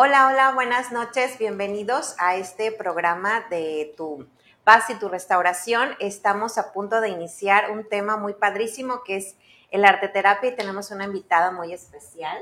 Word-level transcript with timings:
Hola, 0.00 0.28
hola, 0.28 0.52
buenas 0.52 0.92
noches. 0.92 1.38
Bienvenidos 1.40 2.14
a 2.18 2.36
este 2.36 2.70
programa 2.70 3.44
de 3.50 3.94
tu 3.96 4.28
paz 4.62 4.88
y 4.90 4.94
tu 4.94 5.08
restauración. 5.08 5.96
Estamos 5.98 6.56
a 6.56 6.72
punto 6.72 7.00
de 7.00 7.08
iniciar 7.08 7.72
un 7.72 7.82
tema 7.82 8.16
muy 8.16 8.34
padrísimo 8.34 9.02
que 9.02 9.16
es 9.16 9.34
el 9.72 9.84
arte 9.84 10.06
terapia 10.06 10.50
y 10.50 10.54
tenemos 10.54 10.92
una 10.92 11.02
invitada 11.02 11.50
muy 11.50 11.72
especial. 11.72 12.38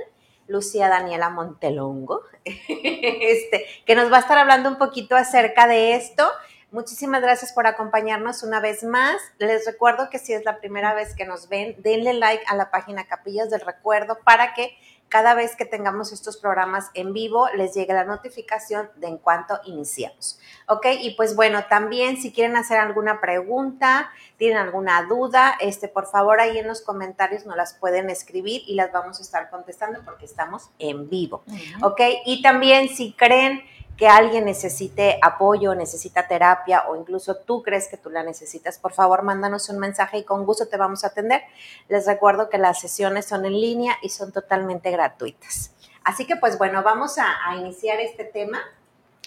Lucía 0.48 0.90
Daniela 0.90 1.30
Montelongo, 1.30 2.24
este, 2.44 3.64
que 3.86 3.94
nos 3.94 4.12
va 4.12 4.18
a 4.18 4.20
estar 4.20 4.36
hablando 4.36 4.68
un 4.68 4.76
poquito 4.76 5.16
acerca 5.16 5.66
de 5.66 5.94
esto. 5.94 6.30
Muchísimas 6.72 7.22
gracias 7.22 7.54
por 7.54 7.66
acompañarnos 7.66 8.42
una 8.42 8.60
vez 8.60 8.84
más. 8.84 9.16
Les 9.38 9.64
recuerdo 9.64 10.10
que 10.10 10.18
si 10.18 10.34
es 10.34 10.44
la 10.44 10.58
primera 10.58 10.92
vez 10.92 11.14
que 11.14 11.24
nos 11.24 11.48
ven, 11.48 11.74
denle 11.78 12.12
like 12.12 12.44
a 12.48 12.54
la 12.54 12.70
página 12.70 13.06
Capillas 13.06 13.48
del 13.48 13.62
Recuerdo 13.62 14.18
para 14.24 14.52
que 14.52 14.76
cada 15.08 15.34
vez 15.34 15.54
que 15.56 15.64
tengamos 15.64 16.12
estos 16.12 16.36
programas 16.36 16.90
en 16.94 17.12
vivo 17.12 17.48
les 17.54 17.74
llegue 17.74 17.94
la 17.94 18.04
notificación 18.04 18.90
de 18.96 19.06
en 19.06 19.18
cuanto 19.18 19.60
iniciamos. 19.64 20.38
¿Ok? 20.68 20.86
Y 21.00 21.14
pues 21.14 21.36
bueno, 21.36 21.64
también 21.68 22.16
si 22.16 22.32
quieren 22.32 22.56
hacer 22.56 22.78
alguna 22.78 23.20
pregunta, 23.20 24.10
tienen 24.36 24.58
alguna 24.58 25.02
duda, 25.04 25.56
este, 25.60 25.88
por 25.88 26.06
favor 26.06 26.40
ahí 26.40 26.58
en 26.58 26.66
los 26.66 26.82
comentarios 26.82 27.46
nos 27.46 27.56
las 27.56 27.74
pueden 27.74 28.10
escribir 28.10 28.62
y 28.66 28.74
las 28.74 28.92
vamos 28.92 29.18
a 29.20 29.22
estar 29.22 29.48
contestando 29.50 30.00
porque 30.04 30.24
estamos 30.24 30.70
en 30.78 31.08
vivo. 31.08 31.44
¿Ok? 31.82 32.00
Y 32.24 32.42
también 32.42 32.88
si 32.88 33.12
creen 33.12 33.62
que 33.96 34.08
alguien 34.08 34.44
necesite 34.44 35.18
apoyo, 35.22 35.74
necesita 35.74 36.28
terapia 36.28 36.84
o 36.88 36.96
incluso 36.96 37.36
tú 37.36 37.62
crees 37.62 37.88
que 37.88 37.96
tú 37.96 38.10
la 38.10 38.22
necesitas, 38.22 38.78
por 38.78 38.92
favor 38.92 39.22
mándanos 39.22 39.68
un 39.70 39.78
mensaje 39.78 40.18
y 40.18 40.24
con 40.24 40.44
gusto 40.44 40.68
te 40.68 40.76
vamos 40.76 41.04
a 41.04 41.08
atender. 41.08 41.42
Les 41.88 42.06
recuerdo 42.06 42.50
que 42.50 42.58
las 42.58 42.80
sesiones 42.80 43.26
son 43.26 43.46
en 43.46 43.52
línea 43.52 43.96
y 44.02 44.10
son 44.10 44.32
totalmente 44.32 44.90
gratuitas. 44.90 45.72
Así 46.04 46.26
que 46.26 46.36
pues 46.36 46.58
bueno, 46.58 46.82
vamos 46.82 47.16
a, 47.18 47.56
iniciar 47.56 47.98
este 48.00 48.24
tema. 48.24 48.60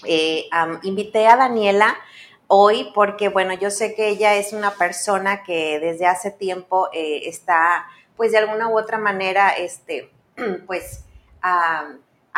Eh, 0.06 0.48
invité 0.84 1.28
a 1.28 1.36
Daniela 1.36 1.98
hoy 2.48 2.92
porque 2.94 3.30
bueno, 3.30 3.54
yo 3.54 3.72
sé 3.72 3.96
que 3.96 4.08
ella 4.08 4.36
es 4.36 4.54
una 4.54 4.72
persona 4.72 5.44
que 5.44 5.80
desde 5.80 6.06
hace 6.06 6.32
tiempo 6.32 6.90
eh, 6.94 7.24
está 7.26 7.88
pues 8.16 8.32
de 8.34 8.38
alguna 8.38 8.68
u 8.70 8.78
otra 8.78 8.98
manera, 8.98 9.50
este, 9.50 10.12
pues 10.68 11.06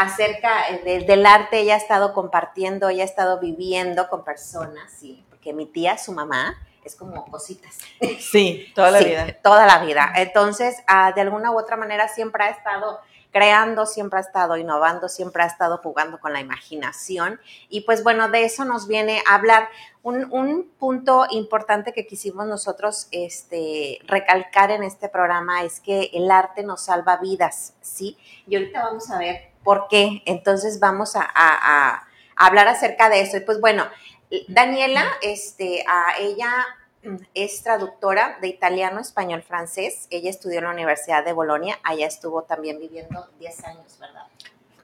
acerca 0.01 0.67
eh, 0.69 1.05
del 1.05 1.25
arte, 1.25 1.59
ella 1.59 1.75
ha 1.75 1.77
estado 1.77 2.13
compartiendo, 2.13 2.89
ella 2.89 3.03
ha 3.03 3.05
estado 3.05 3.39
viviendo 3.39 4.09
con 4.09 4.23
personas, 4.23 4.91
sí, 4.99 5.25
porque 5.29 5.53
mi 5.53 5.65
tía, 5.65 5.97
su 5.97 6.11
mamá, 6.11 6.57
es 6.83 6.95
como 6.95 7.25
cositas. 7.25 7.77
Sí, 8.19 8.71
toda 8.73 8.91
la 8.91 8.99
vida. 8.99 9.37
Toda 9.43 9.65
la 9.65 9.79
vida. 9.83 10.11
Entonces, 10.15 10.77
ah, 10.87 11.11
de 11.13 11.21
alguna 11.21 11.51
u 11.51 11.59
otra 11.59 11.77
manera 11.77 12.07
siempre 12.07 12.43
ha 12.43 12.49
estado 12.49 12.99
creando, 13.31 13.85
siempre 13.85 14.19
ha 14.19 14.21
estado 14.21 14.57
innovando, 14.57 15.09
siempre 15.09 15.43
ha 15.43 15.45
estado 15.45 15.77
jugando 15.77 16.19
con 16.19 16.33
la 16.33 16.41
imaginación. 16.41 17.39
Y 17.69 17.81
pues 17.81 18.03
bueno, 18.03 18.29
de 18.29 18.43
eso 18.43 18.65
nos 18.65 18.87
viene 18.87 19.23
a 19.27 19.35
hablar. 19.35 19.69
Un, 20.03 20.71
punto 20.79 21.27
importante 21.29 21.93
que 21.93 22.07
quisimos 22.07 22.47
nosotros 22.47 23.07
este, 23.11 23.99
recalcar 24.05 24.71
en 24.71 24.83
este 24.83 25.09
programa 25.09 25.63
es 25.63 25.79
que 25.79 26.09
el 26.13 26.31
arte 26.31 26.63
nos 26.63 26.85
salva 26.85 27.17
vidas, 27.17 27.75
¿sí? 27.81 28.17
Y 28.47 28.55
ahorita 28.55 28.83
vamos 28.83 29.11
a 29.11 29.19
ver 29.19 29.51
por 29.63 29.87
qué. 29.89 30.23
Entonces 30.25 30.79
vamos 30.79 31.13
a, 31.15 32.07
hablar 32.35 32.67
acerca 32.67 33.09
de 33.09 33.21
eso. 33.21 33.37
Y 33.37 33.41
pues 33.41 33.61
bueno, 33.61 33.85
Daniela, 34.47 35.05
este, 35.21 35.85
a 35.87 36.17
ella 36.19 36.51
es 37.33 37.63
traductora 37.63 38.37
de 38.41 38.47
italiano, 38.47 38.99
español, 38.99 39.41
francés. 39.41 40.07
Ella 40.09 40.29
estudió 40.29 40.59
en 40.59 40.65
la 40.65 40.71
Universidad 40.71 41.25
de 41.25 41.33
Bolonia. 41.33 41.79
Allá 41.83 42.07
estuvo 42.07 42.43
también 42.43 42.79
viviendo 42.79 43.27
10 43.39 43.63
años, 43.65 43.97
¿verdad? 43.99 44.23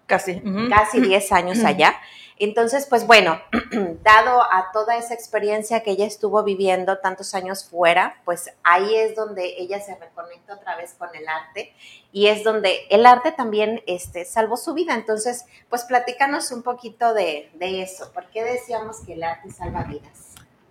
Casi. 0.06 0.42
Casi 0.70 1.02
10 1.02 1.32
años 1.32 1.64
allá. 1.64 1.96
Entonces, 2.40 2.86
pues 2.88 3.08
bueno, 3.08 3.42
dado 4.04 4.42
a 4.44 4.72
toda 4.72 4.96
esa 4.96 5.14
experiencia 5.14 5.82
que 5.82 5.92
ella 5.92 6.06
estuvo 6.06 6.44
viviendo 6.44 7.00
tantos 7.00 7.34
años 7.34 7.68
fuera, 7.68 8.22
pues 8.26 8.54
ahí 8.64 8.96
es 8.96 9.16
donde 9.16 9.56
ella 9.58 9.80
se 9.80 9.96
reconecta 9.96 10.54
otra 10.54 10.76
vez 10.76 10.94
con 10.94 11.10
el 11.16 11.28
arte 11.28 11.74
y 12.12 12.28
es 12.28 12.44
donde 12.44 12.86
el 12.90 13.08
arte 13.08 13.32
también 13.32 13.82
este, 13.88 14.24
salvó 14.24 14.56
su 14.56 14.76
vida. 14.76 14.94
Entonces, 14.94 15.46
pues 15.70 15.84
platícanos 15.86 16.52
un 16.52 16.62
poquito 16.62 17.14
de, 17.14 17.50
de 17.56 17.82
eso. 17.82 18.12
¿Por 18.14 18.28
qué 18.30 18.44
decíamos 18.44 19.00
que 19.02 19.14
el 19.14 19.24
arte 19.24 19.50
salva 19.52 19.84
vidas? 19.84 20.27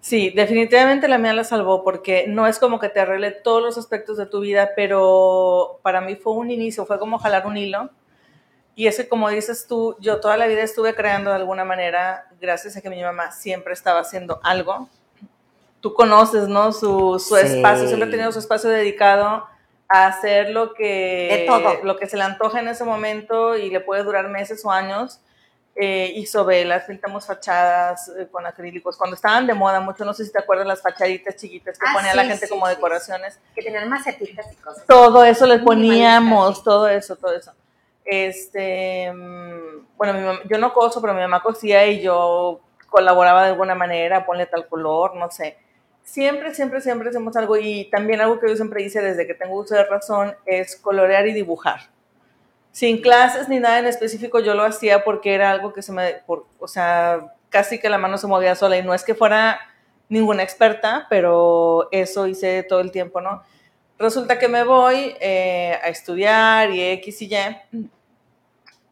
Sí, 0.06 0.31
definitivamente 0.31 1.09
la 1.09 1.19
mía 1.19 1.33
la 1.33 1.43
salvó 1.43 1.83
porque 1.83 2.27
no 2.28 2.47
es 2.47 2.61
como 2.61 2.79
que 2.79 2.88
te 2.88 3.00
arregle 3.00 3.32
todos 3.32 3.61
los 3.61 3.76
aspectos 3.76 4.17
de 4.17 4.26
tu 4.26 4.38
vida, 4.38 4.70
pero 4.76 5.81
para 5.82 6.00
mí 6.00 6.14
fue 6.14 6.35
un 6.35 6.49
inicio, 6.49 6.87
fue 6.87 7.00
como 7.00 7.19
jalar 7.19 7.44
un 7.44 7.56
hilo 7.56 7.91
y 8.76 8.87
es 8.87 8.99
que 8.99 9.08
como 9.08 9.29
dices 9.31 9.67
tú, 9.67 9.97
yo 9.99 10.20
toda 10.20 10.37
la 10.37 10.47
vida 10.47 10.62
estuve 10.62 10.94
creando 10.94 11.31
de 11.31 11.37
alguna 11.37 11.64
manera, 11.64 12.29
gracias 12.41 12.76
a 12.76 12.82
que 12.82 12.88
mi 12.88 13.03
mamá 13.03 13.32
siempre 13.32 13.73
estaba 13.73 13.99
haciendo 13.99 14.38
algo. 14.44 14.88
Tú 15.81 15.93
conoces, 15.93 16.47
¿no? 16.47 16.70
Su, 16.70 17.19
su 17.19 17.37
espacio, 17.37 17.88
siempre 17.88 18.06
ha 18.06 18.12
tenido 18.12 18.31
su 18.31 18.38
espacio 18.38 18.70
dedicado 18.70 19.44
a 19.88 20.06
hacer 20.06 20.50
lo 20.50 20.73
que, 20.73 21.49
lo 21.82 21.97
que 21.97 22.06
se 22.06 22.17
le 22.17 22.23
antoja 22.23 22.61
en 22.61 22.69
ese 22.69 22.85
momento 22.85 23.56
y 23.56 23.70
le 23.70 23.81
puede 23.81 24.05
durar 24.05 24.29
meses 24.29 24.64
o 24.64 24.70
años. 24.70 25.20
Eh, 25.78 26.14
hizo 26.17 26.43
velas, 26.46 26.84
pintamos 26.84 27.26
fachadas 27.26 28.11
eh, 28.19 28.26
con 28.32 28.46
acrílicos. 28.46 28.96
Cuando 28.96 29.14
estaban 29.14 29.46
de 29.46 29.52
moda 29.52 29.78
mucho, 29.78 30.06
no 30.06 30.14
sé 30.14 30.25
si 30.25 30.32
te 30.32 30.38
acuerdas 30.38 30.67
las 30.67 30.81
fachaditas 30.81 31.37
chiquitas 31.37 31.78
que 31.78 31.84
ah, 31.87 31.93
ponía 31.94 32.14
la 32.14 32.25
gente 32.25 32.49
como 32.49 32.67
decoraciones. 32.67 33.38
Que 33.55 33.62
tenían 33.62 33.87
macetitas 33.87 34.50
y 34.50 34.56
cosas. 34.56 34.87
Todo 34.87 35.23
eso 35.23 35.46
le 35.46 35.58
poníamos, 35.58 36.64
todo 36.64 36.88
eso, 36.88 37.14
todo 37.17 37.37
eso. 37.37 37.52
Este, 38.06 39.12
mm, 39.12 39.96
bueno, 39.99 40.40
yo 40.49 40.56
no 40.56 40.73
coso, 40.73 41.02
pero 41.02 41.12
mi 41.12 41.20
mamá 41.20 41.43
cosía 41.43 41.87
y 41.87 42.00
yo 42.00 42.61
colaboraba 42.88 43.43
de 43.43 43.50
alguna 43.50 43.75
manera, 43.75 44.25
ponle 44.25 44.46
tal 44.46 44.69
color, 44.69 45.14
no 45.17 45.31
sé. 45.31 45.58
Siempre, 46.05 46.55
siempre, 46.55 46.81
siempre 46.81 47.11
hacemos 47.11 47.37
algo 47.37 47.58
y 47.58 47.90
también 47.90 48.23
algo 48.23 48.40
que 48.40 48.49
yo 48.49 48.56
siempre 48.56 48.82
hice 48.82 49.02
desde 49.02 49.26
que 49.26 49.34
tengo 49.34 49.56
uso 49.56 49.75
de 49.75 49.84
razón 49.84 50.34
es 50.46 50.76
colorear 50.76 51.26
y 51.26 51.34
dibujar. 51.34 51.81
Sin 52.76 53.00
clases 53.00 53.49
ni 53.49 53.58
nada 53.58 53.78
en 53.78 53.87
específico, 53.87 54.38
yo 54.38 54.52
lo 54.52 54.62
hacía 54.62 55.02
porque 55.02 55.34
era 55.34 55.50
algo 55.50 55.73
que 55.73 55.81
se 55.81 55.93
me, 55.93 56.17
o 56.26 56.69
sea, 56.69 57.32
casi 57.49 57.78
que 57.78 57.88
la 57.88 57.96
mano 57.96 58.19
se 58.19 58.26
movía 58.26 58.55
sola 58.55 58.76
y 58.76 58.82
no 58.82 58.93
es 58.93 59.02
que 59.02 59.14
fuera 59.14 59.58
ninguna 60.11 60.43
experta, 60.43 61.06
pero 61.08 61.88
eso 61.90 62.26
hice 62.26 62.64
todo 62.64 62.81
el 62.81 62.90
tiempo, 62.90 63.23
¿no? 63.23 63.43
Resulta 63.99 64.38
que 64.38 64.49
me 64.49 64.62
voy 64.62 65.17
eh, 65.20 65.78
a 65.82 65.88
estudiar 65.88 66.70
y 66.70 66.82
X 66.82 67.23
y 67.23 67.34
Y 67.34 67.56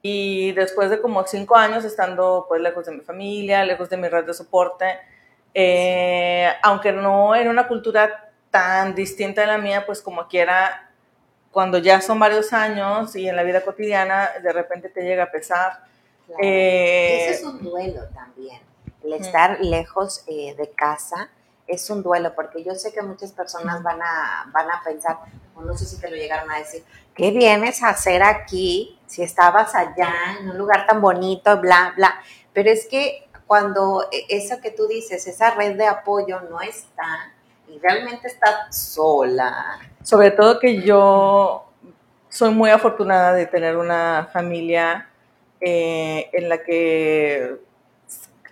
y 0.00 0.52
después 0.52 0.88
de 0.88 0.98
como 0.98 1.26
cinco 1.26 1.54
años 1.54 1.84
estando 1.84 2.46
pues 2.48 2.62
lejos 2.62 2.86
de 2.86 2.92
mi 2.92 3.00
familia, 3.02 3.66
lejos 3.66 3.90
de 3.90 3.98
mi 3.98 4.08
red 4.08 4.24
de 4.24 4.32
soporte, 4.32 4.98
eh, 5.52 6.48
aunque 6.62 6.90
no 6.90 7.36
en 7.36 7.48
una 7.48 7.68
cultura 7.68 8.32
tan 8.50 8.94
distinta 8.94 9.42
de 9.42 9.46
la 9.46 9.58
mía, 9.58 9.84
pues 9.84 10.00
como 10.00 10.26
quiera, 10.26 10.90
cuando 11.54 11.78
ya 11.78 12.00
son 12.00 12.18
varios 12.18 12.52
años 12.52 13.14
y 13.14 13.28
en 13.28 13.36
la 13.36 13.44
vida 13.44 13.64
cotidiana, 13.64 14.28
de 14.42 14.52
repente 14.52 14.88
te 14.88 15.02
llega 15.02 15.24
a 15.24 15.30
pesar. 15.30 15.84
Eh, 16.42 17.30
ese 17.30 17.40
es 17.40 17.44
un 17.44 17.62
duelo 17.62 18.02
también, 18.12 18.60
el 19.04 19.12
estar 19.12 19.60
lejos 19.60 20.24
eh, 20.26 20.54
de 20.56 20.70
casa 20.72 21.30
es 21.66 21.88
un 21.88 22.02
duelo, 22.02 22.34
porque 22.34 22.62
yo 22.64 22.74
sé 22.74 22.92
que 22.92 23.02
muchas 23.02 23.30
personas 23.32 23.82
van 23.82 24.02
a, 24.02 24.50
van 24.52 24.68
a 24.68 24.82
pensar, 24.84 25.18
no 25.54 25.76
sé 25.76 25.86
si 25.86 25.98
te 25.98 26.10
lo 26.10 26.16
llegaron 26.16 26.50
a 26.50 26.58
decir, 26.58 26.84
¿qué 27.14 27.30
vienes 27.30 27.82
a 27.82 27.90
hacer 27.90 28.22
aquí 28.22 28.98
si 29.06 29.22
estabas 29.22 29.74
allá 29.76 30.12
en 30.40 30.50
un 30.50 30.58
lugar 30.58 30.86
tan 30.86 31.00
bonito, 31.00 31.58
bla, 31.60 31.94
bla? 31.96 32.20
Pero 32.52 32.70
es 32.70 32.86
que 32.86 33.28
cuando 33.46 34.08
e, 34.10 34.26
eso 34.28 34.60
que 34.60 34.72
tú 34.72 34.88
dices, 34.88 35.26
esa 35.28 35.52
red 35.52 35.76
de 35.76 35.86
apoyo 35.86 36.40
no 36.50 36.60
está 36.60 37.32
y 37.68 37.78
realmente 37.78 38.28
estás 38.28 38.76
sola. 38.76 39.78
Sobre 40.02 40.30
todo 40.30 40.58
que 40.58 40.82
yo 40.82 41.70
soy 42.28 42.50
muy 42.50 42.70
afortunada 42.70 43.32
de 43.32 43.46
tener 43.46 43.76
una 43.76 44.28
familia 44.32 45.08
eh, 45.60 46.28
en 46.32 46.48
la 46.48 46.58
que, 46.62 47.56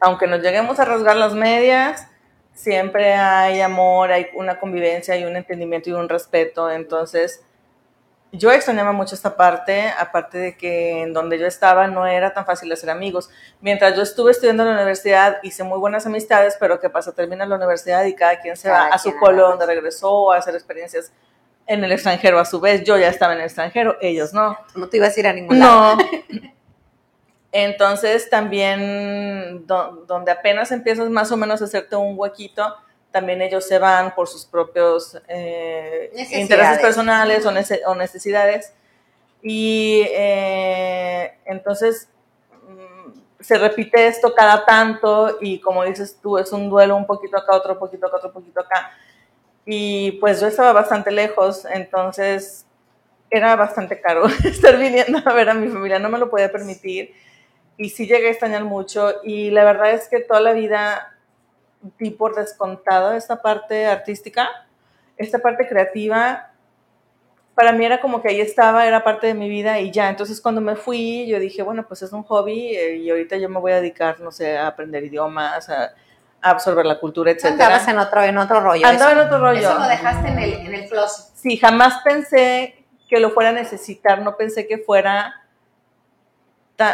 aunque 0.01 0.27
nos 0.27 0.41
lleguemos 0.41 0.79
a 0.79 0.85
rasgar 0.85 1.17
las 1.17 1.35
medias, 1.35 2.07
siempre 2.55 3.15
hay 3.15 3.61
amor, 3.61 4.13
hay 4.13 4.29
una 4.35 4.59
convivencia, 4.59 5.15
hay 5.15 5.25
un 5.25 5.37
entendimiento 5.37 5.91
y 5.91 5.95
un 5.95 6.09
respeto. 6.09 6.71
Entonces, 6.71 7.43
yo 8.33 8.51
extrañaba 8.51 8.93
mucho 8.93 9.15
esta 9.15 9.37
parte, 9.37 9.93
aparte 9.99 10.39
de 10.39 10.57
que 10.57 11.03
en 11.03 11.13
donde 11.13 11.39
yo 11.39 11.47
estaba 11.47 11.87
no 11.87 12.07
era 12.07 12.33
tan 12.33 12.47
fácil 12.47 12.73
hacer 12.73 12.89
amigos. 12.89 13.29
Mientras 13.61 13.95
yo 13.95 14.03
estuve 14.03 14.31
estudiando 14.31 14.63
en 14.63 14.71
la 14.71 14.77
universidad, 14.77 15.37
hice 15.43 15.65
muy 15.65 15.79
buenas 15.79 16.07
amistades, 16.07 16.57
pero 16.59 16.81
¿qué 16.81 16.89
pasa? 16.89 17.13
Termina 17.13 17.45
la 17.45 17.57
universidad 17.57 18.05
y 18.07 18.15
cada 18.15 18.41
quien 18.41 18.57
se 18.57 18.71
va 18.71 18.87
a 18.87 18.99
su 18.99 19.19
pueblo 19.19 19.49
donde 19.49 19.67
regresó 19.67 20.33
a 20.33 20.39
hacer 20.39 20.55
experiencias 20.55 21.13
en 21.67 21.85
el 21.85 21.93
extranjero 21.93 22.39
a 22.39 22.47
su 22.47 22.59
vez. 22.59 22.83
Yo 22.85 22.97
ya 22.97 23.09
estaba 23.09 23.35
en 23.35 23.41
el 23.41 23.45
extranjero, 23.45 23.99
ellos 24.01 24.33
no. 24.33 24.57
No 24.75 24.89
te 24.89 24.97
ibas 24.97 25.15
a 25.15 25.21
ir 25.21 25.27
a 25.27 25.33
ningún 25.35 25.59
lado. 25.59 25.97
No. 25.97 26.03
Entonces 27.53 28.31
también 28.31 29.67
donde 29.67 30.33
apenas 30.33 30.73
empiezas 30.73 31.11
más 31.11 31.31
o 31.33 31.37
menos 31.37 31.61
a 31.61 31.67
hacerte 31.67 31.97
un 31.97 32.19
huequito, 32.19 32.75
también 33.13 33.43
ellos 33.43 33.67
se 33.67 33.79
van 33.79 34.15
por 34.15 34.27
sus 34.27 34.45
propios 34.45 35.17
eh, 35.29 36.11
intereses 36.33 36.79
personales 36.81 37.47
o, 37.47 37.95
necesidades. 37.95 38.73
Y 39.43 40.03
eh, 40.11 41.39
entonces, 41.45 42.09
mm, 42.69 43.21
se 43.41 43.59
repite 43.59 44.07
esto 44.07 44.35
cada 44.35 44.65
tanto 44.65 45.39
y 45.41 45.61
como 45.61 45.85
dices 45.85 46.19
tú, 46.21 46.39
es 46.39 46.51
un 46.53 46.71
duelo 46.71 46.97
un 46.97 47.07
poquito 47.07 47.37
acá, 47.37 47.55
otro 47.55 47.79
poquito 47.79 48.07
acá, 48.07 48.17
otro 48.17 48.33
poquito 48.33 48.61
acá. 48.61 48.93
Y 49.65 50.13
pues 50.13 50.41
yo 50.41 50.49
estaba 50.49 50.73
bastante 50.73 51.11
lejos, 51.11 51.67
entonces 51.67 52.67
era 53.31 53.55
bastante 53.57 54.01
caro 54.01 54.27
estar 54.45 54.77
viniendo 54.79 55.19
a 55.25 55.33
ver 55.33 55.51
a 55.51 55.55
mi 55.55 55.69
familia, 55.69 55.99
no 55.99 56.09
me 56.09 56.19
lo 56.19 56.31
podía 56.31 56.51
permitir 56.51 57.15
y 57.77 57.89
sí 57.91 58.07
llegué 58.07 58.29
a 58.29 58.31
extrañar 58.31 58.65
mucho 58.65 59.15
y 59.25 59.51
la 59.51 59.65
verdad 59.65 59.93
es 59.93 60.09
que 60.09 60.21
toda 60.21 60.41
la 60.41 60.53
vida 60.53 61.12
di 61.99 62.11
por 62.11 62.35
descontado 62.35 63.13
esta 63.13 63.41
parte 63.43 63.87
artística, 63.87 64.49
esta 65.17 65.39
parte 65.39 65.67
creativa 65.69 66.53
para 67.55 67.73
mí 67.73 67.85
era 67.85 68.01
como 68.01 68.23
que 68.23 68.29
ahí 68.29 68.41
estaba, 68.41 68.87
era 68.87 69.05
parte 69.05 69.27
de 69.27 69.35
mi 69.35 69.49
vida 69.49 69.79
y 69.81 69.91
ya. 69.91 70.09
Entonces 70.09 70.41
cuando 70.41 70.61
me 70.61 70.77
fui, 70.77 71.27
yo 71.27 71.39
dije, 71.39 71.63
bueno, 71.63 71.87
pues 71.87 72.03
es 72.03 72.13
un 72.13 72.23
hobby 72.23 72.75
eh, 72.75 72.97
y 72.97 73.11
ahorita 73.11 73.37
yo 73.37 73.49
me 73.49 73.61
voy 73.61 73.73
a 73.73 73.77
dedicar, 73.77 74.21
no 74.21 74.33
sé, 74.33 74.57
a 74.57 74.69
aprender 74.69 75.05
idiomas, 75.05 75.69
a, 75.69 75.93
absorber 76.45 76.85
la 76.85 76.99
cultura, 76.99 77.31
etc. 77.31 77.45
Andabas 77.45 77.87
en 77.87 77.99
otro, 77.99 78.23
en 78.23 78.37
otro 78.37 78.61
rollo. 78.61 78.85
Andaba 78.85 79.13
en 79.13 79.19
otro 79.19 79.39
rollo. 79.39 79.61
Eso 79.61 79.79
lo 79.79 79.87
dejaste 79.87 80.29
en 80.29 80.39
el, 80.41 80.53
en 80.55 80.75
el 80.75 80.89
closet. 80.89 81.27
Sí, 81.37 81.57
jamás 81.57 82.03
pensé 82.03 82.85
que 83.09 83.21
lo 83.21 83.31
fuera 83.31 83.51
a 83.51 83.53
necesitar, 83.53 84.23
no 84.23 84.37
pensé 84.37 84.67
que 84.67 84.79
fuera 84.79 85.42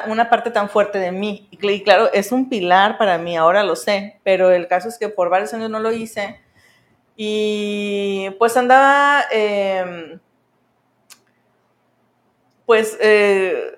una 0.07 0.29
parte 0.29 0.51
tan 0.51 0.69
fuerte 0.69 0.99
de 0.99 1.13
mí. 1.13 1.49
Y 1.51 1.83
claro, 1.83 2.11
es 2.13 2.33
un 2.33 2.49
pilar 2.49 2.99
para 2.99 3.19
mí, 3.19 3.37
ahora 3.37 3.63
lo 3.63 3.77
sé, 3.77 4.21
pero 4.25 4.51
el 4.51 4.69
caso 4.69 4.89
es 4.89 4.99
que 4.99 5.09
por 5.09 5.31
varios 5.31 5.55
años 5.55 5.71
no 5.71 5.81
lo 5.81 5.93
hice. 5.93 6.41
Y 7.17 8.31
pues 8.39 8.57
andaba... 8.57 9.25
Eh, 9.33 10.19
pues 12.69 12.99
eh, 13.01 13.75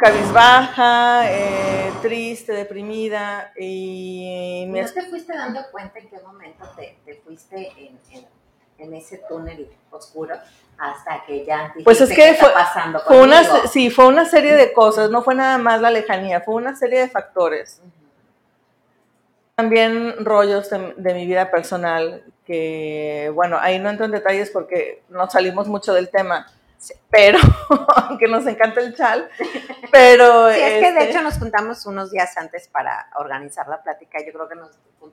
cabizbaja, 0.00 1.30
eh, 1.30 1.92
triste, 2.00 2.54
deprimida 2.54 3.52
y... 3.58 4.64
Me... 4.68 4.80
¿No 4.80 4.90
te 4.90 5.02
fuiste 5.02 5.34
dando 5.34 5.60
cuenta 5.70 5.98
en 5.98 6.08
qué 6.08 6.18
momento 6.20 6.64
te, 6.76 7.14
fuiste 7.22 7.70
en, 8.78 8.94
ese 8.94 9.20
túnel 9.28 9.70
oscuro 9.90 10.36
hasta 10.80 11.22
que 11.26 11.44
ya 11.44 11.74
pues 11.84 12.00
es 12.00 12.08
que 12.08 12.34
fue, 12.34 12.50
pasando 12.54 13.00
fue 13.06 13.20
una 13.20 13.44
sí 13.68 13.90
fue 13.90 14.06
una 14.06 14.24
serie 14.24 14.54
de 14.54 14.72
cosas 14.72 15.10
no 15.10 15.22
fue 15.22 15.34
nada 15.34 15.58
más 15.58 15.80
la 15.80 15.90
lejanía 15.90 16.40
fue 16.40 16.54
una 16.54 16.74
serie 16.74 17.00
de 17.00 17.08
factores. 17.08 17.82
También 19.54 20.24
rollos 20.24 20.70
de, 20.70 20.94
de, 20.96 21.14
mi 21.14 21.26
vida 21.26 21.50
personal 21.50 22.24
que 22.46 23.30
bueno 23.34 23.58
ahí 23.60 23.78
no 23.78 23.90
entro 23.90 24.06
en 24.06 24.12
detalles 24.12 24.50
porque 24.50 25.02
no 25.10 25.28
salimos 25.28 25.68
mucho 25.68 25.92
del 25.92 26.08
tema 26.08 26.46
pero, 27.10 27.38
aunque 27.96 28.26
nos 28.26 28.46
encanta 28.46 28.80
el 28.80 28.94
chal, 28.94 29.28
pero... 29.90 30.50
Sí, 30.50 30.60
es 30.60 30.72
que 30.84 30.92
de 30.92 31.00
este 31.00 31.10
hecho 31.10 31.22
nos 31.22 31.38
juntamos 31.38 31.84
unos 31.86 32.10
días 32.10 32.36
antes 32.36 32.68
para 32.68 33.08
organizar 33.16 33.68
la 33.68 33.82
plática, 33.82 34.18
yo 34.24 34.32
creo 34.32 34.48
que 34.48 34.54
nos, 34.54 34.70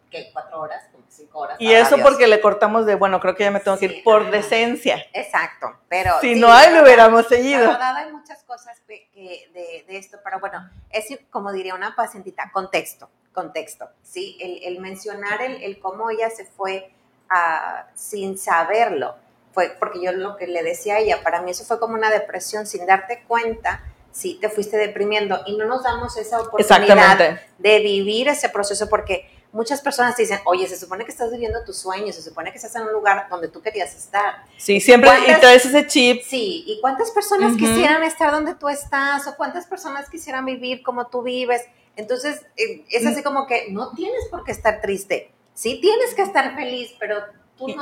¿qué? 0.09 0.29
¿Cuatro 0.31 0.61
horas? 0.61 0.83
cinco 1.09 1.39
horas. 1.39 1.57
Y 1.59 1.73
eso 1.73 1.97
porque 2.03 2.27
le 2.27 2.39
cortamos 2.39 2.85
de, 2.85 2.95
bueno, 2.95 3.19
creo 3.19 3.35
que 3.35 3.43
ya 3.43 3.51
me 3.51 3.59
tengo 3.59 3.77
que 3.77 3.85
ir 3.85 4.03
por 4.03 4.29
decencia. 4.29 5.03
Exacto, 5.13 5.75
pero... 5.89 6.19
Si 6.21 6.35
no 6.35 6.51
hay, 6.51 6.73
lo 6.73 6.83
hubiéramos 6.83 7.27
seguido. 7.27 7.63
La 7.63 7.71
verdad 7.71 7.95
hay 7.97 8.11
muchas 8.11 8.43
cosas 8.43 8.81
de, 8.87 9.07
de, 9.15 9.97
esto, 9.97 10.19
pero 10.23 10.39
bueno, 10.39 10.69
es 10.89 11.07
como 11.31 11.51
diría 11.51 11.75
una 11.75 11.95
pacientita, 11.95 12.51
contexto, 12.51 13.09
contexto, 13.33 13.89
¿sí? 14.03 14.37
El, 14.39 14.75
el 14.75 14.81
mencionar 14.81 15.41
el, 15.41 15.63
el, 15.63 15.79
cómo 15.79 16.09
ella 16.09 16.29
se 16.29 16.45
fue 16.45 16.91
a, 17.29 17.87
sin 17.95 18.37
saberlo 18.37 19.15
fue 19.57 19.75
porque 19.79 19.99
yo 19.99 20.11
lo 20.11 20.37
que 20.37 20.45
le 20.45 20.61
decía 20.61 20.97
a 20.97 20.99
ella, 20.99 21.23
para 21.23 21.41
mí 21.41 21.49
eso 21.49 21.63
fue 21.63 21.79
como 21.79 21.95
una 21.95 22.11
depresión 22.11 22.67
sin 22.67 22.85
darte 22.85 23.23
cuenta, 23.27 23.83
si 24.11 24.35
te 24.35 24.49
fuiste 24.49 24.77
deprimiendo 24.77 25.41
y 25.47 25.57
no 25.57 25.65
nos 25.65 25.81
damos 25.81 26.15
esa 26.15 26.39
oportunidad 26.39 27.39
de 27.57 27.79
vivir 27.79 28.27
ese 28.27 28.49
proceso 28.49 28.87
porque 28.87 29.27
muchas 29.51 29.81
personas 29.81 30.15
te 30.15 30.21
dicen, 30.21 30.39
oye, 30.45 30.67
se 30.67 30.77
supone 30.77 31.05
que 31.05 31.11
estás 31.11 31.31
viviendo 31.31 31.63
tus 31.63 31.75
sueños, 31.75 32.15
se 32.15 32.21
supone 32.21 32.51
que 32.51 32.57
estás 32.57 32.75
en 32.75 32.83
un 32.83 32.93
lugar 32.93 33.25
donde 33.31 33.47
tú 33.47 33.59
querías 33.63 33.95
estar. 33.95 34.43
Sí, 34.57 34.79
siempre 34.79 35.09
y 35.27 35.39
traes 35.39 35.65
ese 35.65 35.87
chip. 35.87 36.21
Sí, 36.23 36.63
y 36.67 36.79
cuántas 36.79 37.09
personas 37.09 37.57
quisieran 37.57 38.03
estar 38.03 38.31
donde 38.31 38.53
tú 38.53 38.69
estás 38.69 39.25
o 39.25 39.35
cuántas 39.37 39.65
personas 39.65 40.07
quisieran 40.07 40.45
vivir 40.45 40.83
como 40.83 41.07
tú 41.07 41.23
vives. 41.23 41.63
Entonces, 41.95 42.45
eh, 42.57 42.85
es 42.91 43.07
así 43.07 43.23
como 43.23 43.47
que 43.47 43.71
no 43.71 43.91
tienes 43.95 44.25
por 44.29 44.43
qué 44.43 44.51
estar 44.51 44.81
triste. 44.81 45.31
Sí 45.55 45.79
tienes 45.81 46.13
que 46.13 46.21
estar 46.21 46.55
feliz, 46.55 46.93
pero 46.99 47.17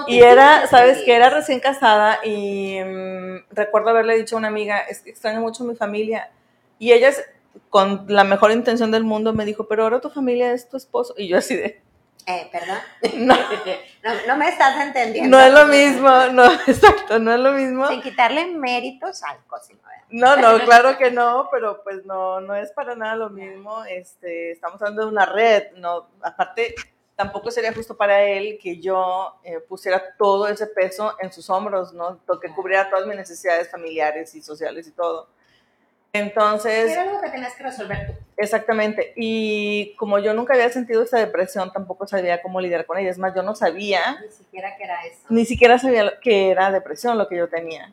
y, 0.08 0.20
era, 0.22 0.67
sabes 0.67 1.01
que 1.03 1.13
era 1.13 1.29
recién 1.29 1.60
casada 1.60 2.20
y 2.24 2.79
mm, 2.84 3.46
recuerdo 3.51 3.89
haberle 3.89 4.17
dicho 4.17 4.36
a 4.36 4.39
una 4.39 4.48
amiga, 4.48 4.79
es 4.79 5.01
que 5.01 5.10
extraño 5.10 5.41
mucho 5.41 5.63
a 5.63 5.67
mi 5.67 5.75
familia. 5.75 6.29
Y 6.79 6.91
ella, 6.91 7.12
con 7.70 8.05
la 8.08 8.24
mejor 8.24 8.51
intención 8.51 8.91
del 8.91 9.03
mundo, 9.03 9.34
me 9.34 9.46
dijo, 9.46 9.67
pero 9.67 9.84
ahora 9.84 10.01
tu 10.01 10.10
familia 10.10 10.51
es 10.51 10.70
tu 10.70 10.77
esposo. 10.77 11.13
Y 11.17 11.27
yo 11.27 11.38
así 11.38 11.55
de... 11.55 11.82
Eh, 12.27 12.50
¿perdón? 12.51 12.77
No. 14.03 14.12
no, 14.27 14.38
me 14.38 14.50
estás 14.50 14.79
entendiendo. 14.82 15.38
No 15.38 15.44
es 15.44 15.53
lo 15.53 15.65
mismo, 15.67 16.10
no, 16.32 16.46
exacto, 16.67 17.20
no 17.20 17.34
es 17.34 17.39
lo 17.39 17.51
mismo. 17.51 17.88
Sin 17.88 18.01
quitarle 18.01 18.48
méritos 18.48 19.22
al 19.24 19.38
cocino. 19.46 19.79
No, 20.10 20.38
no, 20.38 20.60
claro 20.63 20.98
que 20.98 21.12
no, 21.12 21.50
pero 21.51 21.84
pues 21.84 22.05
no, 22.05 22.39
no 22.39 22.55
es 22.55 22.72
para 22.72 22.96
nada 22.96 23.15
lo 23.15 23.29
mismo. 23.29 23.84
Este, 23.86 24.51
estamos 24.51 24.82
hablando 24.82 25.03
de 25.03 25.08
una 25.10 25.25
red, 25.25 25.72
no, 25.77 26.08
aparte 26.22 26.75
tampoco 27.15 27.51
sería 27.51 27.74
justo 27.74 27.95
para 27.95 28.22
él 28.24 28.60
que 28.62 28.79
yo 28.79 29.36
eh, 29.43 29.60
pusiera 29.60 30.15
todo 30.17 30.48
ese 30.48 30.67
peso 30.67 31.15
en 31.22 31.31
sus 31.31 31.50
hombros, 31.50 31.93
¿no? 31.93 32.19
Que 32.41 32.50
cubriera 32.50 32.89
todas 32.89 33.07
mis 33.07 33.15
necesidades 33.15 33.69
familiares 33.69 34.36
y 34.36 34.41
sociales 34.41 34.88
y 34.88 34.91
todo. 34.91 35.29
Entonces... 36.13 36.91
Era 36.91 37.03
algo 37.03 37.22
que 37.22 37.29
tenías 37.29 37.55
que 37.55 37.63
resolver 37.63 38.07
tú. 38.07 38.13
Exactamente. 38.38 39.13
Y 39.17 39.93
como 39.98 40.19
yo 40.19 40.34
nunca 40.34 40.53
había 40.53 40.69
sentido 40.69 41.03
esa 41.03 41.19
depresión, 41.19 41.72
tampoco 41.74 42.07
sabía 42.07 42.41
cómo 42.41 42.62
lidiar 42.62 42.86
con 42.86 42.98
ella. 42.98 43.10
Es 43.10 43.17
más, 43.17 43.36
yo 43.36 43.43
no 43.43 43.53
sabía... 43.53 44.19
Ni 44.22 44.31
siquiera 44.31 44.77
que 44.77 44.84
era 44.84 45.05
eso. 45.05 45.19
Ni 45.29 45.45
siquiera 45.45 45.77
sabía 45.77 46.19
que 46.22 46.51
era 46.51 46.72
depresión 46.72 47.17
lo 47.17 47.27
que 47.27 47.38
yo 47.38 47.50
tenía. 47.50 47.91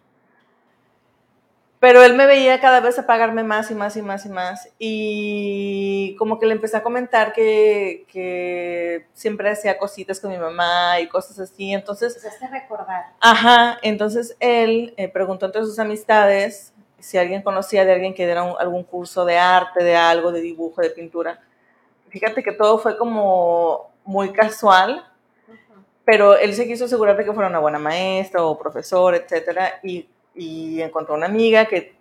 Pero 1.83 2.05
él 2.05 2.15
me 2.15 2.27
veía 2.27 2.61
cada 2.61 2.79
vez 2.79 2.97
a 3.01 3.07
pagarme 3.07 3.43
más 3.43 3.73
y 3.73 3.75
más 3.75 3.97
y 3.97 4.03
más 4.03 4.25
y 4.25 4.29
más. 4.29 4.69
Y 4.79 6.15
como 6.17 6.39
que 6.39 6.47
le 6.47 6.53
empecé 6.53 6.77
a 6.77 6.85
comentar 6.85 7.33
que, 7.33 8.05
que 8.07 9.09
siempre 9.15 9.51
hacía 9.51 9.79
cositas 9.79 10.21
con 10.21 10.31
mi 10.31 10.39
mamá 10.39 11.01
y 11.01 11.09
cosas 11.09 11.41
así. 11.41 11.73
Entonces... 11.73 12.15
Empezaste 12.15 12.45
a 12.47 12.51
recordar. 12.51 13.07
Ajá. 13.19 13.81
Entonces 13.83 14.37
él 14.39 14.95
eh, 14.97 15.09
preguntó 15.09 15.47
entre 15.47 15.65
sus 15.65 15.77
amistades 15.81 16.73
si 17.01 17.19
alguien 17.19 17.43
conocía 17.43 17.85
de 17.85 17.95
alguien 17.95 18.15
que 18.15 18.27
diera 18.27 18.43
algún 18.61 18.85
curso 18.85 19.25
de 19.25 19.39
arte, 19.39 19.83
de 19.83 19.97
algo, 19.97 20.31
de 20.31 20.41
dibujo, 20.41 20.83
de 20.83 20.91
pintura. 20.91 21.41
Fíjate 22.11 22.45
que 22.45 22.53
todo 22.53 22.79
fue 22.79 22.97
como 22.97 23.91
muy 24.05 24.33
casual, 24.33 25.05
pero 26.05 26.37
él 26.37 26.55
se 26.55 26.65
quiso 26.65 26.85
asegurar 26.85 27.17
de 27.17 27.25
que 27.25 27.33
fuera 27.33 27.51
una 27.51 27.59
buena 27.59 27.81
maestra 27.81 28.45
o 28.45 28.57
profesor, 28.57 29.17
etcétera, 29.17 29.81
y 29.83 30.09
y 30.35 30.81
encontró 30.81 31.15
una 31.15 31.27
amiga 31.27 31.67
que 31.67 31.95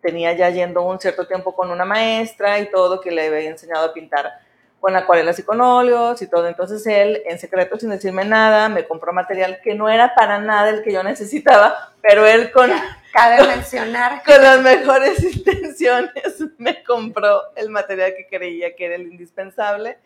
tenía 0.00 0.32
ya 0.32 0.50
yendo 0.50 0.82
un 0.82 1.00
cierto 1.00 1.26
tiempo 1.26 1.54
con 1.54 1.70
una 1.70 1.84
maestra 1.84 2.58
y 2.58 2.70
todo, 2.70 3.00
que 3.00 3.10
le 3.10 3.26
había 3.26 3.50
enseñado 3.50 3.86
a 3.86 3.92
pintar 3.92 4.32
con 4.80 4.96
acuarelas 4.96 5.38
y 5.38 5.44
con 5.44 5.60
óleos 5.60 6.20
y 6.22 6.26
todo. 6.26 6.48
Entonces 6.48 6.84
él, 6.86 7.22
en 7.26 7.38
secreto, 7.38 7.78
sin 7.78 7.90
decirme 7.90 8.24
nada, 8.24 8.68
me 8.68 8.84
compró 8.84 9.12
material 9.12 9.60
que 9.62 9.74
no 9.74 9.88
era 9.88 10.14
para 10.14 10.40
nada 10.40 10.70
el 10.70 10.82
que 10.82 10.92
yo 10.92 11.02
necesitaba, 11.02 11.92
pero 12.02 12.26
él 12.26 12.50
con... 12.50 12.70
Cabe 13.12 13.46
mencionar. 13.46 14.22
Con 14.24 14.42
las 14.42 14.60
mejores 14.60 15.22
intenciones 15.36 16.12
me 16.58 16.82
compró 16.82 17.42
el 17.54 17.68
material 17.68 18.14
que 18.16 18.26
creía 18.26 18.74
que 18.74 18.86
era 18.86 18.94
el 18.96 19.02
indispensable. 19.02 19.98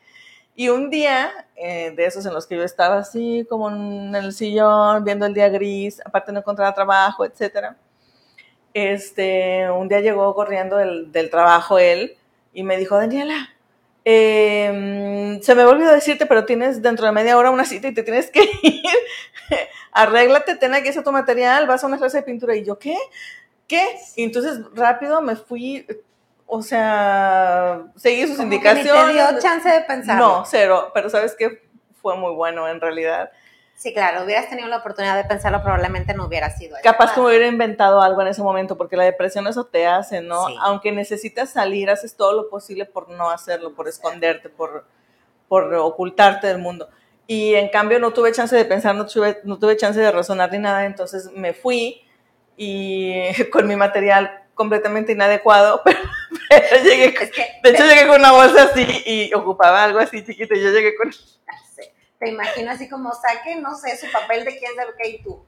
Y 0.56 0.70
un 0.70 0.90
día, 0.90 1.30
eh, 1.54 1.92
de 1.92 2.06
esos 2.06 2.26
en 2.26 2.34
los 2.34 2.46
que 2.46 2.56
yo 2.56 2.64
estaba 2.64 2.98
así, 2.98 3.46
como 3.48 3.70
en 3.70 4.14
el 4.14 4.32
sillón, 4.32 5.04
viendo 5.04 5.26
el 5.26 5.34
día 5.34 5.48
gris, 5.50 6.00
aparte 6.04 6.32
no 6.32 6.40
encontraba 6.40 6.74
trabajo, 6.74 7.24
etcétera, 7.24 7.76
este, 8.74 9.70
un 9.70 9.88
día 9.88 10.00
llegó 10.00 10.34
corriendo 10.34 10.76
del, 10.76 11.12
del 11.12 11.30
trabajo 11.30 11.78
él 11.78 12.16
y 12.52 12.62
me 12.62 12.76
dijo, 12.78 12.96
Daniela, 12.96 13.50
eh, 14.08 15.40
se 15.42 15.54
me 15.56 15.64
olvidó 15.64 15.92
decirte, 15.92 16.26
pero 16.26 16.44
tienes 16.46 16.80
dentro 16.80 17.06
de 17.06 17.12
media 17.12 17.36
hora 17.36 17.50
una 17.50 17.64
cita 17.64 17.88
y 17.88 17.94
te 17.94 18.04
tienes 18.04 18.30
que 18.30 18.48
ir. 18.62 18.82
Arréglate, 19.90 20.54
ten 20.54 20.74
aquí 20.74 20.88
ese 20.88 21.02
tu 21.02 21.10
material, 21.10 21.66
vas 21.66 21.82
a 21.82 21.88
una 21.88 21.98
clase 21.98 22.18
de 22.18 22.22
pintura. 22.22 22.54
Y 22.54 22.64
yo, 22.64 22.78
¿qué? 22.78 22.96
¿Qué? 23.66 23.84
Y 24.14 24.22
entonces 24.22 24.60
rápido 24.74 25.20
me 25.22 25.34
fui, 25.34 25.86
o 26.46 26.62
sea, 26.62 27.84
seguí 27.96 28.26
sus 28.26 28.38
indicaciones. 28.38 28.92
Que 28.92 29.12
te 29.12 29.12
dio 29.12 29.40
chance 29.40 29.68
de 29.68 29.80
pensar. 29.82 30.18
No, 30.18 30.44
cero, 30.46 30.90
pero 30.94 31.10
sabes 31.10 31.34
que 31.34 31.68
fue 32.00 32.16
muy 32.16 32.32
bueno 32.34 32.68
en 32.68 32.80
realidad. 32.80 33.30
Sí, 33.74 33.92
claro, 33.92 34.24
hubieras 34.24 34.48
tenido 34.48 34.68
la 34.68 34.78
oportunidad 34.78 35.16
de 35.16 35.24
pensarlo, 35.24 35.60
probablemente 35.62 36.14
no 36.14 36.24
hubiera 36.24 36.48
sido. 36.50 36.78
Capaz 36.82 37.12
que 37.12 37.20
me 37.20 37.26
hubiera 37.26 37.46
inventado 37.46 38.00
algo 38.00 38.22
en 38.22 38.28
ese 38.28 38.42
momento, 38.42 38.78
porque 38.78 38.96
la 38.96 39.04
depresión 39.04 39.46
eso 39.46 39.66
te 39.66 39.86
hace, 39.86 40.22
¿no? 40.22 40.46
Aunque 40.60 40.92
necesitas 40.92 41.50
salir, 41.50 41.90
haces 41.90 42.16
todo 42.16 42.32
lo 42.32 42.48
posible 42.48 42.86
por 42.86 43.10
no 43.10 43.28
hacerlo, 43.28 43.74
por 43.74 43.86
esconderte, 43.86 44.48
por, 44.48 44.86
por 45.46 45.74
ocultarte 45.74 46.46
del 46.46 46.58
mundo. 46.58 46.88
Y 47.26 47.54
en 47.54 47.68
cambio 47.68 47.98
no 47.98 48.12
tuve 48.12 48.32
chance 48.32 48.56
de 48.56 48.64
pensar, 48.64 48.94
no 48.94 49.04
tuve, 49.04 49.40
no 49.44 49.58
tuve 49.58 49.76
chance 49.76 50.00
de 50.00 50.10
razonar 50.10 50.50
ni 50.52 50.58
nada, 50.58 50.86
entonces 50.86 51.30
me 51.34 51.52
fui 51.52 52.02
y 52.56 53.28
con 53.52 53.66
mi 53.66 53.76
material 53.76 54.45
completamente 54.56 55.12
inadecuado, 55.12 55.82
pero, 55.84 55.98
llegué, 56.82 57.14
de 57.62 57.70
hecho 57.70 57.84
llegué 57.84 58.08
con 58.08 58.18
una 58.18 58.32
bolsa 58.32 58.64
así 58.64 59.02
y 59.06 59.32
ocupaba 59.34 59.84
algo 59.84 60.00
así 60.00 60.24
chiquito 60.24 60.54
y 60.54 60.62
yo 60.62 60.70
llegué 60.70 60.96
con... 60.96 61.12
Te 62.18 62.30
imagino 62.30 62.70
así 62.70 62.88
como 62.88 63.12
saque, 63.12 63.56
no 63.56 63.76
sé, 63.76 63.96
su 63.96 64.10
papel 64.10 64.44
de 64.44 64.58
quién 64.58 64.74
sabe 64.74 64.92
qué 64.98 65.08
y 65.10 65.22
tú. 65.22 65.44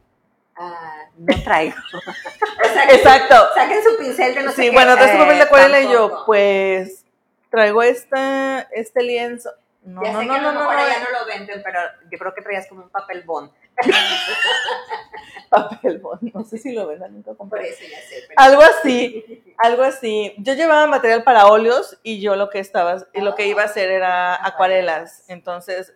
Ah, 0.54 1.04
no 1.16 1.42
traigo. 1.42 1.76
Exacto. 2.90 3.34
Saquen 3.54 3.82
su 3.82 3.96
pincel 3.96 4.34
de 4.34 4.42
no 4.42 4.52
sé 4.52 4.64
Sí, 4.64 4.70
bueno, 4.70 4.94
traes 4.96 5.12
tu 5.12 5.18
papel 5.18 5.38
de 5.38 5.44
acuarela 5.44 5.80
y 5.80 5.90
yo, 5.90 6.24
pues, 6.26 7.06
traigo 7.50 7.82
esta, 7.82 8.60
este 8.72 9.02
lienzo. 9.02 9.50
No, 9.82 10.02
ya 10.04 10.12
no, 10.12 10.20
sé 10.20 10.26
no, 10.26 10.34
que 10.34 10.40
no, 10.40 10.52
no, 10.52 10.70
ya 10.70 11.00
no 11.00 11.18
lo 11.18 11.26
venden, 11.26 11.62
pero 11.62 11.80
yo 12.10 12.18
creo 12.18 12.34
que 12.34 12.42
traías 12.42 12.66
como 12.66 12.82
un 12.82 12.90
papel 12.90 13.22
bond. 13.22 13.50
papel 15.50 15.98
bond, 15.98 16.32
no 16.34 16.44
sé 16.44 16.58
si 16.58 16.72
lo 16.72 16.86
venden, 16.86 17.14
nunca 17.14 17.34
compré. 17.34 17.60
Por 17.60 17.68
eso 17.68 17.82
ya 17.90 18.00
sé. 18.02 18.28
Algo 18.36 18.62
así, 18.62 19.42
algo 19.56 19.82
así. 19.82 20.34
Yo 20.38 20.54
llevaba 20.54 20.86
material 20.86 21.24
para 21.24 21.46
óleos 21.46 21.98
y 22.02 22.20
yo 22.20 22.36
lo 22.36 22.50
que 22.50 22.58
estaba, 22.58 23.06
y 23.14 23.20
lo 23.20 23.34
que 23.34 23.46
iba 23.46 23.62
a 23.62 23.66
hacer 23.66 23.90
era 23.90 24.46
acuarelas. 24.46 25.24
Entonces, 25.28 25.94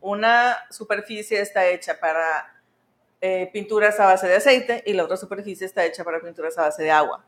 una 0.00 0.56
superficie 0.70 1.40
está 1.40 1.66
hecha 1.66 1.98
para 2.00 2.60
eh, 3.20 3.50
pinturas 3.52 3.98
a 4.00 4.06
base 4.06 4.26
de 4.26 4.36
aceite 4.36 4.82
y 4.86 4.92
la 4.92 5.04
otra 5.04 5.16
superficie 5.16 5.66
está 5.66 5.84
hecha 5.84 6.04
para 6.04 6.20
pinturas 6.20 6.56
a 6.58 6.62
base 6.62 6.82
de 6.82 6.90
agua. 6.90 7.24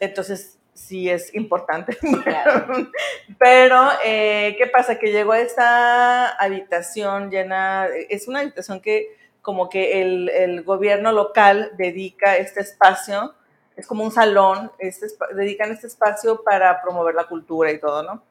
Entonces, 0.00 0.58
sí 0.74 1.08
es 1.10 1.34
importante. 1.34 1.96
Pero, 3.38 3.88
eh, 4.04 4.56
¿qué 4.58 4.66
pasa? 4.66 4.98
Que 4.98 5.12
llegó 5.12 5.32
a 5.32 5.40
esta 5.40 6.28
habitación 6.28 7.30
llena, 7.30 7.86
es 8.08 8.26
una 8.28 8.40
habitación 8.40 8.80
que 8.80 9.21
como 9.42 9.68
que 9.68 10.00
el, 10.00 10.62
gobierno 10.62 11.12
local 11.12 11.72
dedica 11.76 12.36
este 12.36 12.60
espacio, 12.60 13.34
es 13.76 13.86
como 13.86 14.04
un 14.04 14.12
salón, 14.12 14.70
este, 14.78 15.06
dedican 15.34 15.72
este 15.72 15.88
espacio 15.88 16.42
para 16.42 16.80
promover 16.82 17.14
la 17.14 17.24
cultura 17.24 17.70
y 17.70 17.78
todo, 17.78 18.02
¿no? 18.02 18.22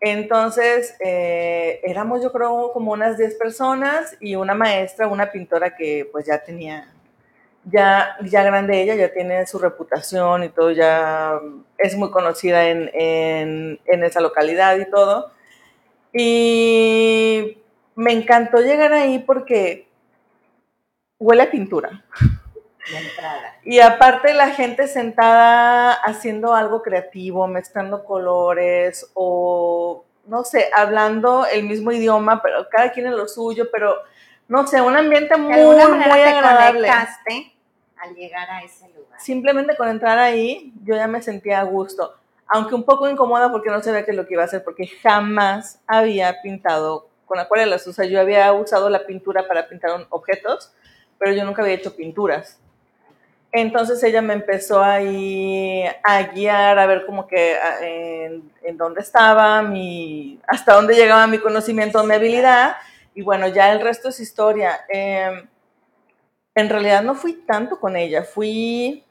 Entonces, 0.00 0.96
eh, 1.00 1.80
éramos 1.84 2.22
yo 2.22 2.32
creo 2.32 2.72
como 2.72 2.92
unas 2.92 3.18
10 3.18 3.34
personas 3.34 4.16
y 4.18 4.34
una 4.34 4.54
maestra, 4.54 5.06
una 5.08 5.30
pintora 5.30 5.76
que 5.76 6.08
pues 6.10 6.26
ya 6.26 6.42
tenía 6.42 6.90
ya, 7.64 8.16
ya 8.22 8.42
grande 8.42 8.82
ella, 8.82 8.94
ya 8.94 9.12
tiene 9.12 9.46
su 9.46 9.58
reputación 9.58 10.44
y 10.44 10.48
todo, 10.48 10.70
ya 10.70 11.40
es 11.78 11.96
muy 11.96 12.10
conocida 12.10 12.68
en, 12.68 12.90
en, 12.94 14.04
esa 14.04 14.20
localidad 14.20 14.78
y 14.78 14.90
todo. 14.90 15.30
Y 16.12 17.58
me 17.94 18.12
encantó 18.12 18.58
llegar 18.58 18.92
ahí 18.92 19.18
porque 19.20 19.88
huele 21.20 21.42
a 21.42 21.50
pintura. 21.50 22.02
Y 23.62 23.78
aparte 23.78 24.34
la 24.34 24.50
gente 24.50 24.88
sentada 24.88 25.92
haciendo 25.92 26.54
algo 26.54 26.82
creativo, 26.82 27.46
mezclando 27.46 28.04
colores 28.04 29.08
o, 29.14 30.04
no 30.26 30.44
sé, 30.44 30.70
hablando 30.74 31.46
el 31.46 31.64
mismo 31.64 31.92
idioma, 31.92 32.42
pero 32.42 32.68
cada 32.68 32.90
quien 32.90 33.06
en 33.06 33.16
lo 33.16 33.28
suyo, 33.28 33.68
pero 33.70 33.96
no 34.48 34.66
sé, 34.66 34.80
un 34.80 34.96
ambiente 34.96 35.36
muy, 35.36 35.52
muy 35.52 36.20
agradable. 36.20 36.90
al 36.90 38.14
llegar 38.14 38.50
a 38.50 38.64
ese 38.64 38.88
lugar. 38.88 39.20
Simplemente 39.20 39.76
con 39.76 39.88
entrar 39.88 40.18
ahí, 40.18 40.72
yo 40.82 40.96
ya 40.96 41.06
me 41.06 41.22
sentía 41.22 41.60
a 41.60 41.64
gusto, 41.64 42.14
aunque 42.48 42.74
un 42.74 42.84
poco 42.84 43.08
incómoda 43.08 43.52
porque 43.52 43.70
no 43.70 43.80
sabía 43.82 44.04
qué 44.04 44.10
es 44.12 44.16
lo 44.16 44.26
que 44.26 44.34
iba 44.34 44.42
a 44.42 44.46
hacer, 44.46 44.64
porque 44.64 44.86
jamás 44.86 45.80
había 45.86 46.40
pintado 46.42 47.08
con 47.26 47.38
acuarelas, 47.38 47.86
o 47.86 47.92
sea, 47.92 48.06
yo 48.06 48.20
había 48.20 48.52
usado 48.52 48.90
la 48.90 49.06
pintura 49.06 49.46
para 49.46 49.68
pintar 49.68 50.06
objetos, 50.08 50.72
pero 51.20 51.32
yo 51.32 51.44
nunca 51.44 51.62
había 51.62 51.74
hecho 51.74 51.94
pinturas. 51.94 52.58
Entonces 53.52 54.02
ella 54.02 54.22
me 54.22 54.32
empezó 54.32 54.82
ahí 54.82 55.84
a 56.02 56.22
guiar, 56.22 56.78
a 56.78 56.86
ver 56.86 57.04
como 57.04 57.26
que 57.26 57.56
en, 58.62 58.76
dónde 58.76 59.02
estaba, 59.02 59.60
mi, 59.62 60.40
hasta 60.48 60.74
dónde 60.74 60.94
llegaba 60.94 61.26
mi 61.26 61.38
conocimiento, 61.38 62.02
mi 62.04 62.14
habilidad 62.14 62.76
y 63.14 63.22
bueno, 63.22 63.48
ya 63.48 63.72
el 63.72 63.80
resto 63.80 64.08
es 64.08 64.20
historia. 64.20 64.80
Em, 64.88 65.46
en 66.54 66.68
realidad 66.68 67.02
no 67.02 67.14
fui 67.14 67.34
tanto 67.34 67.78
con 67.78 67.96
ella, 67.96 68.22
fui, 68.22 69.04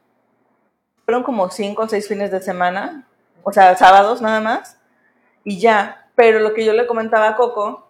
fueron 1.05 1.23
como 1.23 1.49
cinco 1.51 1.83
o 1.83 1.87
seis 1.87 2.07
fines 2.07 2.31
de 2.31 2.41
semana, 2.41 3.07
o 3.43 3.51
sea, 3.51 3.75
sábados 3.75 4.21
nada 4.21 4.39
más, 4.39 4.77
y 5.43 5.59
ya. 5.59 6.07
Pero 6.15 6.39
lo 6.39 6.53
que 6.53 6.65
yo 6.65 6.73
le 6.73 6.87
comentaba 6.87 7.29
a 7.29 7.35
Coco 7.35 7.87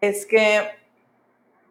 es 0.00 0.26
que 0.26 0.68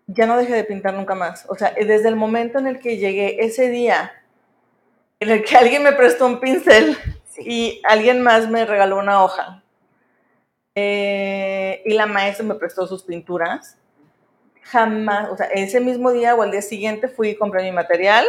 ya 0.08 0.26
no 0.26 0.38
dejé 0.38 0.54
de 0.54 0.64
pintar 0.64 0.94
nunca 0.94 1.16
más. 1.16 1.46
O 1.50 1.56
sea, 1.56 1.74
desde 1.76 2.08
el 2.08 2.16
momento 2.16 2.58
en 2.60 2.68
el 2.68 2.80
que 2.80 2.98
llegué 2.98 3.46
ese 3.46 3.70
día, 3.70 4.12
en 5.20 5.30
el 5.30 5.44
que 5.44 5.58
alguien 5.58 5.84
me 5.84 5.92
prestó 5.92 6.26
un 6.26 6.40
pincel 6.40 6.98
y 7.38 7.82
alguien 7.88 8.22
más 8.22 8.50
me 8.50 8.66
regaló 8.66 8.98
una 8.98 9.24
hoja 9.24 9.64
eh, 10.76 11.82
y 11.86 11.94
la 11.94 12.06
maestra 12.06 12.46
me 12.46 12.56
prestó 12.56 12.88
sus 12.88 13.04
pinturas. 13.04 13.78
Jamás, 14.64 15.30
o 15.30 15.38
sea, 15.38 15.48
ese 15.48 15.80
mismo 15.80 16.12
día 16.12 16.36
o 16.36 16.42
al 16.42 16.52
día 16.52 16.62
siguiente 16.62 17.08
fui 17.08 17.30
y 17.30 17.36
compré 17.36 17.64
mi 17.64 17.72
material 17.72 18.26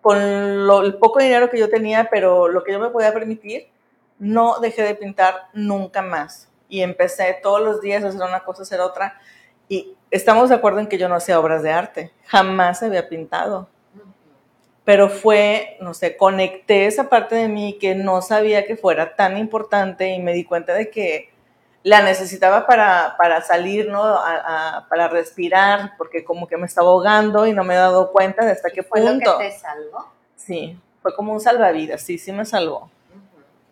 con 0.00 0.16
el 0.18 0.96
poco 0.98 1.20
dinero 1.20 1.48
que 1.48 1.58
yo 1.58 1.68
tenía, 1.68 2.08
pero 2.10 2.48
lo 2.48 2.64
que 2.64 2.72
yo 2.72 2.80
me 2.80 2.90
podía 2.90 3.12
permitir, 3.12 3.68
no 4.18 4.58
dejé 4.58 4.82
de 4.82 4.94
pintar 4.94 5.48
nunca 5.52 6.02
más. 6.02 6.48
Y 6.68 6.82
empecé 6.82 7.38
todos 7.42 7.60
los 7.60 7.80
días 7.80 8.02
a 8.02 8.08
hacer 8.08 8.22
una 8.22 8.42
cosa, 8.42 8.62
a 8.62 8.64
hacer 8.64 8.80
otra. 8.80 9.20
Y 9.72 9.96
estamos 10.10 10.50
de 10.50 10.56
acuerdo 10.56 10.80
en 10.80 10.86
que 10.86 10.98
yo 10.98 11.08
no 11.08 11.14
hacía 11.14 11.40
obras 11.40 11.62
de 11.62 11.72
arte, 11.72 12.12
jamás 12.26 12.82
había 12.82 13.08
pintado. 13.08 13.70
Pero 14.84 15.08
fue, 15.08 15.78
no 15.80 15.94
sé, 15.94 16.18
conecté 16.18 16.84
esa 16.84 17.08
parte 17.08 17.36
de 17.36 17.48
mí 17.48 17.78
que 17.80 17.94
no 17.94 18.20
sabía 18.20 18.66
que 18.66 18.76
fuera 18.76 19.16
tan 19.16 19.38
importante 19.38 20.10
y 20.10 20.18
me 20.20 20.34
di 20.34 20.44
cuenta 20.44 20.74
de 20.74 20.90
que 20.90 21.30
la 21.84 22.02
necesitaba 22.02 22.66
para, 22.66 23.14
para 23.16 23.40
salir, 23.40 23.88
¿no? 23.88 24.02
para 24.90 25.08
respirar, 25.08 25.92
porque 25.96 26.22
como 26.22 26.46
que 26.46 26.58
me 26.58 26.66
estaba 26.66 26.88
ahogando 26.88 27.46
y 27.46 27.54
no 27.54 27.64
me 27.64 27.72
he 27.72 27.78
dado 27.78 28.12
cuenta 28.12 28.44
de 28.44 28.52
hasta 28.52 28.68
qué 28.68 28.82
¿Fue 28.82 29.00
punto. 29.00 29.32
Lo 29.32 29.38
que 29.38 29.48
te 29.48 29.58
salvó? 29.58 30.12
Sí, 30.36 30.78
fue 31.00 31.16
como 31.16 31.32
un 31.32 31.40
salvavidas, 31.40 32.02
sí, 32.02 32.18
sí 32.18 32.30
me 32.30 32.44
salvó. 32.44 32.90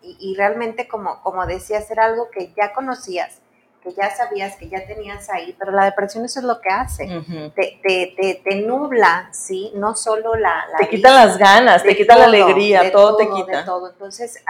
y, 0.01 0.17
y, 0.19 0.35
realmente, 0.35 0.87
como, 0.87 1.21
como 1.21 1.45
decías, 1.45 1.91
era 1.91 2.05
algo 2.05 2.31
que 2.31 2.51
ya 2.57 2.73
conocías, 2.73 3.40
que 3.83 3.93
ya 3.93 4.15
sabías, 4.15 4.55
que 4.57 4.69
ya 4.69 4.85
tenías 4.85 5.29
ahí, 5.29 5.55
pero 5.57 5.71
la 5.71 5.85
depresión 5.85 6.23
eso 6.23 6.39
es 6.39 6.45
lo 6.45 6.61
que 6.61 6.69
hace, 6.69 7.07
te, 7.55 7.79
te, 7.83 8.41
te, 8.43 8.55
nubla, 8.61 9.29
¿sí? 9.31 9.71
No 9.75 9.95
solo 9.95 10.35
la... 10.35 10.65
te 10.77 10.87
quita 10.87 11.11
las 11.11 11.37
ganas, 11.37 11.81
te 11.81 11.95
quita 11.95 12.15
la 12.15 12.25
alegría, 12.25 12.91
todo, 12.91 13.17
te 13.17 13.27
quita. 13.27 13.65
todo. 13.65 13.89
Entonces 13.89 14.43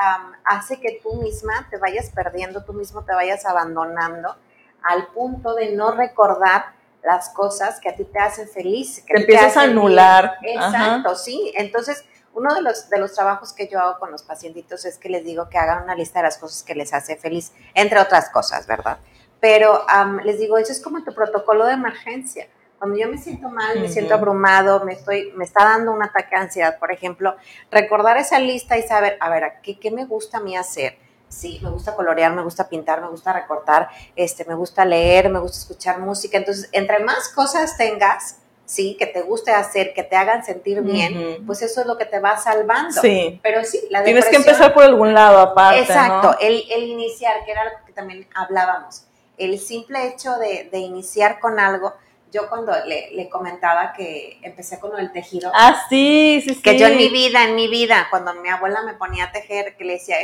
hace 0.43 0.79
que 0.79 0.99
tú 1.01 1.15
misma 1.21 1.67
te 1.69 1.77
vayas 1.77 2.09
perdiendo, 2.09 2.63
tú 2.63 2.73
mismo 2.73 3.03
te 3.03 3.13
vayas 3.13 3.45
abandonando 3.45 4.35
al 4.83 5.07
punto 5.07 5.55
de 5.55 5.71
no 5.75 5.91
recordar 5.91 6.73
las 7.03 7.29
cosas 7.29 7.79
que 7.79 7.89
a 7.89 7.95
ti 7.95 8.03
te 8.03 8.19
hacen 8.19 8.47
feliz. 8.47 9.03
Que 9.07 9.13
te 9.13 9.21
empiezas 9.21 9.57
a 9.57 9.61
anular. 9.61 10.37
Exacto, 10.41 11.15
sí. 11.15 11.51
Entonces, 11.55 12.03
uno 12.33 12.53
de 12.53 12.61
los, 12.61 12.89
de 12.89 12.99
los 12.99 13.13
trabajos 13.13 13.53
que 13.53 13.67
yo 13.67 13.79
hago 13.79 13.99
con 13.99 14.11
los 14.11 14.23
pacientitos 14.23 14.85
es 14.85 14.97
que 14.97 15.09
les 15.09 15.23
digo 15.23 15.49
que 15.49 15.57
hagan 15.57 15.83
una 15.83 15.95
lista 15.95 16.19
de 16.19 16.23
las 16.23 16.37
cosas 16.37 16.63
que 16.63 16.75
les 16.75 16.93
hace 16.93 17.17
feliz, 17.17 17.51
entre 17.73 17.99
otras 17.99 18.29
cosas, 18.29 18.67
¿verdad? 18.67 18.99
Pero 19.41 19.85
les 20.23 20.39
digo, 20.39 20.57
eso 20.57 20.71
es 20.71 20.79
como 20.79 21.03
tu 21.03 21.13
protocolo 21.13 21.65
de 21.65 21.73
emergencia. 21.73 22.47
Cuando 22.77 22.97
yo 22.97 23.09
me 23.09 23.17
siento 23.17 23.49
mal, 23.49 23.79
me 23.79 23.89
siento 23.89 24.13
abrumado, 24.13 24.85
me, 24.85 24.93
estoy, 24.93 25.31
me 25.35 25.43
está 25.43 25.65
dando 25.65 25.91
un 25.91 26.01
ataque 26.01 26.35
de 26.35 26.41
ansiedad, 26.41 26.79
por 26.79 26.91
ejemplo, 26.91 27.35
recordar 27.69 28.17
esa 28.17 28.39
lista 28.39 28.77
y 28.77 28.83
saber, 28.83 29.17
a 29.19 29.29
ver, 29.29 29.53
¿qué, 29.61 29.79
qué 29.79 29.91
me 29.91 30.05
gusta 30.05 30.37
a 30.37 30.41
mí 30.41 30.55
hacer? 30.55 30.97
Sí, 31.27 31.59
me 31.63 31.69
gusta 31.69 31.95
colorear, 31.95 32.33
me 32.33 32.43
gusta 32.43 32.69
pintar, 32.69 33.01
me 33.01 33.07
gusta 33.07 33.33
recortar, 33.33 33.89
este, 34.15 34.45
me 34.45 34.53
gusta 34.53 34.85
leer, 34.85 35.29
me 35.29 35.39
gusta 35.39 35.57
escuchar 35.57 35.99
música. 35.99 36.37
Entonces, 36.37 36.69
entre 36.71 36.99
más 36.99 37.29
cosas 37.29 37.77
tengas, 37.77 38.37
sí, 38.65 38.95
que 38.97 39.05
te 39.05 39.21
guste 39.21 39.51
hacer, 39.51 39.93
que 39.93 40.03
te 40.03 40.15
hagan 40.15 40.43
sentir 40.43 40.81
bien, 40.81 41.43
pues 41.45 41.61
eso 41.61 41.81
es 41.81 41.87
lo 41.87 41.97
que 41.97 42.05
te 42.05 42.19
va 42.19 42.37
salvando. 42.37 42.99
Sí. 42.99 43.39
Pero 43.41 43.63
sí, 43.63 43.79
la 43.89 44.03
Tienes 44.03 44.25
que 44.25 44.37
empezar 44.37 44.73
por 44.73 44.83
algún 44.83 45.13
lado 45.13 45.39
aparte. 45.39 45.81
Exacto, 45.81 46.35
el, 46.39 46.63
el, 46.69 46.83
iniciar, 46.83 47.45
que 47.45 47.51
era 47.51 47.61
algo 47.61 47.77
que 47.85 47.93
también 47.93 48.27
hablábamos 48.33 49.05
el 49.41 49.59
simple 49.59 50.07
hecho 50.07 50.35
de, 50.37 50.77
iniciar 50.77 51.39
con 51.39 51.59
algo, 51.59 51.93
yo 52.31 52.47
cuando 52.47 52.73
le, 52.85 53.29
comentaba 53.29 53.93
que 53.93 54.39
empecé 54.41 54.79
con 54.79 54.97
el 54.99 55.11
tejido. 55.11 55.51
Ah, 55.53 55.83
sí, 55.89 56.41
sí, 56.45 56.55
sí. 56.55 56.61
Que 56.61 56.77
yo 56.77 56.87
en 56.87 56.97
mi 56.97 57.09
vida, 57.09 57.43
en 57.43 57.55
mi 57.55 57.67
vida, 57.67 58.07
cuando 58.09 58.33
mi 58.35 58.49
abuela 58.49 58.83
me 58.83 58.93
ponía 58.93 59.25
a 59.25 59.31
tejer, 59.31 59.75
que 59.75 59.83
le 59.83 59.93
decía, 59.93 60.17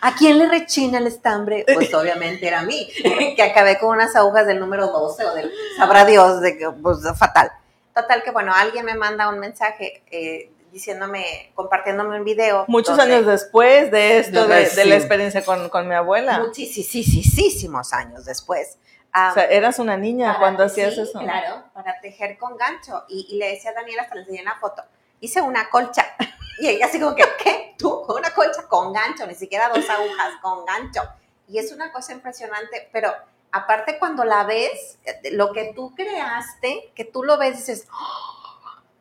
¿a 0.00 0.14
quién 0.14 0.38
le 0.38 0.48
rechina 0.48 0.98
el 0.98 1.06
estambre? 1.06 1.64
Pues 1.72 1.92
obviamente 1.94 2.46
era 2.46 2.60
a 2.60 2.64
mí, 2.64 2.88
que 3.36 3.42
acabé 3.42 3.78
con 3.78 3.90
unas 3.90 4.16
agujas 4.16 4.46
del 4.46 4.58
número 4.58 4.88
12 4.88 5.24
o 5.24 5.34
del, 5.34 5.52
sabrá 5.76 6.04
Dios, 6.04 6.40
de 6.40 6.58
que, 6.58 6.70
pues 6.70 6.98
fatal. 7.16 7.52
Total 7.94 8.24
que, 8.24 8.32
bueno, 8.32 8.52
alguien 8.52 8.84
me 8.84 8.94
manda 8.94 9.28
un 9.28 9.38
mensaje 9.38 10.02
eh, 10.10 10.50
diciéndome, 10.74 11.52
compartiéndome 11.54 12.18
un 12.18 12.24
video. 12.24 12.64
Muchos 12.66 12.98
años 12.98 13.24
después 13.24 13.92
de 13.92 14.18
esto, 14.18 14.48
de, 14.48 14.84
la 14.84 14.96
experiencia 14.96 15.44
con, 15.44 15.68
con, 15.68 15.88
mi 15.88 15.94
abuela. 15.94 16.40
Muchísimos 16.40 17.92
años 17.92 18.24
después. 18.24 18.76
o 19.14 19.34
sea, 19.34 19.44
eras 19.44 19.78
una 19.78 19.96
niña 19.96 20.36
cuando 20.40 20.64
hacías 20.64 20.98
eso. 20.98 21.20
Claro, 21.20 21.62
para 21.72 22.00
tejer 22.00 22.36
con 22.36 22.56
gancho. 22.56 23.04
Y, 23.08 23.38
le 23.38 23.50
decía 23.50 23.70
a 23.70 23.74
Daniela, 23.74 24.02
hasta 24.02 24.16
le 24.16 24.22
enseñé 24.22 24.42
una 24.42 24.58
foto, 24.58 24.82
hice 25.20 25.40
una 25.40 25.70
colcha. 25.70 26.04
Y 26.56 26.68
ella 26.68 26.86
así 26.86 27.00
como 27.00 27.16
que, 27.16 27.24
qué? 27.42 27.74
Tú, 27.76 28.04
con 28.06 28.18
una 28.18 28.30
colcha 28.30 28.68
con 28.68 28.92
gancho, 28.92 29.26
ni 29.26 29.34
siquiera 29.34 29.70
dos 29.70 29.90
agujas, 29.90 30.34
con 30.40 30.64
gancho. 30.64 31.02
Y 31.48 31.58
es 31.58 31.72
una 31.72 31.90
cosa 31.90 32.12
impresionante, 32.12 32.88
pero 32.92 33.12
aparte 33.50 33.98
cuando 33.98 34.24
la 34.24 34.44
ves, 34.44 34.98
lo 35.32 35.52
que 35.52 35.72
tú 35.74 35.92
creaste, 35.96 36.92
que 36.94 37.04
tú 37.04 37.24
lo 37.24 37.38
ves, 37.38 37.56
dices, 37.56 37.88
¡Oh! 37.92 38.33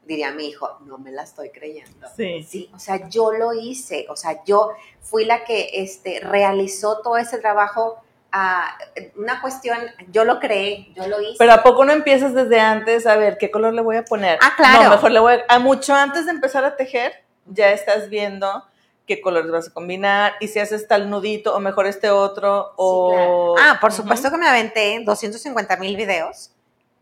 Diría 0.05 0.31
mi 0.31 0.47
hijo, 0.47 0.77
no 0.85 0.97
me 0.97 1.11
la 1.11 1.23
estoy 1.23 1.49
creyendo. 1.49 2.07
Sí. 2.15 2.43
Sí, 2.43 2.69
o 2.73 2.79
sea, 2.79 3.07
yo 3.09 3.31
lo 3.31 3.53
hice, 3.53 4.05
o 4.09 4.15
sea, 4.15 4.43
yo 4.43 4.71
fui 5.01 5.25
la 5.25 5.43
que 5.43 5.69
este, 5.73 6.19
realizó 6.19 6.99
todo 7.01 7.17
ese 7.17 7.37
trabajo. 7.37 7.97
a 8.35 8.75
una 9.15 9.41
cuestión, 9.41 9.77
yo 10.09 10.25
lo 10.25 10.39
creé, 10.39 10.91
yo 10.95 11.07
lo 11.07 11.21
hice. 11.21 11.35
Pero 11.37 11.53
¿a 11.53 11.61
poco 11.61 11.85
no 11.85 11.91
empiezas 11.91 12.33
desde 12.33 12.59
antes 12.59 13.05
a 13.05 13.15
ver 13.15 13.37
qué 13.37 13.51
color 13.51 13.75
le 13.75 13.81
voy 13.81 13.95
a 13.97 14.05
poner? 14.05 14.39
Ah, 14.41 14.53
claro. 14.57 14.85
No, 14.85 14.89
mejor 14.89 15.11
le 15.11 15.19
voy 15.19 15.33
a, 15.33 15.45
a 15.47 15.59
mucho 15.59 15.93
antes 15.93 16.25
de 16.25 16.31
empezar 16.31 16.65
a 16.65 16.75
tejer, 16.75 17.13
ya 17.45 17.71
estás 17.71 18.09
viendo 18.09 18.63
qué 19.05 19.21
colores 19.21 19.51
vas 19.51 19.67
a 19.67 19.73
combinar 19.73 20.33
y 20.39 20.47
si 20.47 20.59
haces 20.59 20.87
tal 20.87 21.09
nudito 21.09 21.55
o 21.55 21.59
mejor 21.59 21.87
este 21.87 22.09
otro 22.09 22.69
Sí, 22.69 22.73
o... 22.77 23.13
claro. 23.13 23.55
Ah, 23.59 23.77
por 23.79 23.91
supuesto 23.91 24.31
que 24.31 24.37
me 24.37 24.47
aventé 24.47 25.01
250 25.03 25.77
mil 25.77 25.95
videos 25.95 26.52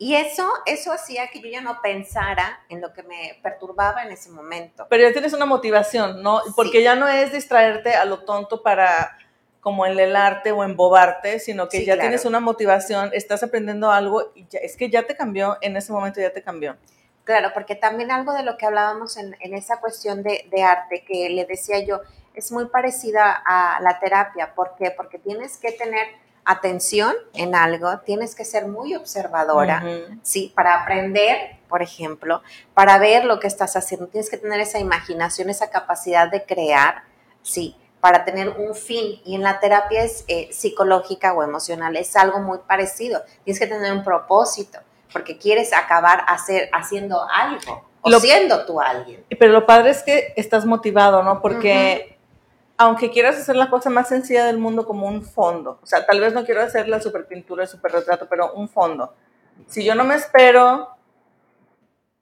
y 0.03 0.15
eso, 0.15 0.51
eso 0.65 0.91
hacía 0.91 1.27
que 1.29 1.39
yo 1.41 1.47
ya 1.47 1.61
no 1.61 1.79
pensara 1.79 2.59
en 2.69 2.81
lo 2.81 2.91
que 2.91 3.03
me 3.03 3.39
perturbaba 3.43 4.03
en 4.03 4.09
ese 4.11 4.31
momento. 4.31 4.87
Pero 4.89 5.03
ya 5.07 5.11
tienes 5.13 5.31
una 5.33 5.45
motivación, 5.45 6.23
¿no? 6.23 6.41
Porque 6.55 6.79
Sí. 6.79 6.83
ya 6.83 6.95
no 6.95 7.07
es 7.07 7.31
distraerte 7.31 7.93
a 7.93 8.03
lo 8.05 8.23
tonto 8.25 8.63
para 8.63 9.15
como 9.59 9.85
en 9.85 9.99
el 9.99 10.15
arte 10.15 10.51
o 10.51 10.63
embobarte, 10.63 11.37
sino 11.39 11.69
que 11.69 11.77
Sí, 11.81 11.85
ya 11.85 11.93
claro. 11.93 12.07
tienes 12.09 12.25
una 12.25 12.39
motivación, 12.39 13.11
estás 13.13 13.43
aprendiendo 13.43 13.91
algo 13.91 14.31
y 14.33 14.47
ya- 14.49 14.57
es 14.59 14.75
que 14.75 14.89
ya 14.89 15.03
te 15.05 15.15
cambió, 15.15 15.59
en 15.61 15.77
ese 15.77 15.91
momento 15.93 16.19
ya 16.19 16.33
te 16.33 16.41
cambió. 16.41 16.77
Claro, 17.23 17.51
porque 17.53 17.75
también 17.75 18.09
algo 18.09 18.33
de 18.33 18.41
lo 18.41 18.57
que 18.57 18.65
hablábamos 18.65 19.17
en, 19.17 19.37
en 19.39 19.53
esa 19.53 19.79
cuestión 19.79 20.23
de, 20.23 20.47
de 20.49 20.63
arte, 20.63 21.03
que 21.07 21.29
le 21.29 21.45
decía 21.45 21.77
yo, 21.85 22.01
es 22.33 22.51
muy 22.51 22.65
parecida 22.69 23.39
a 23.45 23.79
la 23.81 23.99
terapia. 23.99 24.55
¿Por 24.55 24.73
qué? 24.79 24.89
Porque 24.89 25.19
tienes 25.19 25.57
que 25.57 25.71
tener 25.73 26.07
atención 26.45 27.13
en 27.34 27.56
algo, 27.56 27.99
tienes 27.99 28.36
que 28.36 28.45
ser 28.45 28.67
muy 28.67 28.95
observadora. 28.95 29.84
¿sí? 30.23 30.51
Para 30.56 30.82
aprender, 30.82 31.58
por 31.69 31.82
ejemplo, 31.82 32.41
para 32.73 32.97
ver 32.97 33.25
lo 33.25 33.39
que 33.39 33.47
estás 33.47 33.75
haciendo, 33.75 34.08
tienes 34.08 34.30
que 34.30 34.38
tener 34.38 34.60
esa 34.60 34.80
imaginación, 34.80 35.49
esa 35.49 35.69
capacidad 35.69 36.30
de 36.30 36.43
crear, 36.45 37.04
¿sí? 37.41 37.75
Para 37.99 38.25
tener 38.25 38.49
un 38.49 38.73
fin. 38.75 39.21
Y 39.23 39.36
en 39.36 39.43
la 39.43 39.60
terapia 39.60 40.04
es 40.04 40.25
eh, 40.27 40.49
psicológica 40.51 41.34
o 41.34 41.43
emocional, 41.43 41.95
es 41.95 42.15
algo 42.15 42.39
muy 42.39 42.58
parecido. 42.67 43.21
Tienes 43.43 43.60
que 43.60 43.67
tener 43.67 43.93
un 43.93 44.04
propósito, 44.04 44.80
porque 45.13 45.38
quieres 45.38 45.71
acabar 45.73 46.23
hacer, 46.27 46.69
haciendo 46.73 47.21
algo, 47.32 47.86
o 48.01 48.10
Lo- 48.10 48.19
siendo 48.19 48.65
tú 48.65 48.82
alguien. 48.82 49.23
Pero 49.38 49.51
lo 49.51 49.65
padre 49.67 49.91
es 49.91 50.01
que 50.01 50.34
estás 50.36 50.65
motivado, 50.65 51.21
¿no? 51.21 51.41
Porque 51.41 52.17
aunque 52.82 53.12
quieras 53.12 53.38
hacer 53.38 53.56
la 53.56 53.70
cosa 53.70 53.91
más 53.91 54.10
sencilla 54.10 54.44
del 54.46 54.58
mundo 54.58 54.88
como 54.88 55.08
un 55.08 55.24
fondo, 55.24 55.80
o 55.84 55.86
sea, 55.86 56.04
tal 56.04 56.20
vez 56.20 56.34
no 56.34 56.44
quiero 56.44 56.62
hacer 56.62 56.88
la 56.88 57.00
super 57.00 57.28
pintura, 57.28 57.62
el 57.62 57.70
super 57.70 57.91
retrato, 57.91 58.28
pero 58.28 58.54
un 58.54 58.67
fondo. 58.67 59.13
Si 59.67 59.84
yo 59.84 59.94
no 59.94 60.04
me 60.04 60.15
espero 60.15 60.89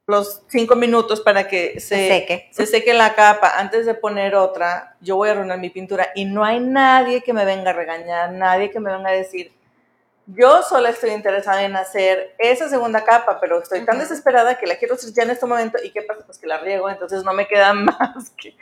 los 0.06 0.42
cinco 0.50 0.76
minutos 0.76 1.22
para 1.22 1.48
que 1.48 1.80
se, 1.80 1.96
Se 1.96 2.08
seque. 2.10 2.50
se 2.52 2.66
seque 2.66 2.94
la 2.94 3.16
capa 3.16 3.54
antes 3.58 3.86
de 3.86 3.94
poner 3.94 4.36
otra, 4.36 4.98
yo 5.00 5.16
voy 5.16 5.30
a 5.30 5.32
arruinar 5.32 5.60
mi 5.60 5.70
pintura 5.70 6.10
y 6.14 6.26
no 6.26 6.44
hay 6.44 6.60
nadie 6.60 7.22
que 7.22 7.32
me 7.32 7.46
venga 7.46 7.70
a 7.70 7.74
regañar, 7.74 8.34
nadie 8.34 8.70
que 8.70 8.82
me 8.82 8.92
venga 8.92 9.12
a 9.12 9.14
decir, 9.14 9.54
yo 10.36 10.62
solo 10.64 10.88
estoy 10.88 11.12
interesada 11.12 11.64
en 11.64 11.76
hacer 11.76 12.36
esa 12.38 12.70
segunda 12.70 13.04
capa, 13.04 13.40
pero 13.40 13.62
estoy 13.62 13.86
tan 13.86 13.98
desesperada 14.00 14.58
que 14.58 14.68
la 14.68 14.76
quiero 14.78 14.96
hacer 14.96 15.12
ya 15.14 15.24
en 15.24 15.32
este 15.32 15.46
momento. 15.46 15.78
Y 15.84 15.92
qué 15.92 16.02
pasa, 16.04 16.26
pues 16.26 16.38
que 16.38 16.48
la 16.48 16.58
riego, 16.60 16.90
entonces 16.90 17.24
no 17.24 17.34
me 17.34 17.48
queda 17.48 17.74
más 17.74 18.30
que, 18.38 18.56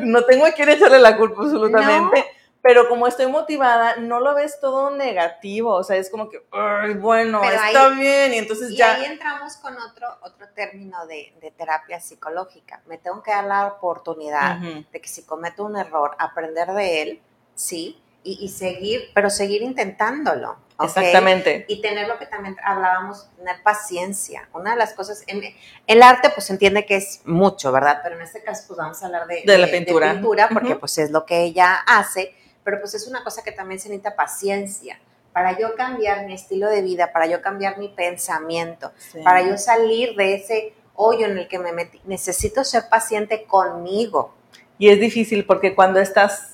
no 0.00 0.24
tengo 0.24 0.46
a 0.46 0.52
quién 0.52 0.68
echarle 0.68 0.98
la 0.98 1.16
culpa 1.16 1.42
absolutamente. 1.42 2.24
Pero 2.64 2.88
como 2.88 3.08
estoy 3.08 3.26
motivada, 3.26 3.96
no 3.96 4.20
lo 4.20 4.36
ves 4.36 4.60
todo 4.60 4.90
negativo, 4.90 5.74
o 5.74 5.82
sea, 5.82 5.96
es 5.96 6.08
como 6.08 6.30
que, 6.30 6.46
"Ay, 6.52 6.94
bueno, 6.94 7.40
Pero 7.42 7.60
ahí- 7.60 7.74
está 7.74 7.88
bien, 7.88 8.34
y 8.34 8.38
entonces 8.38 8.70
Y 8.70 8.76
ya... 8.76 8.94
ahí 8.94 9.04
entramos 9.06 9.56
con 9.56 9.76
otro, 9.78 10.06
otro 10.22 10.46
término 10.54 11.04
de, 11.08 11.34
de 11.40 11.50
terapia 11.50 11.98
psicológica. 12.00 12.80
Me 12.86 12.98
tengo 12.98 13.20
que 13.20 13.32
dar 13.32 13.44
la 13.44 13.66
oportunidad 13.66 14.58
de 14.58 15.00
que 15.00 15.08
si 15.08 15.24
cometo 15.24 15.64
un 15.64 15.76
error, 15.76 16.14
aprender 16.20 16.68
de 16.68 17.02
él, 17.02 17.22
sí, 17.56 18.00
y, 18.24 18.38
y 18.44 18.48
seguir, 18.48 19.10
pero 19.14 19.30
seguir 19.30 19.62
intentándolo. 19.62 20.56
Exactamente. 20.82 21.64
Y 21.68 21.80
tener 21.80 22.08
lo 22.08 22.18
que 22.18 22.26
también 22.26 22.56
hablábamos, 22.64 23.28
tener 23.36 23.62
paciencia. 23.62 24.48
Una 24.52 24.72
de 24.72 24.76
las 24.76 24.94
cosas, 24.94 25.22
en 25.26 25.42
el 25.86 26.02
arte 26.02 26.30
pues 26.30 26.46
se 26.46 26.52
entiende 26.54 26.84
que 26.86 26.96
es 26.96 27.20
mucho, 27.24 27.70
¿verdad? 27.72 28.00
Pero 28.02 28.16
en 28.16 28.22
este 28.22 28.42
caso 28.42 28.64
pues 28.68 28.78
vamos 28.78 29.02
a 29.02 29.06
hablar 29.06 29.26
de, 29.26 29.42
De 29.46 29.58
la 29.58 29.68
pintura. 29.68 30.12
pintura, 30.12 30.48
porque 30.52 30.74
pues 30.76 30.98
es 30.98 31.10
lo 31.10 31.24
que 31.24 31.42
ella 31.42 31.74
hace, 31.86 32.34
pero 32.64 32.80
pues 32.80 32.94
es 32.94 33.06
una 33.06 33.22
cosa 33.22 33.42
que 33.42 33.52
también 33.52 33.80
se 33.80 33.88
necesita 33.88 34.16
paciencia. 34.16 34.98
Para 35.32 35.58
yo 35.58 35.74
cambiar 35.76 36.26
mi 36.26 36.34
estilo 36.34 36.68
de 36.68 36.82
vida, 36.82 37.12
para 37.12 37.26
yo 37.26 37.40
cambiar 37.40 37.78
mi 37.78 37.88
pensamiento, 37.88 38.92
Sí. 38.98 39.20
para 39.22 39.40
yo 39.42 39.56
salir 39.58 40.14
de 40.16 40.34
ese 40.34 40.74
hoyo 40.94 41.26
en 41.26 41.38
el 41.38 41.48
que 41.48 41.58
me 41.58 41.72
metí, 41.72 42.00
necesito 42.04 42.64
ser 42.64 42.88
paciente 42.90 43.44
conmigo. 43.44 44.34
Y 44.78 44.88
es 44.90 45.00
difícil 45.00 45.46
porque 45.46 45.74
cuando 45.74 46.00
estás, 46.00 46.51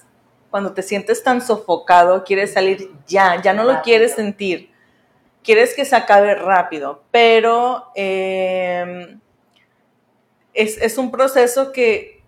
cuando 0.50 0.72
te 0.72 0.82
sientes 0.82 1.22
tan 1.22 1.40
sofocado, 1.40 2.24
quieres 2.24 2.52
salir 2.52 2.90
ya, 3.06 3.40
ya 3.42 3.52
no 3.52 3.64
lo 3.64 3.82
quieres 3.82 4.14
sentir. 4.14 4.70
Quieres 5.42 5.74
que 5.74 5.84
se 5.84 5.96
acabe 5.96 6.34
rápido, 6.34 7.02
pero 7.10 7.86
eh, 7.94 9.16
es, 10.52 10.78
es 10.78 10.98
un 10.98 11.10
proceso 11.10 11.72
que 11.72 12.22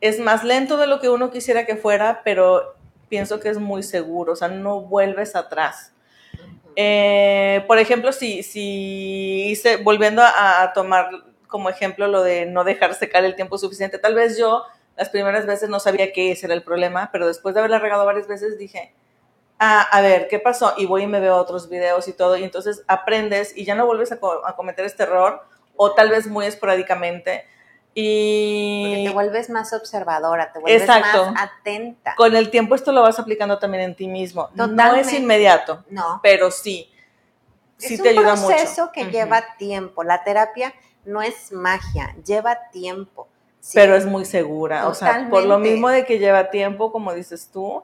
es 0.00 0.18
más 0.18 0.44
lento 0.44 0.76
de 0.76 0.86
lo 0.86 1.00
que 1.00 1.08
uno 1.08 1.30
quisiera 1.30 1.66
que 1.66 1.76
fuera, 1.76 2.22
pero 2.24 2.74
pienso 3.08 3.40
que 3.40 3.50
es 3.50 3.58
muy 3.58 3.82
seguro, 3.82 4.32
o 4.32 4.36
sea, 4.36 4.48
no 4.48 4.80
vuelves 4.80 5.36
atrás. 5.36 5.92
Eh, 6.76 7.64
por 7.66 7.78
ejemplo, 7.78 8.12
si, 8.12 8.42
si 8.42 9.48
hice, 9.50 9.76
volviendo 9.76 10.22
a, 10.22 10.62
a 10.62 10.72
tomar 10.72 11.10
como 11.46 11.68
ejemplo 11.68 12.06
lo 12.06 12.22
de 12.22 12.46
no 12.46 12.64
dejar 12.64 12.94
secar 12.94 13.24
el 13.24 13.34
tiempo 13.34 13.58
suficiente, 13.58 13.98
tal 13.98 14.14
vez 14.14 14.38
yo 14.38 14.64
las 15.00 15.08
primeras 15.08 15.46
veces 15.46 15.70
no 15.70 15.80
sabía 15.80 16.12
ese 16.14 16.44
era 16.46 16.54
el 16.54 16.62
problema, 16.62 17.08
pero 17.10 17.26
después 17.26 17.54
de 17.54 17.60
haberla 17.60 17.78
regado 17.78 18.04
varias 18.04 18.28
veces 18.28 18.58
dije, 18.58 18.92
ah, 19.58 19.80
a 19.90 20.00
ver, 20.02 20.28
¿qué 20.28 20.38
pasó? 20.38 20.74
Y 20.76 20.84
voy 20.84 21.04
y 21.04 21.06
me 21.06 21.20
veo 21.20 21.36
otros 21.36 21.70
videos 21.70 22.06
y 22.06 22.12
todo, 22.12 22.36
y 22.36 22.44
entonces 22.44 22.84
aprendes 22.86 23.56
y 23.56 23.64
ya 23.64 23.74
no 23.74 23.86
vuelves 23.86 24.12
a, 24.12 24.20
co- 24.20 24.46
a 24.46 24.54
cometer 24.56 24.84
este 24.84 25.04
error, 25.04 25.42
o 25.74 25.92
tal 25.94 26.10
vez 26.10 26.26
muy 26.26 26.44
esporádicamente. 26.44 27.46
Porque 27.92 27.94
Y 27.94 29.04
te 29.06 29.10
vuelves 29.12 29.48
más 29.48 29.72
observadora, 29.72 30.52
te 30.52 30.58
vuelves 30.60 30.82
Exacto. 30.82 31.32
más 31.32 31.42
atenta. 31.50 32.14
con 32.14 32.36
el 32.36 32.50
tiempo 32.50 32.74
esto 32.74 32.92
lo 32.92 33.00
vas 33.02 33.18
aplicando 33.18 33.58
también 33.58 33.82
en 33.84 33.94
ti 33.96 34.06
mismo. 34.06 34.50
No 34.54 34.94
es 34.94 35.12
inmediato, 35.14 35.82
No, 35.88 36.20
pero 36.22 36.50
sí. 36.50 36.88
Sí 37.78 37.94
es 37.94 38.02
te 38.02 38.12
un 38.12 38.18
ayuda 38.18 38.34
mucho. 38.36 38.48
proceso 38.48 38.90
que 38.92 39.04
lleva 39.06 39.56
tiempo. 39.56 40.04
La 40.04 40.22
terapia 40.22 40.74
no 41.06 41.22
es 41.22 41.50
magia, 41.52 42.14
lleva 42.26 42.68
tiempo. 42.70 43.26
Sí. 43.60 43.72
pero 43.74 43.94
es 43.94 44.06
muy 44.06 44.24
segura. 44.24 44.88
O 44.88 44.94
sea, 44.94 45.28
por 45.30 45.44
lo 45.44 45.58
mismo 45.58 45.88
de 45.90 46.04
que 46.06 46.18
lleva 46.18 46.50
tiempo, 46.50 46.90
como 46.92 47.12
dices 47.12 47.50
tú, 47.52 47.82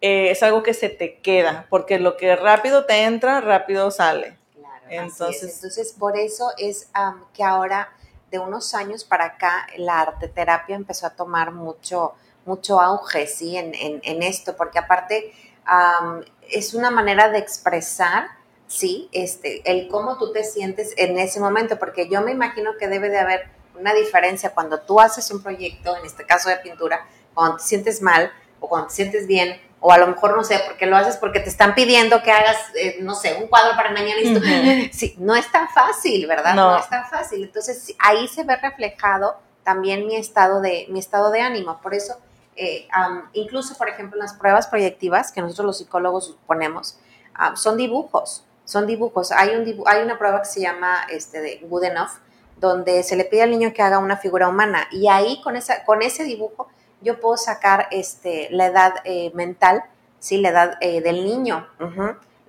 eh, 0.00 0.30
es 0.30 0.42
algo 0.42 0.62
que 0.62 0.74
se 0.74 0.88
te 0.88 1.18
queda, 1.20 1.66
porque 1.70 1.98
lo 1.98 2.16
que 2.16 2.34
rápido 2.36 2.84
te 2.86 3.04
entra, 3.04 3.40
rápido 3.40 3.90
sale. 3.90 4.36
Claro, 4.54 4.74
Entonces- 4.88 5.42
entonces, 5.42 5.54
entonces 5.56 5.92
por 5.92 6.16
eso 6.16 6.50
es 6.58 6.88
am, 6.94 7.24
que 7.34 7.42
ahora 7.44 7.90
de 8.30 8.38
unos 8.38 8.74
años 8.74 9.04
para 9.04 9.24
acá 9.26 9.66
la 9.76 10.00
arteterapia 10.00 10.76
empezó 10.76 11.06
a 11.06 11.10
tomar 11.10 11.52
mucho 11.52 12.14
mucho 12.44 12.80
auge 12.80 13.26
sí 13.26 13.56
en, 13.56 13.74
en- 13.74 14.00
en 14.04 14.22
esto 14.22 14.56
porque 14.56 14.78
aparte 14.78 15.32
am, 15.64 16.24
es 16.50 16.74
una 16.74 16.90
manera 16.90 17.28
de 17.28 17.38
expresar 17.38 18.28
sí 18.68 19.08
este 19.12 19.62
el 19.70 19.88
cómo 19.88 20.16
tú 20.18 20.32
te 20.32 20.42
sientes 20.44 20.92
en 20.96 21.18
ese 21.18 21.38
momento 21.40 21.78
porque 21.78 22.08
yo 22.08 22.20
me 22.22 22.30
imagino 22.32 22.76
que 22.78 22.86
debe 22.88 23.08
de 23.10 23.18
haber 23.18 23.48
una 23.78 23.94
diferencia 23.94 24.50
cuando 24.54 24.80
tú 24.80 25.00
haces 25.00 25.30
un 25.30 25.42
proyecto 25.42 25.96
en 25.96 26.04
este 26.06 26.24
caso 26.24 26.48
de 26.48 26.56
pintura 26.56 27.06
cuando 27.34 27.56
te 27.58 27.64
sientes 27.64 28.02
mal 28.02 28.32
o 28.60 28.68
cuando 28.68 28.88
te 28.88 28.94
sientes 28.94 29.26
bien 29.26 29.60
o 29.80 29.92
a 29.92 29.98
lo 29.98 30.06
mejor 30.06 30.34
no 30.36 30.42
sé 30.42 30.58
porque 30.66 30.86
lo 30.86 30.96
haces 30.96 31.16
porque 31.18 31.38
te 31.40 31.48
están 31.50 31.74
pidiendo 31.74 32.22
que 32.22 32.32
hagas 32.32 32.56
eh, 32.74 32.96
no 33.00 33.14
sé 33.14 33.34
un 33.40 33.46
cuadro 33.48 33.76
para 33.76 33.90
mañana 33.90 34.20
y 34.20 34.34
Ujú. 34.36 34.88
sí, 34.92 35.14
no 35.18 35.36
es 35.36 35.50
tan 35.52 35.68
fácil, 35.68 36.26
¿verdad? 36.26 36.54
No, 36.54 36.72
No. 36.72 36.78
es 36.78 36.88
tan 36.88 37.06
fácil. 37.08 37.42
Entonces 37.44 37.94
ahí 37.98 38.26
se 38.28 38.42
ve 38.44 38.56
reflejado 38.56 39.36
también 39.64 40.06
mi 40.06 40.16
estado 40.16 40.60
de, 40.60 40.86
mi 40.88 40.98
estado 40.98 41.30
de 41.30 41.40
ánimo. 41.42 41.80
Por 41.82 41.92
eso, 41.94 42.16
eh, 42.56 42.88
am, 42.92 43.28
incluso, 43.34 43.76
por 43.76 43.88
ejemplo, 43.88 44.16
en 44.18 44.22
las 44.24 44.32
pruebas 44.34 44.66
proyectivas 44.68 45.30
que 45.32 45.40
nosotros 45.42 45.66
los 45.66 45.78
psicólogos 45.78 46.36
ponemos, 46.46 46.98
am, 47.34 47.56
son 47.56 47.76
dibujos, 47.76 48.44
son 48.64 48.86
dibujos. 48.86 49.30
Hay, 49.32 49.50
un 49.56 49.64
dibu- 49.66 49.84
hay 49.86 50.02
una 50.02 50.18
prueba 50.18 50.38
que 50.40 50.46
se 50.48 50.60
llama 50.60 51.06
este, 51.10 51.40
de 51.40 51.58
Good 51.62 51.84
Enough, 51.84 52.10
donde 52.56 53.02
se 53.02 53.16
le 53.16 53.24
pide 53.24 53.42
al 53.42 53.50
niño 53.50 53.72
que 53.74 53.82
haga 53.82 53.98
una 53.98 54.16
figura 54.16 54.48
humana 54.48 54.88
y 54.90 55.08
ahí 55.08 55.40
con, 55.42 55.56
esa, 55.56 55.84
con 55.84 56.02
ese 56.02 56.24
dibujo 56.24 56.68
yo 57.00 57.20
puedo 57.20 57.36
sacar 57.36 57.88
este, 57.90 58.48
la 58.50 58.66
edad 58.66 58.94
eh, 59.04 59.30
mental, 59.34 59.84
¿sí? 60.18 60.38
la 60.38 60.48
edad 60.48 60.74
eh, 60.80 61.00
del 61.00 61.24
niño, 61.24 61.68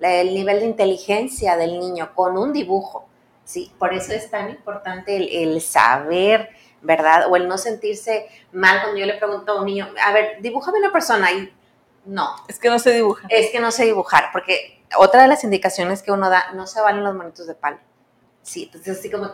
el 0.00 0.34
nivel 0.34 0.60
de 0.60 0.66
inteligencia 0.66 1.56
del 1.56 1.78
niño 1.78 2.14
con 2.14 2.36
un 2.38 2.52
dibujo. 2.52 3.08
Sí, 3.44 3.72
por 3.78 3.94
eso 3.94 4.12
es 4.12 4.30
tan 4.30 4.50
importante 4.50 5.16
el, 5.42 5.60
saber, 5.62 6.50
¿verdad? 6.82 7.30
O 7.30 7.36
el 7.36 7.48
no 7.48 7.56
sentirse 7.56 8.26
mal 8.52 8.82
cuando 8.82 8.98
yo 8.98 9.06
le 9.06 9.14
pregunto 9.14 9.52
a 9.52 9.60
un 9.60 9.66
niño, 9.66 9.88
a 10.04 10.12
ver, 10.12 10.36
dibújame 10.40 10.78
una 10.78 10.92
persona 10.92 11.32
y 11.32 11.52
no. 12.04 12.36
Es 12.46 12.58
que 12.58 12.68
no 12.68 12.78
se 12.78 12.92
dibuja. 12.92 13.26
Es 13.30 13.50
que 13.50 13.60
no 13.60 13.70
sé 13.70 13.84
dibujar, 13.84 14.30
porque 14.32 14.82
otra 14.98 15.22
de 15.22 15.28
las 15.28 15.44
indicaciones 15.44 16.02
que 16.02 16.12
uno 16.12 16.28
da, 16.28 16.52
no 16.52 16.66
se 16.66 16.80
valen 16.80 17.04
los 17.04 17.14
monitos 17.14 17.46
de 17.46 17.54
palo. 17.54 17.78
Sí, 18.48 18.62
entonces 18.64 18.98
así 18.98 19.10
como 19.10 19.26
¡ah! 19.26 19.30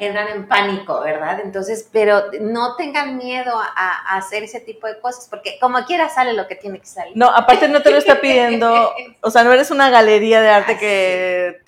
entran 0.00 0.28
en 0.28 0.48
pánico, 0.48 1.00
¿verdad? 1.00 1.40
Entonces, 1.44 1.86
pero 1.92 2.24
no 2.40 2.76
tengan 2.76 3.18
miedo 3.18 3.52
a, 3.54 4.16
hacer 4.16 4.42
ese 4.42 4.60
tipo 4.60 4.86
de 4.86 4.98
cosas, 5.00 5.26
porque 5.28 5.58
como 5.60 5.84
quiera 5.84 6.08
sale 6.08 6.32
lo 6.32 6.48
que 6.48 6.54
tiene 6.54 6.80
que 6.80 6.86
salir. 6.86 7.14
No, 7.14 7.28
aparte 7.28 7.68
no 7.68 7.82
te 7.82 7.90
lo 7.90 7.98
está 7.98 8.22
pidiendo, 8.22 8.94
o 9.20 9.30
sea, 9.30 9.44
no 9.44 9.52
eres 9.52 9.70
una 9.70 9.90
galería 9.90 10.40
de 10.40 10.48
arte 10.48 10.78
que 10.78 11.60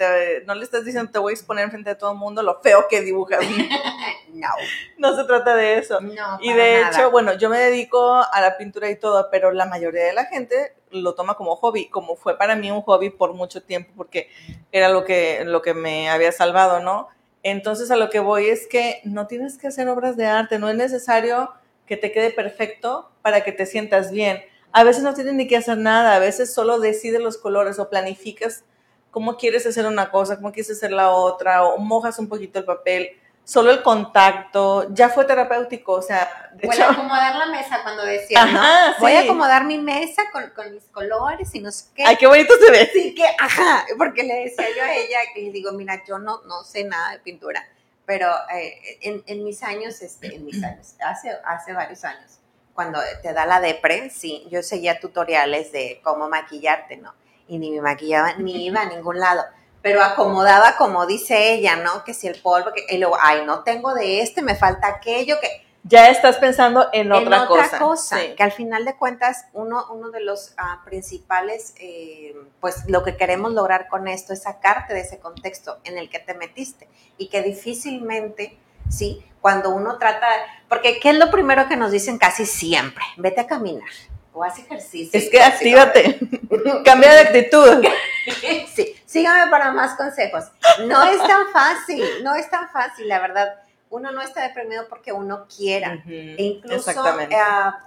no 0.46 0.54
le 0.54 0.64
estás 0.64 0.86
diciendo 0.86 1.10
te 1.12 1.18
voy 1.18 1.32
a 1.32 1.34
exponer 1.34 1.68
frente 1.68 1.90
a 1.90 1.98
todo 1.98 2.12
el 2.12 2.18
mundo 2.18 2.42
lo 2.42 2.60
feo 2.62 2.86
que 2.88 3.02
dibujas. 3.02 3.40
no. 4.32 4.48
No 4.96 5.14
se 5.14 5.24
trata 5.24 5.54
de 5.54 5.76
eso. 5.76 6.00
No, 6.00 6.38
y 6.40 6.54
de 6.54 6.80
hecho, 6.80 7.10
bueno, 7.10 7.34
yo 7.34 7.50
me 7.50 7.58
dedico 7.58 8.24
a 8.32 8.40
la 8.40 8.56
pintura 8.56 8.88
y 8.88 8.96
todo, 8.96 9.28
pero 9.30 9.52
la 9.52 9.66
mayoría 9.66 10.04
de 10.04 10.14
la 10.14 10.24
gente 10.24 10.79
lo 10.90 11.14
toma 11.14 11.34
como 11.34 11.56
hobby, 11.56 11.88
como 11.88 12.16
fue 12.16 12.36
para 12.36 12.56
mí 12.56 12.70
un 12.70 12.82
hobby 12.82 13.10
por 13.10 13.34
mucho 13.34 13.62
tiempo, 13.62 13.92
porque 13.96 14.28
era 14.72 14.88
lo 14.88 15.04
que, 15.04 15.44
lo 15.44 15.62
que 15.62 15.74
me 15.74 16.10
había 16.10 16.32
salvado, 16.32 16.80
¿no? 16.80 17.08
Entonces 17.42 17.90
a 17.90 17.96
lo 17.96 18.10
que 18.10 18.20
voy 18.20 18.46
es 18.46 18.66
que 18.66 19.00
no 19.04 19.26
tienes 19.26 19.56
que 19.56 19.68
hacer 19.68 19.88
obras 19.88 20.16
de 20.16 20.26
arte, 20.26 20.58
no 20.58 20.68
es 20.68 20.76
necesario 20.76 21.52
que 21.86 21.96
te 21.96 22.12
quede 22.12 22.30
perfecto 22.30 23.10
para 23.22 23.42
que 23.42 23.52
te 23.52 23.66
sientas 23.66 24.10
bien. 24.10 24.42
A 24.72 24.84
veces 24.84 25.02
no 25.02 25.14
tienes 25.14 25.34
ni 25.34 25.48
que 25.48 25.56
hacer 25.56 25.78
nada, 25.78 26.14
a 26.14 26.18
veces 26.18 26.52
solo 26.52 26.78
decides 26.78 27.20
los 27.20 27.38
colores 27.38 27.78
o 27.78 27.88
planificas 27.90 28.64
cómo 29.10 29.36
quieres 29.36 29.66
hacer 29.66 29.86
una 29.86 30.10
cosa, 30.10 30.36
cómo 30.36 30.52
quieres 30.52 30.70
hacer 30.70 30.92
la 30.92 31.10
otra, 31.10 31.64
o 31.64 31.78
mojas 31.78 32.18
un 32.18 32.28
poquito 32.28 32.58
el 32.58 32.64
papel 32.64 33.10
solo 33.50 33.72
el 33.72 33.82
contacto, 33.82 34.86
ya 34.94 35.08
fue 35.08 35.24
terapéutico, 35.24 35.94
o 35.94 36.02
sea, 36.02 36.52
de 36.52 36.68
hecho... 36.68 36.84
acomodar 36.84 37.34
la 37.34 37.46
mesa 37.46 37.82
cuando 37.82 38.04
decía, 38.04 38.44
¿no? 38.44 38.62
Voy 39.00 39.10
a 39.14 39.22
acomodar 39.22 39.64
mi 39.64 39.76
mesa 39.76 40.22
con, 40.30 40.72
mis 40.72 40.84
colores 40.84 41.52
y 41.52 41.58
no 41.58 41.72
sé 41.72 41.86
qué. 41.92 42.04
Ay, 42.06 42.16
qué 42.16 42.28
bonito 42.28 42.54
se 42.64 42.70
ve. 42.70 42.88
Sí, 42.92 43.12
que, 43.12 43.24
ajá, 43.40 43.86
porque 43.98 44.22
le 44.22 44.44
decía 44.44 44.66
yo 44.76 44.84
a 44.84 44.94
ella, 44.94 45.18
que 45.34 45.42
le 45.42 45.50
digo, 45.50 45.72
mira, 45.72 46.00
yo 46.06 46.20
no, 46.20 46.42
no 46.42 46.62
sé 46.62 46.84
nada 46.84 47.10
de 47.10 47.18
pintura, 47.18 47.66
pero 48.06 48.30
eh, 48.54 49.00
en, 49.26 49.42
mis 49.42 49.64
años, 49.64 50.00
este, 50.00 50.36
en 50.36 50.44
mis 50.44 50.62
años, 50.62 50.94
hace, 51.04 51.36
hace 51.44 51.72
varios 51.72 52.04
años, 52.04 52.38
cuando 52.72 53.00
te 53.20 53.32
da 53.32 53.46
la 53.46 53.58
depre, 53.58 54.10
sí, 54.10 54.46
yo 54.48 54.62
seguía 54.62 55.00
tutoriales 55.00 55.72
de 55.72 56.00
cómo 56.04 56.28
maquillarte, 56.28 56.98
¿no? 56.98 57.14
Y 57.48 57.58
ni 57.58 57.72
me 57.72 57.80
maquillaba, 57.80 58.34
ni 58.34 58.66
iba 58.66 58.82
a 58.82 58.86
ningún 58.86 59.18
lado 59.18 59.42
pero 59.82 60.02
acomodada 60.02 60.76
como 60.76 61.06
dice 61.06 61.52
ella, 61.52 61.76
¿no? 61.76 62.04
Que 62.04 62.14
si 62.14 62.26
el 62.26 62.40
polvo, 62.40 62.70
que, 62.72 62.94
y 62.94 62.98
luego, 62.98 63.16
ay, 63.20 63.44
no 63.46 63.62
tengo 63.62 63.94
de 63.94 64.20
este, 64.20 64.42
me 64.42 64.54
falta 64.54 64.88
aquello, 64.88 65.36
que... 65.40 65.66
Ya 65.82 66.10
estás 66.10 66.36
pensando 66.36 66.88
en 66.92 67.10
otra, 67.10 67.38
en 67.38 67.42
otra 67.44 67.78
cosa. 67.78 68.18
Que 68.36 68.42
al 68.42 68.52
final 68.52 68.84
de 68.84 68.96
cuentas, 68.96 69.46
uno, 69.54 69.86
uno 69.90 70.10
de 70.10 70.20
los 70.20 70.52
ah, 70.58 70.82
principales, 70.84 71.74
eh, 71.80 72.36
pues 72.60 72.84
lo 72.88 73.02
que 73.02 73.16
queremos 73.16 73.54
lograr 73.54 73.88
con 73.88 74.06
esto 74.06 74.34
es 74.34 74.42
sacarte 74.42 74.92
de 74.92 75.00
ese 75.00 75.18
contexto 75.18 75.78
en 75.84 75.96
el 75.96 76.10
que 76.10 76.18
te 76.18 76.34
metiste 76.34 76.86
y 77.16 77.28
que 77.28 77.40
difícilmente, 77.40 78.58
¿sí? 78.90 79.24
Cuando 79.40 79.70
uno 79.70 79.96
trata, 79.96 80.26
porque 80.68 81.00
¿qué 81.00 81.10
es 81.10 81.16
lo 81.16 81.30
primero 81.30 81.66
que 81.66 81.76
nos 81.76 81.90
dicen 81.90 82.18
casi 82.18 82.44
siempre? 82.44 83.02
Vete 83.16 83.40
a 83.40 83.46
caminar 83.46 83.88
o 84.32 84.44
haz 84.44 84.58
ejercicio. 84.58 85.18
Es 85.18 85.28
que 85.28 85.42
actívate, 85.42 86.18
cambia 86.84 87.12
de 87.12 87.20
actitud. 87.20 87.84
sí, 88.74 88.94
sígame 89.06 89.50
para 89.50 89.72
más 89.72 89.96
consejos. 89.96 90.44
No 90.86 91.02
es 91.04 91.18
tan 91.18 91.48
fácil, 91.52 92.04
no 92.22 92.34
es 92.34 92.48
tan 92.50 92.68
fácil, 92.70 93.08
la 93.08 93.20
verdad. 93.20 93.54
Uno 93.90 94.12
no 94.12 94.22
está 94.22 94.42
deprimido 94.42 94.86
porque 94.88 95.12
uno 95.12 95.46
quiera. 95.48 96.02
e 96.06 96.36
incluso 96.38 96.90
eh, 96.90 97.28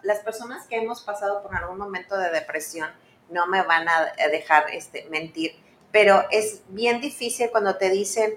las 0.03 0.19
personas 0.19 0.67
que 0.67 0.75
hemos 0.75 1.01
pasado 1.01 1.41
por 1.41 1.56
algún 1.56 1.77
momento 1.77 2.17
de 2.17 2.29
depresión 2.29 2.89
no 3.29 3.47
me 3.47 3.62
van 3.63 3.88
a 3.88 4.12
dejar 4.29 4.65
este, 4.71 5.08
mentir, 5.10 5.56
pero 5.93 6.25
es 6.29 6.62
bien 6.67 6.99
difícil 6.99 7.49
cuando 7.51 7.77
te 7.77 7.89
dicen, 7.89 8.34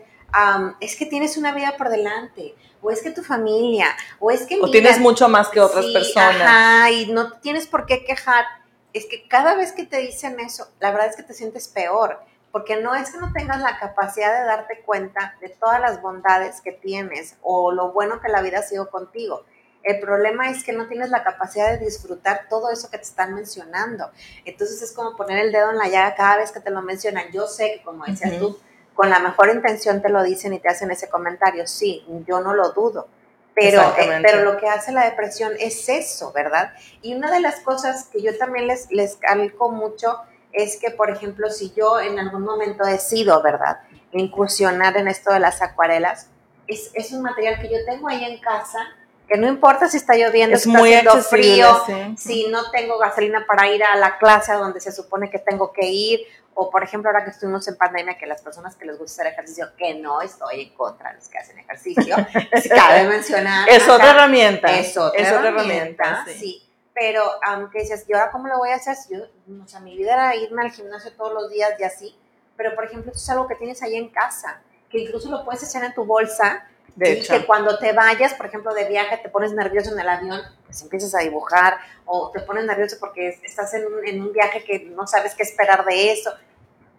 es 0.81 0.97
que 0.97 1.07
tienes 1.07 1.37
una 1.37 1.53
vida 1.53 1.77
por 1.77 1.89
delante, 1.89 2.55
o 2.83 2.91
es 2.91 3.03
que 3.03 3.11
tu 3.11 3.23
familia, 3.23 3.89
o 4.21 4.31
es 4.31 4.47
que... 4.47 4.61
O 4.61 4.71
tienes 4.71 4.99
mucho 4.99 5.29
más 5.29 5.49
que 5.49 5.61
otras 5.61 5.87
personas. 5.87 6.43
Ajá, 6.43 6.91
y 6.91 7.11
no 7.13 7.33
tienes 7.41 7.67
por 7.67 7.87
qué 7.87 8.05
quejar. 8.05 8.45
Es 8.93 9.07
que 9.07 9.27
cada 9.29 9.55
vez 9.55 9.73
que 9.73 9.85
te 9.85 9.99
dicen 9.99 10.39
eso, 10.41 10.69
la 10.81 10.91
verdad 10.91 11.09
es 11.09 11.17
que 11.17 11.23
te 11.23 11.35
sientes 11.35 11.69
peor, 11.69 12.21
porque 12.53 12.77
no 12.81 12.95
es 12.95 13.11
que 13.11 13.19
no 13.19 13.33
tengas 13.33 13.61
la 13.61 13.79
capacidad 13.79 14.41
de 14.41 14.47
darte 14.47 14.81
cuenta 14.81 15.37
de 15.41 15.51
todas 15.51 15.81
las 15.81 16.01
bondades 16.01 16.61
que 16.61 16.73
tienes 16.73 17.37
o 17.43 17.73
lo 17.73 17.93
bueno 17.93 18.21
que 18.21 18.29
la 18.29 18.41
vida 18.41 18.61
ha 18.61 18.63
sido 18.63 18.89
contigo. 18.91 19.45
El 19.83 20.01
problema 20.01 20.51
es 20.51 20.65
que 20.65 20.73
no 20.73 20.89
tienes 20.89 21.11
la 21.11 21.23
capacidad 21.23 21.71
de 21.71 21.85
disfrutar 21.85 22.47
todo 22.51 22.71
eso 22.71 22.91
que 22.91 22.99
te 22.99 23.05
están 23.05 23.35
mencionando. 23.35 24.11
Entonces 24.45 24.83
es 24.83 24.93
como 24.93 25.17
poner 25.17 25.39
el 25.39 25.53
dedo 25.53 25.71
en 25.71 25.79
la 25.79 25.89
llaga 25.89 26.17
cada 26.17 26.39
vez 26.39 26.51
que 26.51 26.61
te 26.61 26.71
lo 26.71 26.83
mencionan. 26.83 27.31
Yo 27.31 27.47
sé 27.47 27.75
que, 27.77 27.83
como 27.85 28.05
decías 28.05 28.39
tú, 28.39 28.59
con 28.97 29.11
la 29.11 29.21
mejor 29.21 29.51
intención 29.51 30.03
te 30.03 30.09
lo 30.09 30.25
dicen 30.25 30.55
y 30.55 30.59
te 30.59 30.69
hacen 30.69 30.91
ese 30.91 31.09
comentario. 31.09 31.67
Sí, 31.67 32.05
yo 32.27 32.41
no 32.41 32.55
lo 32.55 32.71
dudo. 32.71 33.07
Pero, 33.55 33.81
eh, 33.97 34.21
pero 34.23 34.43
lo 34.43 34.59
que 34.59 34.69
hace 34.69 34.93
la 34.93 35.05
depresión 35.05 35.53
es 35.59 35.89
eso, 35.89 36.33
¿verdad? 36.33 36.73
Y 37.01 37.15
una 37.15 37.31
de 37.31 37.41
las 37.41 37.61
cosas 37.61 38.09
que 38.13 38.21
yo 38.23 38.37
también 38.37 38.67
les, 38.67 38.91
les 38.91 39.17
calco 39.17 39.71
mucho 39.71 40.19
es 40.53 40.79
que, 40.79 40.91
por 40.91 41.11
ejemplo, 41.11 41.51
si 41.51 41.73
yo 41.75 42.01
en 42.01 42.19
algún 42.19 42.43
momento 42.43 42.85
decido, 42.85 43.43
¿verdad?, 43.43 43.81
incursionar 44.13 44.97
en 44.97 45.09
esto 45.09 45.33
de 45.33 45.41
las 45.41 45.63
acuarelas, 45.63 46.29
es, 46.67 46.91
es 46.95 47.13
un 47.13 47.23
material 47.23 47.61
que 47.61 47.71
yo 47.71 47.85
tengo 47.85 48.09
ahí 48.09 48.25
en 48.25 48.41
casa, 48.41 48.79
que 49.27 49.37
no 49.37 49.49
importa 49.49 49.89
si 49.89 49.97
está 49.97 50.15
lloviendo, 50.15 50.57
si 50.57 50.69
está 50.69 50.81
haciendo 50.81 51.23
frío, 51.23 51.83
si 52.17 52.49
no 52.49 52.71
tengo 52.71 52.99
gasolina 52.99 53.45
para 53.47 53.69
ir 53.69 53.83
a 53.83 53.97
la 53.97 54.19
clase 54.19 54.53
a 54.53 54.57
donde 54.57 54.81
se 54.81 54.93
supone 54.93 55.31
que 55.31 55.39
tengo 55.39 55.73
que 55.73 55.87
ir, 55.87 56.21
o 56.55 56.71
por 56.71 56.83
ejemplo 56.83 57.11
ahora 57.11 57.25
que 57.25 57.31
estuvimos 57.31 57.67
en 57.69 57.77
pandemia, 57.77 58.17
que 58.17 58.27
las 58.27 58.41
personas 58.41 58.77
que 58.77 58.87
les 58.87 58.99
gusta 58.99 59.23
hacer 59.23 59.33
ejercicio, 59.33 59.69
que 59.77 59.95
no 59.95 60.23
estoy 60.23 60.63
en 60.63 60.75
contra 60.75 61.11
de 61.11 61.17
los 61.17 61.29
que 61.29 61.39
hacen 61.39 61.59
ejercicio, 61.59 62.17
cabe 62.75 63.09
mencionar. 63.09 63.69
Es 63.69 63.89
otra 63.89 64.11
herramienta. 64.11 64.79
Es 64.79 64.97
otra, 64.97 65.49
herramienta, 65.49 66.25
sí. 66.27 66.63
Pero 66.95 67.23
aunque 67.45 67.81
dices, 67.81 68.07
¿y 68.09 68.15
ahora 68.15 68.31
cómo 68.31 68.49
lo 68.49 68.57
voy 68.59 68.71
a 68.71 68.77
hacer? 68.77 68.97
Yo, 69.11 69.25
o 69.63 69.69
sea, 69.69 69.81
mi 69.81 69.97
vida 69.99 70.15
era 70.15 70.37
irme 70.37 70.63
al 70.63 70.71
gimnasio 70.71 71.13
todos 71.13 71.35
los 71.35 71.51
días 71.51 71.73
y 71.79 71.85
así, 71.85 72.17
pero 72.57 72.75
por 72.75 72.85
ejemplo, 72.85 73.11
esto 73.11 73.23
es 73.23 73.31
algo 73.31 73.47
que 73.49 73.57
tienes 73.57 73.83
ahí 73.83 73.97
en 73.97 74.09
casa, 74.09 74.63
que 74.89 75.01
incluso 75.01 75.31
lo 75.31 75.45
puedes 75.45 75.63
hacer 75.63 75.85
en 75.85 75.93
tu 75.93 76.07
bolsa 76.07 76.67
de 76.95 77.21
que 77.21 77.45
cuando 77.45 77.79
te 77.79 77.93
vayas, 77.93 78.35
por 78.35 78.47
ejemplo, 78.47 78.73
de 78.73 78.89
viaje, 78.89 79.19
te 79.19 79.29
pones 79.29 79.53
nervioso 79.53 79.93
en 79.93 80.01
el 80.01 80.09
avión, 80.09 80.41
pues 80.65 80.83
empiezas 80.83 81.15
a 81.15 81.19
dibujar, 81.21 81.77
o 82.05 82.31
te 82.31 82.41
pones 82.41 82.65
nervioso 82.65 82.97
porque 82.99 83.39
estás 83.43 83.75
en 83.75 83.87
un, 83.87 84.07
en 84.07 84.23
un 84.23 84.33
viaje 84.33 84.65
que 84.65 84.81
no 84.81 85.07
sabes 85.07 85.35
qué 85.35 85.43
esperar 85.43 85.85
de 85.85 86.13
eso. 86.13 86.33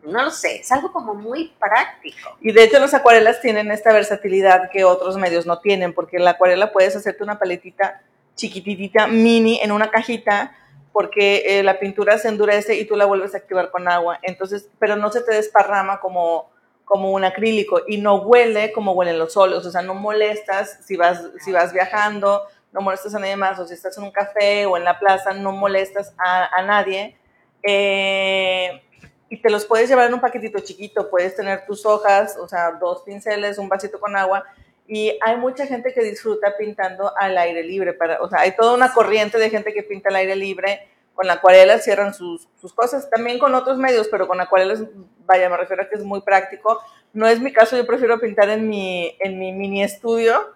No 0.03 0.23
lo 0.23 0.31
sé, 0.31 0.57
es 0.57 0.71
algo 0.71 0.93
como 0.93 1.15
muy 1.15 1.53
práctico. 1.59 2.37
Y 2.39 2.51
de 2.51 2.63
hecho 2.63 2.79
los 2.79 2.93
acuarelas 2.93 3.41
tienen 3.41 3.71
esta 3.71 3.91
versatilidad 3.91 4.69
que 4.69 4.83
otros 4.83 5.17
medios 5.17 5.45
no 5.45 5.59
tienen, 5.59 5.93
porque 5.93 6.17
en 6.17 6.25
la 6.25 6.31
acuarela 6.31 6.71
puedes 6.71 6.95
hacerte 6.95 7.23
una 7.23 7.39
paletita 7.39 8.01
chiquititita, 8.35 9.07
mini, 9.07 9.59
en 9.61 9.71
una 9.71 9.89
cajita, 9.89 10.55
porque 10.93 11.59
eh, 11.59 11.63
la 11.63 11.79
pintura 11.79 12.17
se 12.17 12.29
endurece 12.29 12.75
y 12.75 12.85
tú 12.85 12.95
la 12.95 13.05
vuelves 13.05 13.33
a 13.33 13.37
activar 13.37 13.69
con 13.71 13.87
agua. 13.87 14.19
Entonces, 14.21 14.69
pero 14.79 14.95
no 14.95 15.11
se 15.11 15.21
te 15.21 15.33
desparrama 15.33 15.99
como 15.99 16.49
como 16.87 17.11
un 17.11 17.25
acrílico 17.25 17.81
y 17.85 17.97
no 17.97 18.21
huele 18.21 18.71
como 18.71 18.93
huelen 18.93 19.19
los 19.19 19.35
óleos, 19.35 19.65
o 19.65 19.71
sea, 19.71 19.81
no 19.81 19.93
molestas 19.93 20.79
si 20.85 20.95
vas, 20.95 21.21
si 21.43 21.51
vas 21.51 21.73
viajando, 21.73 22.43
no 22.71 22.79
molestas 22.79 23.13
a 23.13 23.19
nadie 23.19 23.35
más, 23.35 23.59
o 23.59 23.67
si 23.67 23.73
estás 23.73 23.97
en 23.97 24.05
un 24.05 24.11
café 24.11 24.65
o 24.65 24.77
en 24.77 24.85
la 24.85 24.97
plaza, 24.97 25.33
no 25.33 25.51
molestas 25.51 26.13
a, 26.17 26.61
nadie. 26.63 27.17
Eh, 27.61 28.81
y 29.27 29.41
te 29.41 29.49
los 29.49 29.65
puedes 29.65 29.89
llevar 29.89 30.07
en 30.07 30.13
un 30.13 30.21
paquetito 30.21 30.59
chiquito, 30.61 31.09
puedes 31.09 31.35
tener 31.35 31.65
tus 31.65 31.85
hojas, 31.85 32.37
o 32.37 32.47
sea, 32.47 32.71
dos 32.79 33.01
pinceles, 33.01 33.57
un 33.57 33.67
vasito 33.67 33.99
con 33.99 34.15
agua, 34.15 34.45
y 34.87 35.11
hay 35.19 35.35
mucha 35.35 35.65
gente 35.65 35.93
que 35.93 36.01
disfruta 36.01 36.55
pintando 36.57 37.11
al 37.17 37.37
aire 37.37 37.63
libre, 37.63 37.91
para, 37.91 38.21
o 38.21 38.29
sea, 38.29 38.39
hay 38.39 38.55
toda 38.55 38.73
una 38.73 38.93
corriente 38.93 39.37
de 39.37 39.49
gente 39.49 39.73
que 39.73 39.83
pinta 39.83 40.07
al 40.07 40.15
aire 40.15 40.37
libre, 40.37 40.87
con 41.17 41.25
la 41.25 41.33
acuarela 41.33 41.79
cierran 41.79 42.13
sus, 42.13 42.47
sus, 42.61 42.73
cosas, 42.73 43.09
también 43.09 43.39
con 43.39 43.55
otros 43.55 43.79
medios, 43.79 44.07
pero 44.07 44.27
con 44.27 44.39
acuarelas, 44.39 44.83
vaya, 45.25 45.49
me 45.49 45.57
refiero 45.57 45.81
a 45.81 45.89
que 45.89 45.95
es 45.95 46.03
muy 46.03 46.21
práctico. 46.21 46.79
No 47.11 47.27
es 47.27 47.39
mi 47.39 47.51
caso, 47.51 47.75
yo 47.75 47.87
prefiero 47.87 48.19
pintar 48.19 48.49
en 48.49 48.69
mi, 48.69 49.17
en 49.19 49.39
mi 49.39 49.51
mini 49.51 49.83
estudio, 49.83 50.53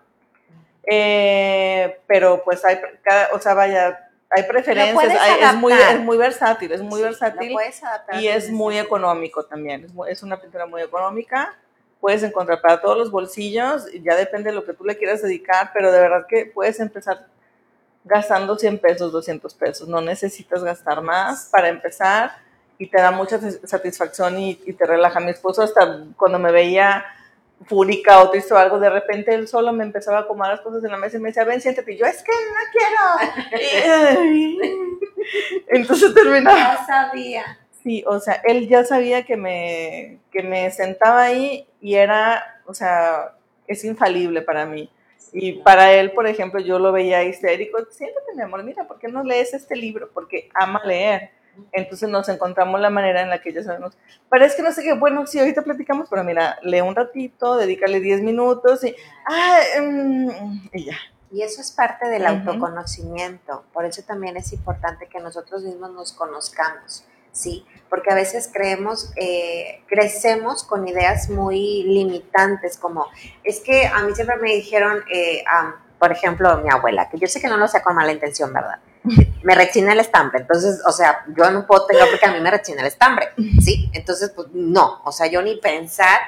eh, 0.83 1.99
pero 2.05 2.43
pues 2.43 2.63
hay, 2.63 2.79
o 3.33 3.39
sea, 3.39 3.55
vaya, 3.55 4.11
hay 4.29 4.43
preferencias, 4.43 5.15
es, 5.41 5.55
muy, 5.55 5.73
es 5.73 5.99
muy 5.99 6.17
versátil, 6.17 6.71
es 6.71 6.81
muy 6.83 7.01
versátil 7.01 7.55
y 8.19 8.27
es 8.27 8.51
muy 8.51 8.77
económico 8.77 9.43
también, 9.43 9.85
es, 9.85 9.91
es, 10.09 10.21
una 10.21 10.39
pintura 10.39 10.67
muy 10.67 10.83
económica, 10.83 11.57
puedes 11.99 12.21
encontrar 12.21 12.61
para 12.61 12.79
todos 12.79 12.99
los 12.99 13.09
bolsillos, 13.09 13.87
ya 14.03 14.15
depende 14.15 14.51
de 14.51 14.55
lo 14.55 14.63
que 14.63 14.73
tú 14.73 14.85
le 14.85 14.95
quieras 14.95 15.23
dedicar, 15.23 15.71
pero 15.73 15.91
de 15.91 15.99
verdad 15.99 16.27
que 16.29 16.45
puedes 16.45 16.79
empezar 16.79 17.25
gastando 18.03 18.57
100 18.57 18.79
pesos, 18.79 19.11
200 19.11 19.53
pesos. 19.55 19.87
No 19.87 20.01
necesitas 20.01 20.63
gastar 20.63 21.01
más 21.01 21.49
para 21.51 21.69
empezar 21.69 22.31
y 22.77 22.87
te 22.87 22.97
da 22.97 23.11
mucha 23.11 23.39
satisfacción 23.65 24.39
y, 24.39 24.55
te 24.55 24.85
relaja. 24.85 25.19
Mi 25.19 25.31
esposo 25.31 25.61
hasta 25.61 26.05
cuando 26.17 26.39
me 26.39 26.51
veía 26.51 27.05
fúrica 27.67 28.21
o 28.21 28.31
triste 28.31 28.55
o 28.55 28.57
algo, 28.57 28.79
de 28.79 28.89
repente 28.89 29.35
él 29.35 29.47
solo 29.47 29.71
me 29.71 29.83
empezaba 29.83 30.17
a 30.17 30.21
acomodar 30.21 30.53
las 30.53 30.61
cosas 30.61 30.83
en 30.83 30.89
la 30.89 30.97
mesa 30.97 31.17
y 31.17 31.19
me 31.19 31.29
decía, 31.29 31.43
ven, 31.43 31.61
siéntate. 31.61 31.93
Y 31.93 31.97
yo, 31.97 32.05
es 32.05 32.23
que 32.23 32.31
no 32.31 33.51
quiero. 33.51 33.81
Entonces 35.67 36.13
terminaba. 36.13 36.57
Ya 36.57 36.85
sabía. 36.85 37.59
Sí, 37.83 38.03
o 38.07 38.19
sea, 38.19 38.41
él 38.43 38.67
ya 38.67 38.83
sabía 38.83 39.25
que 39.25 39.37
me, 39.37 40.19
que 40.31 40.43
me 40.43 40.69
sentaba 40.71 41.23
ahí 41.23 41.67
y 41.79 41.95
era, 41.95 42.61
o 42.65 42.73
sea, 42.73 43.35
es 43.67 43.83
infalible 43.83 44.41
para 44.41 44.65
mí. 44.65 44.89
Y 45.33 45.53
para 45.61 45.93
él, 45.93 46.11
por 46.11 46.27
ejemplo, 46.27 46.59
yo 46.59 46.79
lo 46.79 46.91
veía 46.91 47.23
histérico. 47.23 47.79
Siéntate, 47.89 48.35
mi 48.35 48.41
amor, 48.41 48.63
mira, 48.63 48.87
¿por 48.87 48.99
qué 48.99 49.07
no 49.07 49.23
lees 49.23 49.53
este 49.53 49.75
libro? 49.75 50.09
Porque 50.13 50.49
ama 50.53 50.81
leer. 50.85 51.31
Entonces 51.71 52.09
nos 52.09 52.27
encontramos 52.29 52.79
la 52.79 52.89
manera 52.89 53.21
en 53.21 53.29
la 53.29 53.41
que 53.41 53.53
ya 53.53 53.63
sabemos. 53.63 53.97
Pero 54.29 54.45
es 54.45 54.55
que 54.55 54.61
no 54.61 54.71
sé 54.71 54.83
qué, 54.83 54.93
bueno, 54.93 55.25
sí, 55.27 55.39
ahorita 55.39 55.61
platicamos, 55.61 56.09
pero 56.09 56.23
mira, 56.23 56.57
lee 56.63 56.81
un 56.81 56.95
ratito, 56.95 57.57
dedícale 57.57 57.99
10 57.99 58.21
minutos 58.21 58.83
y, 58.83 58.95
ah, 59.27 59.59
mm, 59.81 60.29
y 60.73 60.85
ya. 60.85 60.97
Y 61.31 61.43
eso 61.43 61.61
es 61.61 61.71
parte 61.71 62.09
del 62.09 62.25
autoconocimiento. 62.25 63.63
Por 63.71 63.85
eso 63.85 64.01
también 64.03 64.35
es 64.35 64.51
importante 64.51 65.07
que 65.07 65.19
nosotros 65.19 65.63
mismos 65.63 65.91
nos 65.91 66.11
conozcamos, 66.11 67.05
¿sí? 67.31 67.65
Porque 67.89 68.11
a 68.11 68.15
veces 68.15 68.49
creemos, 68.51 69.11
eh, 69.15 69.83
crecemos 69.87 70.63
con 70.63 70.87
ideas 70.87 71.29
muy 71.29 71.83
limitantes, 71.83 72.77
como, 72.77 73.07
es 73.43 73.59
que 73.59 73.87
a 73.87 74.01
mí 74.03 74.15
siempre 74.15 74.37
me 74.37 74.53
dijeron, 74.53 75.03
eh, 75.13 75.43
por 75.99 76.11
ejemplo, 76.11 76.57
mi 76.57 76.69
abuela, 76.69 77.09
que 77.09 77.17
yo 77.17 77.27
sé 77.27 77.41
que 77.41 77.47
no 77.47 77.57
lo 77.57 77.67
sé 77.67 77.81
con 77.81 77.95
mala 77.95 78.11
intención, 78.11 78.53
¿verdad? 78.53 78.79
me 79.43 79.55
rechina 79.55 79.93
el 79.93 79.99
estambre. 79.99 80.41
Entonces, 80.41 80.81
o 80.85 80.91
sea, 80.91 81.25
yo 81.35 81.49
no 81.51 81.65
puedo 81.65 81.85
tener 81.85 82.09
porque 82.09 82.25
a 82.25 82.31
mí 82.31 82.39
me 82.39 82.51
rechina 82.51 82.81
el 82.81 82.87
estambre, 82.87 83.29
¿sí? 83.63 83.89
Entonces, 83.93 84.31
pues 84.35 84.47
no, 84.53 85.01
o 85.03 85.11
sea, 85.11 85.27
yo 85.27 85.41
ni 85.41 85.57
pensar 85.57 86.19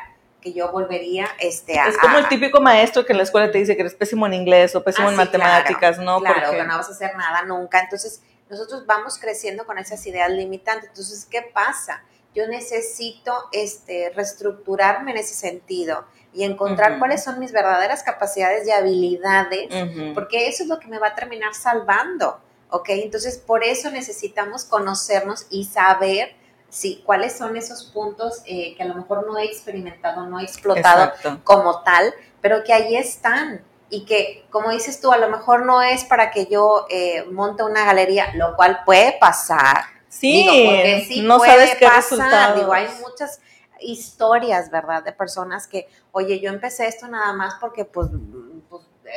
que 0.41 0.51
yo 0.51 0.71
volvería 0.71 1.27
este, 1.39 1.79
a... 1.79 1.87
Es 1.87 1.97
como 1.97 2.17
el 2.17 2.27
típico 2.27 2.59
maestro 2.59 3.05
que 3.05 3.13
en 3.13 3.17
la 3.17 3.23
escuela 3.23 3.49
te 3.49 3.59
dice 3.59 3.75
que 3.75 3.81
eres 3.81 3.95
pésimo 3.95 4.25
en 4.25 4.33
inglés 4.33 4.75
o 4.75 4.83
pésimo 4.83 5.07
ah, 5.07 5.11
en 5.11 5.17
matemáticas, 5.17 5.99
¿no? 5.99 6.19
Claro, 6.19 6.51
que 6.51 6.63
no 6.63 6.77
vas 6.77 6.89
a 6.89 6.91
hacer 6.91 7.15
nada 7.15 7.43
nunca. 7.43 7.79
Entonces, 7.79 8.21
nosotros 8.49 8.85
vamos 8.85 9.17
creciendo 9.17 9.65
con 9.65 9.77
esas 9.77 10.05
ideas 10.05 10.29
limitantes. 10.31 10.89
Entonces, 10.89 11.25
¿qué 11.25 11.41
pasa? 11.41 12.03
Yo 12.35 12.47
necesito 12.47 13.33
este, 13.51 14.11
reestructurarme 14.15 15.11
en 15.11 15.17
ese 15.17 15.33
sentido 15.33 16.05
y 16.33 16.43
encontrar 16.43 16.97
cuáles 16.97 17.23
son 17.23 17.39
mis 17.39 17.51
verdaderas 17.51 18.03
capacidades 18.03 18.67
y 18.67 18.71
habilidades, 18.71 19.67
porque 20.15 20.47
eso 20.47 20.63
es 20.63 20.69
lo 20.69 20.79
que 20.79 20.87
me 20.87 20.97
va 20.97 21.09
a 21.09 21.15
terminar 21.15 21.53
salvando. 21.53 22.39
¿ok? 22.73 22.89
Entonces, 22.89 23.37
por 23.37 23.63
eso 23.63 23.91
necesitamos 23.91 24.65
conocernos 24.65 25.45
y 25.51 25.65
saber 25.65 26.35
sí, 26.69 27.03
cuáles 27.05 27.37
son 27.37 27.55
esos 27.55 27.83
puntos 27.83 28.41
eh, 28.47 28.75
que 28.75 28.81
a 28.81 28.87
lo 28.87 28.95
mejor 28.95 29.27
no 29.27 29.37
he 29.37 29.45
experimentado, 29.45 30.25
no 30.25 30.39
he 30.39 30.43
explotado 30.43 31.13
como 31.43 31.83
tal, 31.83 32.11
pero 32.41 32.63
que 32.63 32.73
ahí 32.73 32.95
están 32.95 33.63
y 33.93 34.05
que, 34.05 34.43
como 34.49 34.71
dices 34.71 34.99
tú, 34.99 35.11
a 35.11 35.17
lo 35.17 35.29
mejor 35.29 35.67
no 35.67 35.83
es 35.83 36.03
para 36.03 36.31
que 36.31 36.47
yo 36.47 36.87
eh, 36.89 37.25
monte 37.31 37.61
una 37.61 37.85
galería, 37.85 38.33
lo 38.33 38.55
cual 38.55 38.81
puede 38.85 39.13
pasar. 39.19 39.85
Sí, 40.09 40.47
porque 40.47 41.05
sí 41.07 41.21
no 41.21 41.39
sabes 41.39 41.75
qué 41.75 41.85
pasar. 41.85 42.55
Digo, 42.55 42.73
hay 42.73 42.87
muchas 43.01 43.39
historias, 43.79 44.71
¿verdad? 44.71 45.03
De 45.03 45.11
personas 45.11 45.67
que, 45.67 45.87
oye, 46.11 46.39
yo 46.39 46.49
empecé 46.49 46.87
esto 46.87 47.07
nada 47.07 47.33
más 47.33 47.55
porque, 47.61 47.85
pues, 47.85 48.09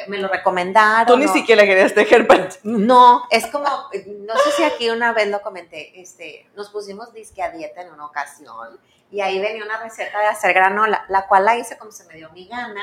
me 0.09 0.19
lo 0.19 0.29
recomendaron. 0.29 1.07
Tú 1.07 1.17
ni 1.17 1.29
siquiera 1.29 1.65
querías 1.65 1.95
tejer 1.95 2.29
No, 2.63 3.23
es 3.31 3.47
como, 3.47 3.69
no 3.69 4.35
sé 4.37 4.51
si 4.59 4.63
aquí 4.63 4.91
una 4.91 5.15
vez 5.15 5.29
lo 5.29 5.41
comenté, 5.41 5.99
este, 5.99 6.51
nos 6.55 6.69
pusimos 6.69 7.15
disque 7.15 7.43
a 7.43 7.51
dieta 7.51 7.81
en 7.81 7.95
una 7.95 8.05
ocasión 8.05 8.79
y 9.11 9.21
ahí 9.21 9.39
venía 9.39 9.65
una 9.65 9.79
receta 9.79 10.19
de 10.19 10.27
hacer 10.27 10.53
granola, 10.53 11.05
la 11.09 11.27
cual 11.27 11.45
la 11.45 11.57
hice 11.57 11.79
como 11.79 11.93
se 11.93 12.05
me 12.05 12.15
dio 12.15 12.31
mi 12.33 12.47
gana, 12.47 12.83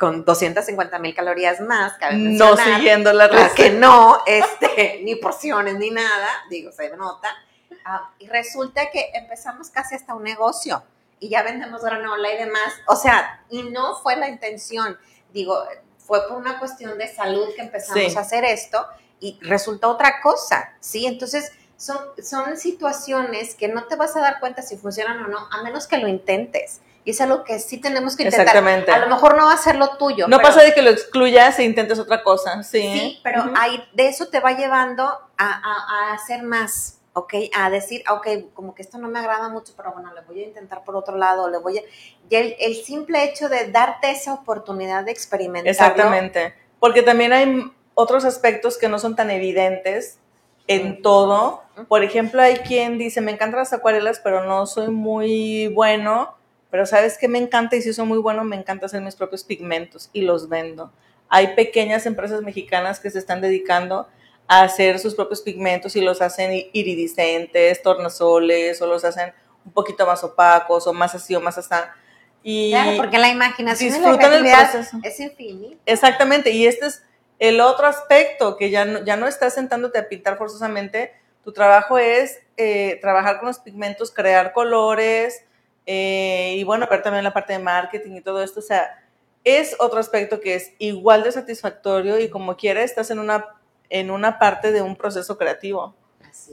con 0.00 0.24
250 0.24 0.98
mil 0.98 1.14
calorías 1.14 1.60
más. 1.60 1.92
no 2.14 2.56
siguiendo 2.56 3.12
la 3.12 3.28
receta. 3.28 3.54
Que 3.54 3.70
no, 3.70 4.22
este, 4.26 5.00
ni 5.04 5.14
porciones 5.16 5.76
ni 5.76 5.90
nada, 5.90 6.26
digo, 6.48 6.72
se 6.72 6.96
nota. 6.96 7.28
Ah, 7.84 8.10
y 8.18 8.26
resulta 8.26 8.90
que 8.90 9.10
empezamos 9.12 9.68
casi 9.68 9.94
hasta 9.94 10.14
un 10.14 10.22
negocio 10.22 10.82
y 11.18 11.28
ya 11.28 11.42
vendemos 11.42 11.82
granola 11.82 12.32
y 12.32 12.38
demás. 12.38 12.72
O 12.86 12.96
sea, 12.96 13.44
y 13.50 13.64
no 13.64 13.94
fue 13.96 14.16
la 14.16 14.30
intención. 14.30 14.96
Digo, 15.34 15.62
fue 15.98 16.26
por 16.26 16.38
una 16.38 16.58
cuestión 16.58 16.96
de 16.96 17.06
salud 17.06 17.48
que 17.54 17.60
empezamos 17.60 18.16
a 18.16 18.20
hacer 18.20 18.44
esto 18.44 18.86
y 19.20 19.38
resultó 19.42 19.90
otra 19.90 20.22
cosa, 20.22 20.72
¿sí? 20.80 21.04
Entonces, 21.04 21.52
son, 21.76 21.98
son 22.22 22.56
situaciones 22.56 23.54
que 23.54 23.68
no 23.68 23.84
te 23.84 23.96
vas 23.96 24.16
a 24.16 24.20
dar 24.20 24.40
cuenta 24.40 24.62
si 24.62 24.78
funcionan 24.78 25.22
o 25.24 25.28
no, 25.28 25.46
a 25.50 25.62
menos 25.62 25.86
que 25.86 25.98
lo 25.98 26.08
intentes. 26.08 26.80
Y 27.04 27.12
es 27.12 27.20
algo 27.20 27.44
que 27.44 27.58
sí 27.58 27.78
tenemos 27.78 28.16
que 28.16 28.24
intentar. 28.24 28.46
Exactamente. 28.46 28.92
A 28.92 28.98
lo 28.98 29.08
mejor 29.08 29.36
no 29.36 29.46
va 29.46 29.54
a 29.54 29.56
ser 29.56 29.76
lo 29.76 29.96
tuyo. 29.96 30.28
No 30.28 30.40
pasa 30.40 30.62
de 30.62 30.74
que 30.74 30.82
lo 30.82 30.90
excluyas 30.90 31.58
e 31.58 31.64
intentes 31.64 31.98
otra 31.98 32.22
cosa, 32.22 32.62
sí. 32.62 32.80
Sí, 32.80 33.20
pero 33.22 33.44
de 33.92 34.08
eso 34.08 34.28
te 34.28 34.40
va 34.40 34.52
llevando 34.52 35.04
a, 35.04 36.08
a 36.08 36.12
hacer 36.14 36.42
más. 36.42 37.00
¿ok? 37.12 37.34
A 37.54 37.70
decir, 37.70 38.02
ok, 38.08 38.52
como 38.54 38.74
que 38.74 38.82
esto 38.82 38.98
no 38.98 39.08
me 39.08 39.18
agrada 39.18 39.48
mucho, 39.48 39.72
pero 39.76 39.92
bueno, 39.92 40.12
le 40.14 40.20
voy 40.22 40.42
a 40.42 40.46
intentar 40.46 40.84
por 40.84 40.96
otro 40.96 41.16
lado, 41.16 41.48
le 41.50 41.58
voy 41.58 41.78
a... 41.78 41.82
Y 42.28 42.36
el, 42.36 42.74
simple 42.76 43.24
hecho 43.24 43.48
de 43.48 43.70
darte 43.70 44.10
esa 44.10 44.34
oportunidad 44.34 45.04
de 45.04 45.10
experimentar. 45.10 45.70
Exactamente, 45.70 46.54
porque 46.78 47.02
también 47.02 47.32
hay 47.32 47.72
otros 47.94 48.24
aspectos 48.24 48.78
que 48.78 48.88
no 48.88 48.98
son 48.98 49.16
tan 49.16 49.30
evidentes 49.30 50.18
en 50.68 51.02
todo. 51.02 51.64
Por 51.88 52.04
ejemplo, 52.04 52.40
hay 52.40 52.58
quien 52.58 52.98
dice, 52.98 53.20
me 53.20 53.32
encantan 53.32 53.58
las 53.58 53.72
acuarelas, 53.72 54.20
pero 54.22 54.44
no 54.44 54.66
soy 54.66 54.88
muy 54.88 55.66
bueno, 55.68 56.36
pero 56.70 56.86
sabes 56.86 57.18
que 57.18 57.28
me 57.28 57.38
encanta 57.38 57.76
y 57.76 57.82
si 57.82 57.92
soy 57.92 58.06
muy 58.06 58.18
bueno, 58.18 58.44
me 58.44 58.56
encanta 58.56 58.86
hacer 58.86 59.02
mis 59.02 59.16
propios 59.16 59.44
pigmentos 59.44 60.10
y 60.12 60.22
los 60.22 60.48
vendo. 60.48 60.92
Hay 61.28 61.54
pequeñas 61.54 62.06
empresas 62.06 62.42
mexicanas 62.42 63.00
que 63.00 63.10
se 63.10 63.18
están 63.18 63.40
dedicando 63.40 64.08
hacer 64.50 64.98
sus 64.98 65.14
propios 65.14 65.42
pigmentos 65.42 65.94
y 65.94 66.00
los 66.00 66.20
hacen 66.20 66.50
iridiscentes, 66.72 67.82
tornasoles, 67.82 68.82
o 68.82 68.86
los 68.88 69.04
hacen 69.04 69.32
un 69.64 69.70
poquito 69.70 70.04
más 70.04 70.24
opacos, 70.24 70.88
o 70.88 70.92
más 70.92 71.14
así, 71.14 71.36
o 71.36 71.40
más 71.40 71.56
así. 71.56 71.74
Y 72.42 72.72
claro, 72.72 72.96
porque 72.96 73.18
la 73.18 73.28
imaginación 73.28 73.92
disfrutan 73.92 74.32
el 74.32 74.42
proceso. 74.42 74.98
es 75.04 75.20
infinito. 75.20 75.80
Exactamente, 75.86 76.50
y 76.50 76.66
este 76.66 76.86
es 76.86 77.04
el 77.38 77.60
otro 77.60 77.86
aspecto, 77.86 78.56
que 78.56 78.70
ya 78.70 78.84
no, 78.84 79.04
ya 79.04 79.16
no 79.16 79.28
estás 79.28 79.54
sentándote 79.54 80.00
a 80.00 80.08
pintar 80.08 80.36
forzosamente, 80.36 81.12
tu 81.44 81.52
trabajo 81.52 81.96
es 81.98 82.40
eh, 82.56 82.98
trabajar 83.00 83.38
con 83.38 83.46
los 83.46 83.60
pigmentos, 83.60 84.10
crear 84.10 84.52
colores, 84.52 85.44
eh, 85.86 86.54
y 86.56 86.64
bueno, 86.64 86.86
pero 86.88 87.02
también 87.02 87.24
la 87.24 87.32
parte 87.32 87.52
de 87.52 87.58
marketing 87.58 88.16
y 88.16 88.20
todo 88.20 88.42
esto, 88.42 88.60
o 88.60 88.62
sea, 88.62 89.04
es 89.44 89.74
otro 89.78 89.98
aspecto 89.98 90.40
que 90.40 90.54
es 90.54 90.72
igual 90.78 91.22
de 91.22 91.32
satisfactorio 91.32 92.18
y 92.18 92.28
como 92.28 92.56
quiera 92.56 92.82
estás 92.82 93.10
en 93.10 93.18
una 93.18 93.46
en 93.90 94.10
una 94.10 94.38
parte 94.38 94.72
de 94.72 94.82
un 94.82 94.96
proceso 94.96 95.36
creativo 95.36 95.94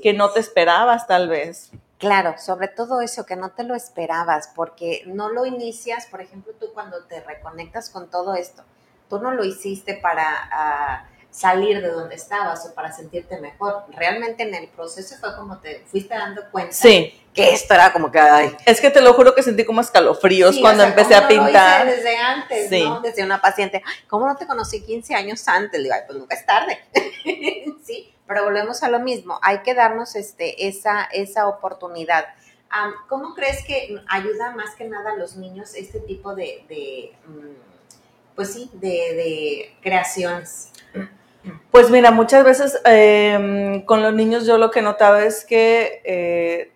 que 0.01 0.13
no 0.13 0.31
te 0.31 0.39
esperabas 0.39 1.07
tal 1.07 1.29
vez. 1.29 1.71
Claro, 1.99 2.35
sobre 2.37 2.67
todo 2.67 3.01
eso, 3.01 3.25
que 3.25 3.35
no 3.35 3.51
te 3.51 3.63
lo 3.63 3.75
esperabas, 3.75 4.49
porque 4.55 5.03
no 5.07 5.29
lo 5.29 5.45
inicias, 5.45 6.05
por 6.07 6.21
ejemplo, 6.21 6.53
tú 6.59 6.67
cuando 6.73 7.05
te 7.05 7.21
reconectas 7.21 7.89
con 7.89 8.09
todo 8.09 8.35
esto, 8.35 8.63
tú 9.09 9.19
no 9.19 9.31
lo 9.31 9.43
hiciste 9.43 9.95
para 9.95 10.25
ah, 10.51 11.09
salir 11.31 11.81
de 11.81 11.89
donde 11.89 12.15
estabas 12.15 12.67
o 12.67 12.75
para 12.75 12.91
sentirte 12.91 13.39
mejor. 13.39 13.85
Realmente 13.89 14.43
en 14.43 14.53
el 14.53 14.67
proceso 14.67 15.15
fue 15.19 15.35
como 15.35 15.59
te 15.59 15.83
fuiste 15.85 16.13
dando 16.13 16.43
cuenta 16.51 16.73
que 17.37 17.53
esto 17.53 17.75
era 17.75 17.93
como 17.93 18.11
que... 18.11 18.19
Es 18.65 18.81
que 18.81 18.89
te 18.89 18.99
lo 18.99 19.13
juro 19.13 19.35
que 19.35 19.43
sentí 19.43 19.63
como 19.63 19.79
escalofríos 19.79 20.57
cuando 20.59 20.83
empecé 20.83 21.13
a 21.13 21.27
pintar. 21.27 21.85
Lo 21.85 21.91
hice 21.91 22.01
desde 22.01 22.17
antes, 22.17 22.71
¿no? 22.71 23.01
Desde 23.01 23.23
una 23.23 23.39
paciente, 23.39 23.83
¿cómo 24.07 24.25
no 24.25 24.35
te 24.35 24.47
conocí 24.47 24.81
15 24.81 25.13
años 25.13 25.47
antes? 25.47 25.79
Le 25.79 25.83
digo, 25.83 25.95
Ay, 25.95 26.01
pues 26.07 26.17
nunca 26.17 26.35
es 26.35 26.45
tarde. 26.47 26.79
sí, 27.85 28.11
pero 28.25 28.43
volvemos 28.43 28.81
a 28.81 28.89
lo 28.89 28.99
mismo, 28.99 29.39
hay 29.43 29.59
que 29.59 29.75
darnos 29.75 30.15
este, 30.15 30.67
esa, 30.67 31.03
esa 31.11 31.47
oportunidad. 31.47 32.25
¿Cómo 33.07 33.35
crees 33.35 33.63
que 33.63 33.95
ayuda 34.09 34.51
más 34.51 34.75
que 34.75 34.85
nada 34.85 35.11
a 35.11 35.15
los 35.15 35.37
niños 35.37 35.75
este 35.75 35.99
tipo 35.99 36.33
de, 36.35 37.13
mm, 37.27 38.35
pues 38.35 38.51
sí, 38.51 38.69
de 38.73 39.75
creaciones? 39.81 40.71
Pues 41.71 41.91
mira, 41.91 42.11
muchas 42.11 42.43
veces 42.43 42.81
em, 42.83 43.85
con 43.85 44.01
los 44.01 44.13
niños 44.13 44.45
yo 44.45 44.57
lo 44.57 44.71
que 44.71 44.79
he 44.79 44.81
notado 44.81 45.17
es 45.17 45.45
que 45.45 46.01
eh, 46.03 46.71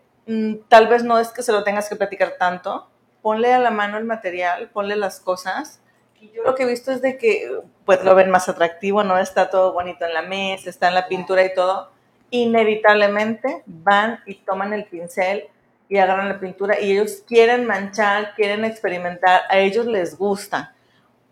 tal 0.67 0.87
vez 0.87 1.03
no 1.03 1.19
es 1.19 1.29
que 1.29 1.43
se 1.43 1.51
lo 1.51 1.63
tengas 1.63 1.89
que 1.89 1.95
platicar 1.95 2.35
tanto, 2.37 2.87
ponle 3.21 3.53
a 3.53 3.59
la 3.59 3.71
mano 3.71 3.97
el 3.97 4.05
material, 4.05 4.69
ponle 4.69 4.95
las 4.95 5.19
cosas. 5.19 5.81
Y 6.19 6.31
yo 6.31 6.43
lo 6.43 6.55
que 6.55 6.63
he 6.63 6.67
visto 6.67 6.91
es 6.91 7.01
de 7.01 7.17
que 7.17 7.51
pues 7.85 8.03
lo 8.03 8.13
ven 8.15 8.29
más 8.29 8.47
atractivo, 8.47 9.03
no 9.03 9.17
está 9.17 9.49
todo 9.49 9.73
bonito 9.73 10.05
en 10.05 10.13
la 10.13 10.21
mesa, 10.21 10.69
está 10.69 10.87
en 10.87 10.95
la 10.95 11.07
pintura 11.07 11.43
y 11.43 11.53
todo. 11.53 11.89
Inevitablemente 12.29 13.63
van 13.65 14.19
y 14.25 14.35
toman 14.35 14.73
el 14.73 14.85
pincel 14.85 15.45
y 15.89 15.97
agarran 15.97 16.29
la 16.29 16.39
pintura 16.39 16.79
y 16.79 16.91
ellos 16.91 17.23
quieren 17.27 17.65
manchar, 17.65 18.33
quieren 18.35 18.63
experimentar, 18.63 19.41
a 19.49 19.57
ellos 19.57 19.85
les 19.85 20.17
gusta. 20.17 20.73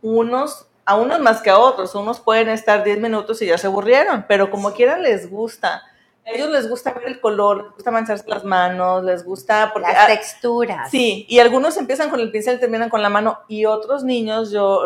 Unos 0.01 0.69
a 0.89 0.95
unos 0.95 1.19
más 1.19 1.43
que 1.43 1.51
a 1.51 1.59
otros. 1.59 1.93
Unos 1.93 2.19
pueden 2.19 2.49
estar 2.49 2.83
10 2.83 2.99
minutos 2.99 3.39
y 3.43 3.45
ya 3.45 3.59
se 3.59 3.67
aburrieron, 3.67 4.25
pero 4.27 4.49
como 4.49 4.73
quiera 4.73 4.97
les 4.97 5.29
gusta. 5.29 5.83
A 6.29 6.35
ellos 6.35 6.49
les 6.49 6.69
gusta 6.69 6.93
ver 6.93 7.07
el 7.07 7.19
color, 7.19 7.63
les 7.63 7.73
gusta 7.73 7.91
mancharse 7.91 8.27
las 8.27 8.43
manos, 8.43 9.03
les 9.03 9.23
gusta... 9.23 9.71
Porque, 9.73 9.91
las 9.91 10.07
texturas. 10.07 10.91
Sí, 10.91 11.25
y 11.27 11.39
algunos 11.39 11.75
empiezan 11.77 12.09
con 12.09 12.19
el 12.19 12.31
pincel 12.31 12.57
y 12.57 12.59
terminan 12.59 12.89
con 12.89 13.01
la 13.01 13.09
mano, 13.09 13.39
y 13.47 13.65
otros 13.65 14.03
niños 14.03 14.51
yo 14.51 14.83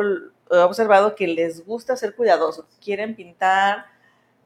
he 0.49 0.58
observado 0.58 1.15
que 1.15 1.27
les 1.27 1.65
gusta 1.65 1.97
ser 1.97 2.15
cuidadosos, 2.15 2.65
quieren 2.82 3.15
pintar 3.15 3.88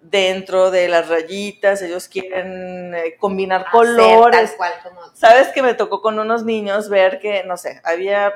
dentro 0.01 0.71
de 0.71 0.87
las 0.87 1.07
rayitas, 1.07 1.81
ellos 1.81 2.07
quieren 2.07 2.95
eh, 2.95 3.15
combinar 3.19 3.65
colores. 3.71 4.51
Tal 4.51 4.57
cual, 4.57 4.73
como... 4.83 5.01
Sabes 5.13 5.49
que 5.49 5.61
me 5.61 5.73
tocó 5.73 6.01
con 6.01 6.17
unos 6.17 6.43
niños 6.43 6.89
ver 6.89 7.19
que, 7.19 7.43
no 7.43 7.57
sé, 7.57 7.81
había 7.83 8.33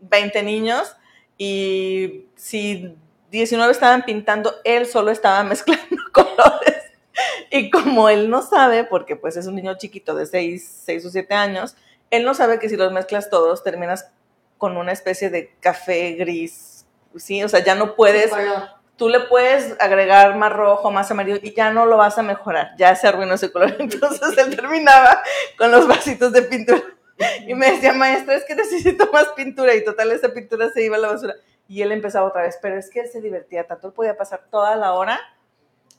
20 0.00 0.42
niños 0.42 0.96
y 1.38 2.26
si 2.36 2.96
19 3.30 3.72
estaban 3.72 4.04
pintando, 4.04 4.54
él 4.64 4.86
solo 4.86 5.10
estaba 5.10 5.42
mezclando 5.44 5.96
colores. 6.12 6.53
Y 7.56 7.70
como 7.70 8.08
él 8.08 8.30
no 8.30 8.42
sabe, 8.42 8.82
porque 8.82 9.14
pues 9.14 9.36
es 9.36 9.46
un 9.46 9.54
niño 9.54 9.78
chiquito 9.78 10.16
de 10.16 10.26
6, 10.26 10.82
6 10.86 11.06
o 11.06 11.10
7 11.10 11.34
años, 11.34 11.76
él 12.10 12.24
no 12.24 12.34
sabe 12.34 12.58
que 12.58 12.68
si 12.68 12.76
los 12.76 12.90
mezclas 12.90 13.30
todos 13.30 13.62
terminas 13.62 14.10
con 14.58 14.76
una 14.76 14.90
especie 14.90 15.30
de 15.30 15.54
café 15.60 16.14
gris, 16.14 16.84
¿sí? 17.14 17.44
O 17.44 17.48
sea, 17.48 17.60
ya 17.62 17.76
no 17.76 17.94
puedes... 17.94 18.32
Tú 18.96 19.08
le 19.08 19.20
puedes 19.20 19.76
agregar 19.80 20.34
más 20.36 20.52
rojo, 20.52 20.90
más 20.90 21.08
amarillo 21.12 21.38
y 21.42 21.54
ya 21.54 21.72
no 21.72 21.86
lo 21.86 21.96
vas 21.96 22.18
a 22.18 22.24
mejorar, 22.24 22.72
ya 22.76 22.96
se 22.96 23.06
arruinó 23.06 23.34
ese 23.34 23.52
color. 23.52 23.76
Entonces 23.78 24.36
él 24.36 24.56
terminaba 24.56 25.22
con 25.56 25.70
los 25.70 25.86
vasitos 25.86 26.32
de 26.32 26.42
pintura 26.42 26.82
y 27.46 27.54
me 27.54 27.70
decía, 27.70 27.92
maestra, 27.92 28.34
es 28.34 28.44
que 28.44 28.56
necesito 28.56 29.12
más 29.12 29.28
pintura 29.36 29.76
y 29.76 29.84
total 29.84 30.10
esa 30.10 30.30
pintura 30.30 30.70
se 30.70 30.82
iba 30.82 30.96
a 30.96 31.00
la 31.00 31.08
basura. 31.08 31.34
Y 31.68 31.82
él 31.82 31.92
empezaba 31.92 32.26
otra 32.26 32.42
vez, 32.42 32.58
pero 32.60 32.76
es 32.76 32.90
que 32.90 32.98
él 32.98 33.08
se 33.08 33.20
divertía 33.20 33.64
tanto, 33.64 33.86
él 33.86 33.92
podía 33.92 34.16
pasar 34.16 34.42
toda 34.50 34.74
la 34.74 34.94
hora 34.94 35.20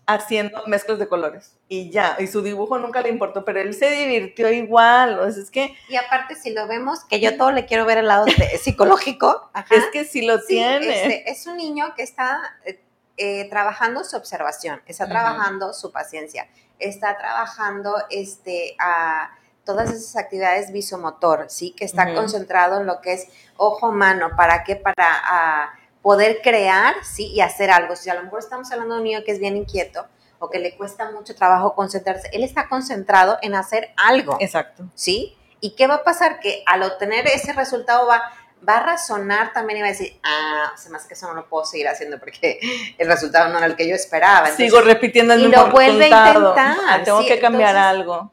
haciendo 0.07 0.63
mezclas 0.67 0.99
de 0.99 1.07
colores 1.07 1.55
y 1.67 1.89
ya, 1.89 2.15
y 2.19 2.27
su 2.27 2.41
dibujo 2.41 2.77
nunca 2.77 3.01
le 3.01 3.09
importó, 3.09 3.43
pero 3.43 3.59
él 3.59 3.73
se 3.73 3.89
divirtió 3.89 4.51
igual, 4.51 5.19
o 5.19 5.31
sea, 5.31 5.41
es 5.41 5.49
que... 5.49 5.75
Y 5.89 5.95
aparte 5.95 6.35
si 6.35 6.53
lo 6.53 6.67
vemos, 6.67 7.03
que 7.05 7.19
yo 7.19 7.35
todo 7.37 7.51
le 7.51 7.65
quiero 7.65 7.85
ver 7.85 7.97
el 7.97 8.07
lado 8.07 8.25
psicológico, 8.61 9.49
es 9.71 9.85
que 9.91 10.05
si 10.05 10.25
lo 10.25 10.43
tiene. 10.43 11.03
Este, 11.03 11.31
es 11.31 11.47
un 11.47 11.57
niño 11.57 11.93
que 11.95 12.03
está 12.03 12.39
eh, 12.65 12.79
eh, 13.17 13.49
trabajando 13.49 14.03
su 14.03 14.15
observación, 14.15 14.81
está 14.85 15.07
trabajando 15.07 15.73
su 15.73 15.91
paciencia, 15.91 16.47
está 16.77 17.17
trabajando 17.17 17.95
este, 18.09 18.75
a 18.77 19.31
todas 19.65 19.89
esas 19.89 20.15
actividades 20.15 20.71
visomotor, 20.71 21.45
¿sí? 21.49 21.71
Que 21.71 21.85
está 21.85 22.13
concentrado 22.13 22.79
en 22.79 22.85
lo 22.85 23.01
que 23.01 23.13
es 23.13 23.27
ojo-mano, 23.57 24.35
¿para 24.37 24.63
qué? 24.63 24.75
Para 24.75 25.73
poder 26.05 26.41
crear, 26.43 26.93
¿sí? 27.03 27.31
Y 27.33 27.41
hacer 27.41 27.71
algo. 27.71 27.95
Si 27.95 28.11
a 28.11 28.13
lo 28.13 28.21
mejor 28.21 28.37
estamos 28.37 28.71
hablando 28.71 28.93
de 28.93 28.99
un 28.99 29.05
niño 29.05 29.23
que 29.25 29.31
es 29.31 29.39
bien 29.39 29.57
inquieto 29.57 30.05
o 30.37 30.51
que 30.51 30.59
le 30.59 30.77
cuesta 30.77 31.09
mucho 31.09 31.33
trabajo 31.33 31.73
concentrarse, 31.73 32.29
él 32.31 32.43
está 32.43 32.69
concentrado 32.69 33.39
en 33.41 33.55
hacer 33.55 33.89
algo. 33.97 34.37
Exacto. 34.39 34.83
¿Sí? 34.93 35.35
¿Y 35.61 35.71
qué 35.71 35.87
va 35.87 35.95
a 35.95 36.03
pasar? 36.03 36.39
Que 36.39 36.61
al 36.67 36.83
obtener 36.83 37.25
ese 37.25 37.53
resultado 37.53 38.05
va, 38.05 38.21
va 38.69 38.77
a 38.77 38.83
razonar 38.83 39.51
también 39.51 39.79
y 39.79 39.81
va 39.81 39.87
a 39.87 39.91
decir, 39.93 40.19
ah, 40.21 40.73
se 40.77 40.91
más 40.91 41.07
que 41.07 41.15
eso 41.15 41.27
no 41.27 41.33
lo 41.33 41.49
puedo 41.49 41.65
seguir 41.65 41.87
haciendo 41.87 42.19
porque 42.19 42.59
el 42.99 43.07
resultado 43.07 43.49
no 43.49 43.57
era 43.57 43.65
el 43.65 43.75
que 43.75 43.89
yo 43.89 43.95
esperaba. 43.95 44.51
Sigo 44.51 44.81
repitiendo 44.81 45.33
el 45.33 45.39
y 45.39 45.47
mismo 45.47 45.63
lo 45.63 45.71
vuelve 45.71 46.13
a 46.13 46.27
intentar. 46.27 46.77
Ah, 46.87 47.01
tengo 47.03 47.25
que 47.25 47.39
cambiar 47.39 47.75
algo. 47.75 48.29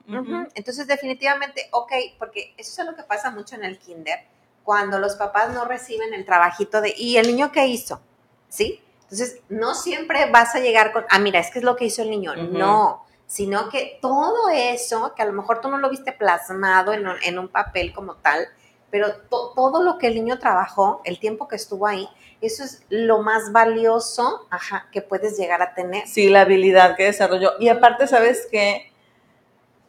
Entonces, 0.55 0.87
definitivamente, 0.87 1.71
ok, 1.71 1.93
porque 2.19 2.53
eso 2.59 2.83
es 2.83 2.87
lo 2.87 2.95
que 2.95 3.03
pasa 3.05 3.31
mucho 3.31 3.55
en 3.55 3.65
el 3.65 3.79
kinder 3.79 4.19
cuando 4.65 4.99
los 4.99 5.17
papás 5.17 5.53
no 5.53 5.65
reciben 5.65 6.15
el 6.15 6.25
trabajito 6.25 6.81
de, 6.81 6.95
¿y 6.97 7.17
el 7.17 7.27
niño 7.27 7.53
qué 7.53 7.67
hizo? 7.67 8.01
¿Sí? 8.49 8.81
Entonces, 9.03 9.41
no 9.49 9.75
siempre 9.75 10.31
vas 10.31 10.55
a 10.55 10.61
llegar 10.61 10.93
con, 10.93 11.05
ah, 11.11 11.19
mira, 11.19 11.39
es 11.39 11.51
que 11.51 11.59
es 11.59 11.65
lo 11.65 11.77
que 11.77 11.85
hizo 11.85 12.03
el 12.03 12.11
niño. 12.11 12.35
No, 12.35 13.05
sino 13.27 13.69
que 13.69 13.99
todo 14.01 14.49
eso, 14.51 15.15
que 15.15 15.23
a 15.23 15.27
lo 15.27 15.33
mejor 15.33 15.61
tú 15.61 15.69
no 15.69 15.79
lo 15.79 15.91
viste 15.91 16.13
plasmado 16.13 16.93
en 16.93 17.07
un, 17.07 17.17
en 17.23 17.39
un 17.39 17.49
papel 17.49 17.93
como 17.93 18.15
tal, 18.17 18.47
pero 18.91 19.09
todo 19.31 19.83
lo 19.83 19.97
que 19.99 20.07
el 20.07 20.15
niño 20.15 20.39
trabajó, 20.39 21.01
el 21.05 21.19
tiempo 21.19 21.49
que 21.49 21.57
estuvo 21.57 21.87
ahí, 21.87 22.09
eso 22.43 22.65
es 22.65 22.85
lo 22.91 23.23
más 23.23 23.53
valioso 23.53 24.47
ajá, 24.51 24.89
que 24.93 25.01
puedes 25.01 25.39
llegar 25.39 25.63
a 25.63 25.75
tener. 25.75 26.07
Sí, 26.07 26.29
la 26.29 26.43
habilidad 26.43 26.97
que 26.97 27.05
desarrolló. 27.05 27.53
Y 27.59 27.69
aparte, 27.69 28.07
¿sabes 28.07 28.47
que 28.51 28.91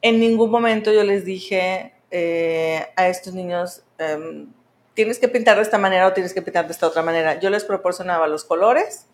En 0.02 0.20
ningún 0.20 0.52
momento 0.52 0.92
yo 0.92 1.04
les 1.04 1.24
dije 1.24 1.94
eh, 2.12 2.88
a 2.96 3.08
estos 3.08 3.34
niños, 3.34 3.84
em, 3.98 4.52
tienes 4.94 5.20
que 5.20 5.28
pintar 5.28 5.58
de 5.58 5.64
esta 5.64 5.78
manera 5.78 6.08
o 6.08 6.14
tienes 6.14 6.34
que 6.34 6.42
pintar 6.42 6.66
de 6.68 6.74
esta 6.74 6.88
otra 6.88 7.02
manera. 7.02 7.40
Yo 7.40 7.50
les 7.50 7.64
proporcionaba 7.64 8.28
los 8.28 8.44
colores, 8.44 9.08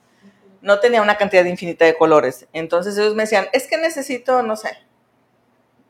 no 0.62 0.80
tenía 0.80 1.02
una 1.02 1.18
cantidad 1.18 1.46
infinita 1.46 1.86
de 1.86 1.96
colores. 1.96 2.48
Entonces 2.54 2.98
ellos 2.98 3.16
me 3.16 3.24
decían, 3.24 3.48
es 3.54 3.68
que 3.68 3.78
necesito, 3.78 4.44
no 4.44 4.56
sé, 4.56 4.78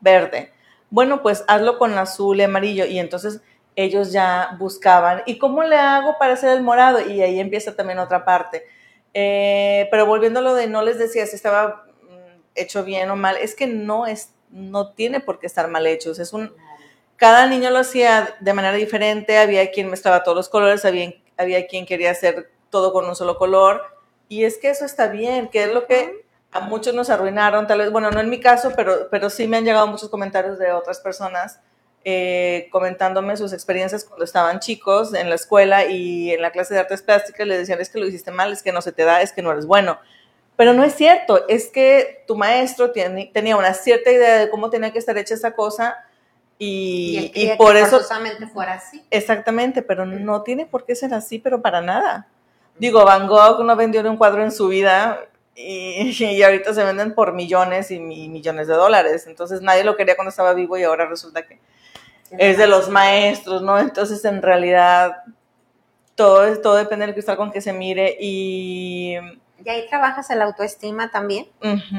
verde. 0.00 0.52
Bueno, 0.90 1.22
pues 1.22 1.44
hazlo 1.48 1.78
con 1.78 1.96
azul 1.98 2.38
y 2.38 2.42
amarillo. 2.42 2.86
Y 2.86 2.98
entonces 2.98 3.40
ellos 3.76 4.12
ya 4.12 4.56
buscaban, 4.58 5.22
¿y 5.26 5.38
cómo 5.38 5.62
le 5.64 5.76
hago 5.76 6.16
para 6.18 6.34
hacer 6.34 6.50
el 6.50 6.62
morado? 6.62 7.00
Y 7.00 7.22
ahí 7.22 7.40
empieza 7.40 7.74
también 7.74 7.98
otra 7.98 8.24
parte. 8.24 8.64
Eh, 9.14 9.88
pero 9.90 10.06
volviendo 10.06 10.38
a 10.40 10.42
lo 10.42 10.54
de 10.54 10.68
no 10.68 10.82
les 10.82 10.98
decía 10.98 11.26
si 11.26 11.34
estaba 11.34 11.86
mm, 12.02 12.40
hecho 12.54 12.84
bien 12.84 13.10
o 13.10 13.16
mal, 13.16 13.36
es 13.36 13.56
que 13.56 13.66
no 13.66 14.06
es, 14.06 14.34
no 14.50 14.92
tiene 14.92 15.18
por 15.20 15.40
qué 15.40 15.46
estar 15.46 15.68
mal 15.68 15.86
hecho. 15.86 16.12
Es 16.12 16.32
un, 16.32 16.52
cada 17.20 17.46
niño 17.46 17.68
lo 17.68 17.80
hacía 17.80 18.34
de 18.40 18.54
manera 18.54 18.74
diferente, 18.74 19.36
había 19.36 19.70
quien 19.70 19.90
mezclaba 19.90 20.22
todos 20.22 20.34
los 20.34 20.48
colores, 20.48 20.86
había, 20.86 21.12
había 21.36 21.66
quien 21.66 21.84
quería 21.84 22.12
hacer 22.12 22.50
todo 22.70 22.94
con 22.94 23.04
un 23.04 23.14
solo 23.14 23.36
color, 23.36 23.82
y 24.30 24.44
es 24.44 24.56
que 24.56 24.70
eso 24.70 24.86
está 24.86 25.08
bien, 25.08 25.48
que 25.48 25.64
es 25.64 25.74
lo 25.74 25.86
que 25.86 26.24
a 26.50 26.60
muchos 26.60 26.94
nos 26.94 27.10
arruinaron, 27.10 27.66
tal 27.66 27.80
vez, 27.80 27.92
bueno, 27.92 28.10
no 28.10 28.20
en 28.20 28.30
mi 28.30 28.40
caso, 28.40 28.72
pero, 28.74 29.08
pero 29.10 29.28
sí 29.28 29.46
me 29.46 29.58
han 29.58 29.66
llegado 29.66 29.86
muchos 29.86 30.08
comentarios 30.08 30.58
de 30.58 30.72
otras 30.72 30.98
personas 30.98 31.60
eh, 32.04 32.68
comentándome 32.72 33.36
sus 33.36 33.52
experiencias 33.52 34.06
cuando 34.06 34.24
estaban 34.24 34.58
chicos 34.58 35.12
en 35.12 35.28
la 35.28 35.34
escuela 35.34 35.84
y 35.84 36.30
en 36.30 36.40
la 36.40 36.52
clase 36.52 36.72
de 36.72 36.80
artes 36.80 37.02
plásticas, 37.02 37.46
les 37.46 37.58
decían, 37.58 37.82
es 37.82 37.90
que 37.90 38.00
lo 38.00 38.06
hiciste 38.06 38.30
mal, 38.30 38.50
es 38.50 38.62
que 38.62 38.72
no 38.72 38.80
se 38.80 38.92
te 38.92 39.04
da, 39.04 39.20
es 39.20 39.32
que 39.32 39.42
no 39.42 39.52
eres 39.52 39.66
bueno. 39.66 39.98
Pero 40.56 40.72
no 40.72 40.84
es 40.84 40.94
cierto, 40.94 41.46
es 41.48 41.68
que 41.68 42.24
tu 42.26 42.34
maestro 42.34 42.92
tenía 42.92 43.58
una 43.58 43.74
cierta 43.74 44.10
idea 44.10 44.38
de 44.38 44.48
cómo 44.48 44.70
tenía 44.70 44.90
que 44.90 44.98
estar 44.98 45.18
hecha 45.18 45.34
esa 45.34 45.52
cosa, 45.52 45.98
y, 46.62 47.32
y, 47.34 47.56
por 47.56 47.74
eso... 47.74 48.00
fuera 48.52 48.74
así. 48.74 49.02
Exactamente, 49.10 49.80
pero 49.80 50.04
no 50.04 50.42
tiene 50.42 50.66
por 50.66 50.84
qué 50.84 50.94
ser 50.94 51.14
así, 51.14 51.38
pero 51.38 51.62
para 51.62 51.80
nada. 51.80 52.28
Digo, 52.78 53.02
Van 53.06 53.26
Gogh 53.26 53.64
no 53.64 53.74
vendió 53.76 54.02
un 54.02 54.18
cuadro 54.18 54.42
en 54.42 54.52
su 54.52 54.68
vida 54.68 55.20
y, 55.54 56.14
y, 56.22 56.42
ahorita 56.42 56.74
se 56.74 56.84
venden 56.84 57.14
por 57.14 57.32
millones 57.32 57.90
y, 57.90 57.98
millones 57.98 58.68
de 58.68 58.74
dólares. 58.74 59.26
Entonces 59.26 59.62
nadie 59.62 59.84
lo 59.84 59.96
quería 59.96 60.16
cuando 60.16 60.28
estaba 60.28 60.52
vivo 60.52 60.76
y 60.76 60.82
ahora 60.82 61.06
resulta 61.06 61.46
que 61.46 61.58
es 62.32 62.58
de 62.58 62.66
los 62.66 62.90
maestros, 62.90 63.62
¿no? 63.62 63.78
Entonces 63.78 64.22
en 64.26 64.42
realidad 64.42 65.16
todo, 66.14 66.60
todo 66.60 66.76
depende 66.76 67.06
del 67.06 67.14
cristal 67.14 67.38
con 67.38 67.50
que 67.50 67.62
se 67.62 67.72
mire 67.72 68.18
y... 68.20 69.16
Y 69.64 69.68
ahí 69.68 69.86
trabajas 69.88 70.28
el 70.28 70.42
autoestima 70.42 71.10
también, 71.10 71.46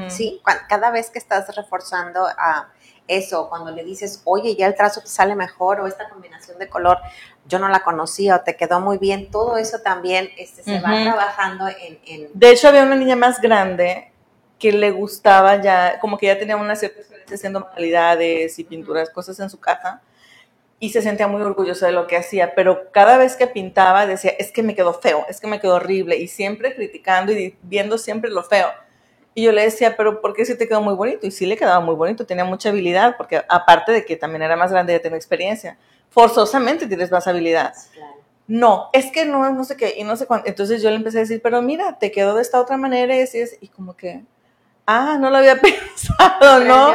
¿sí? 0.08 0.40
Cada 0.68 0.92
vez 0.92 1.10
que 1.10 1.18
estás 1.18 1.54
reforzando 1.54 2.26
a 2.26 2.71
eso, 3.08 3.48
cuando 3.48 3.70
le 3.70 3.84
dices, 3.84 4.22
oye, 4.24 4.54
ya 4.56 4.66
el 4.66 4.74
trazo 4.74 5.00
te 5.00 5.08
sale 5.08 5.34
mejor 5.34 5.80
o 5.80 5.86
esta 5.86 6.08
combinación 6.08 6.58
de 6.58 6.68
color 6.68 6.98
yo 7.46 7.58
no 7.58 7.68
la 7.68 7.80
conocía 7.80 8.36
o 8.36 8.40
te 8.40 8.56
quedó 8.56 8.80
muy 8.80 8.98
bien, 8.98 9.30
todo 9.30 9.56
eso 9.56 9.80
también 9.80 10.30
este, 10.38 10.62
se 10.62 10.80
va 10.80 11.02
trabajando 11.02 11.66
en, 11.68 12.28
De 12.32 12.50
hecho, 12.50 12.68
había 12.68 12.82
una 12.82 12.94
niña 12.94 13.16
más 13.16 13.40
grande 13.40 14.12
que 14.58 14.72
le 14.72 14.90
gustaba 14.92 15.60
ya, 15.60 15.98
como 16.00 16.18
que 16.18 16.26
ya 16.26 16.38
tenía 16.38 16.56
una 16.56 16.76
cierta 16.76 17.00
experiencia 17.00 17.34
haciendo 17.34 17.60
manualidades 17.60 18.58
y 18.58 18.64
pinturas, 18.64 19.10
cosas 19.10 19.40
en 19.40 19.50
su 19.50 19.58
casa, 19.58 20.02
y 20.78 20.90
se 20.90 21.02
sentía 21.02 21.26
muy 21.26 21.42
orgullosa 21.42 21.86
de 21.86 21.92
lo 21.92 22.06
que 22.06 22.16
hacía, 22.16 22.54
pero 22.54 22.90
cada 22.92 23.16
vez 23.16 23.36
que 23.36 23.46
pintaba 23.48 24.06
decía, 24.06 24.32
es 24.38 24.52
que 24.52 24.62
me 24.62 24.74
quedó 24.74 24.94
feo, 24.94 25.26
es 25.28 25.40
que 25.40 25.48
me 25.48 25.60
quedó 25.60 25.76
horrible, 25.76 26.16
y 26.16 26.28
siempre 26.28 26.74
criticando 26.74 27.32
y 27.32 27.56
viendo 27.62 27.98
siempre 27.98 28.30
lo 28.30 28.44
feo. 28.44 28.68
Y 29.34 29.44
yo 29.44 29.52
le 29.52 29.62
decía, 29.62 29.96
pero 29.96 30.20
¿por 30.20 30.34
qué 30.34 30.44
sí 30.44 30.56
te 30.56 30.68
quedó 30.68 30.82
muy 30.82 30.94
bonito? 30.94 31.26
Y 31.26 31.30
sí 31.30 31.46
le 31.46 31.56
quedaba 31.56 31.80
muy 31.80 31.94
bonito, 31.94 32.26
tenía 32.26 32.44
mucha 32.44 32.68
habilidad, 32.68 33.16
porque 33.16 33.42
aparte 33.48 33.92
de 33.92 34.04
que 34.04 34.16
también 34.16 34.42
era 34.42 34.56
más 34.56 34.70
grande 34.70 34.94
y 34.94 35.00
tenía 35.00 35.16
experiencia, 35.16 35.78
forzosamente 36.10 36.86
tienes 36.86 37.10
más 37.10 37.26
habilidad. 37.26 37.72
No, 38.46 38.90
es 38.92 39.10
que 39.10 39.24
no, 39.24 39.50
no 39.50 39.64
sé 39.64 39.76
qué, 39.76 39.94
y 39.96 40.04
no 40.04 40.16
sé 40.16 40.26
cuánto. 40.26 40.48
Entonces 40.48 40.82
yo 40.82 40.90
le 40.90 40.96
empecé 40.96 41.18
a 41.18 41.20
decir, 41.20 41.40
pero 41.42 41.62
mira, 41.62 41.98
te 41.98 42.10
quedó 42.10 42.34
de 42.34 42.42
esta 42.42 42.60
otra 42.60 42.76
manera, 42.76 43.16
y, 43.16 43.24
y 43.60 43.68
como 43.68 43.96
que, 43.96 44.22
ah, 44.86 45.16
no 45.18 45.30
lo 45.30 45.38
había 45.38 45.56
pensado, 45.60 46.60
¿no? 46.64 46.92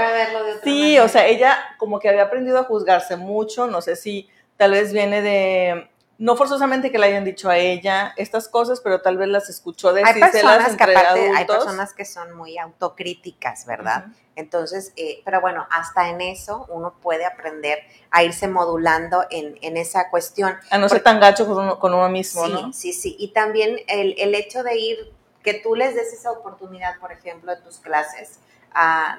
Sí, 0.63 0.99
o 0.99 1.07
sea, 1.07 1.25
ella 1.25 1.57
como 1.77 1.99
que 1.99 2.09
había 2.09 2.23
aprendido 2.23 2.59
a 2.59 2.65
juzgarse 2.65 3.15
mucho, 3.15 3.65
no 3.65 3.81
sé 3.81 3.95
si 3.95 4.29
tal 4.57 4.71
vez 4.71 4.93
viene 4.93 5.21
de 5.21 5.89
no 6.19 6.35
forzosamente 6.35 6.91
que 6.91 6.97
le 6.97 7.07
hayan 7.07 7.23
dicho 7.23 7.49
a 7.49 7.57
ella 7.57 8.13
estas 8.17 8.47
cosas, 8.47 8.81
pero 8.81 9.01
tal 9.01 9.17
vez 9.17 9.27
las 9.27 9.49
escuchó 9.49 9.93
decírselas 9.93 10.69
entre 10.69 10.93
que 10.93 10.97
adultos. 10.97 11.37
Hay 11.37 11.45
personas 11.45 11.93
que 11.93 12.05
son 12.05 12.35
muy 12.35 12.57
autocríticas, 12.57 13.65
¿verdad? 13.65 14.07
Entonces, 14.35 14.93
eh, 14.95 15.21
pero 15.25 15.41
bueno, 15.41 15.67
hasta 15.71 16.09
en 16.09 16.21
eso 16.21 16.65
uno 16.69 16.95
puede 17.01 17.25
aprender 17.25 17.79
a 18.11 18.23
irse 18.23 18.47
modulando 18.47 19.25
en, 19.29 19.57
en 19.61 19.77
esa 19.77 20.09
cuestión. 20.09 20.55
A 20.69 20.77
no 20.77 20.89
ser 20.89 21.01
tan 21.01 21.19
gacho 21.19 21.47
con 21.47 21.63
uno, 21.63 21.79
con 21.79 21.93
uno 21.93 22.09
mismo, 22.09 22.45
sí, 22.45 22.51
¿no? 22.51 22.73
Sí, 22.73 22.93
sí, 22.93 23.15
y 23.19 23.29
también 23.29 23.77
el, 23.87 24.15
el 24.17 24.35
hecho 24.35 24.63
de 24.63 24.77
ir, 24.77 25.13
que 25.43 25.53
tú 25.55 25.75
les 25.75 25.95
des 25.95 26.13
esa 26.13 26.31
oportunidad, 26.31 26.99
por 26.99 27.11
ejemplo, 27.11 27.53
en 27.53 27.63
tus 27.63 27.77
clases, 27.77 28.39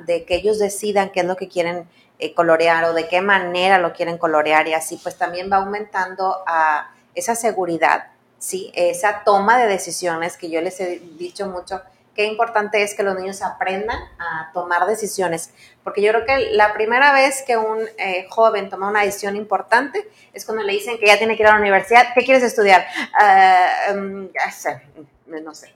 de 0.05 0.24
que 0.24 0.36
ellos 0.36 0.59
decidan 0.59 1.11
qué 1.11 1.20
es 1.20 1.26
lo 1.26 1.36
que 1.36 1.49
quieren 1.49 1.88
eh, 2.19 2.35
colorear 2.35 2.85
o 2.85 2.93
de 2.95 3.09
qué 3.09 3.21
manera 3.21 3.79
lo 3.79 3.93
quieren 3.93 4.19
colorear 4.19 4.66
y 4.69 4.75
así 4.75 4.99
pues 5.03 5.16
también 5.16 5.51
va 5.51 5.59
aumentando 5.59 6.43
a 6.47 6.91
esa 7.14 7.35
seguridad, 7.35 8.09
¿sí? 8.39 8.73
Esa 8.75 9.23
toma 9.25 9.59
de 9.59 9.66
decisiones 9.66 10.37
que 10.37 10.51
yo 10.51 10.61
les 10.61 10.81
he 10.81 11.01
dicho 11.19 11.47
mucho, 11.47 11.81
qué 12.19 12.25
importante 12.27 12.83
es 12.83 12.95
que 12.97 13.05
los 13.05 13.14
niños 13.14 13.43
aprendan 13.43 13.99
a 14.19 14.51
tomar 14.53 14.87
decisiones, 14.87 15.51
porque 15.85 16.03
yo 16.03 16.11
creo 16.11 16.27
que 16.27 16.51
la 16.51 16.73
primera 16.73 17.12
vez 17.12 17.45
que 17.47 17.57
un 17.57 17.79
eh, 17.97 18.27
joven 18.29 18.69
toma 18.69 18.89
una 18.89 19.05
decisión 19.05 19.37
importante 19.37 20.09
es 20.33 20.45
cuando 20.45 20.64
le 20.64 20.73
dicen 20.73 20.99
que 20.99 21.07
ya 21.07 21.19
tiene 21.19 21.37
que 21.37 21.45
ir 21.45 21.49
a 21.49 21.53
la 21.53 21.61
universidad, 21.61 22.14
¿qué 22.16 22.25
quieres 22.25 22.43
estudiar? 22.43 22.85
Uh, 23.21 23.95
um, 23.95 24.29
no 25.45 25.55
sé. 25.55 25.75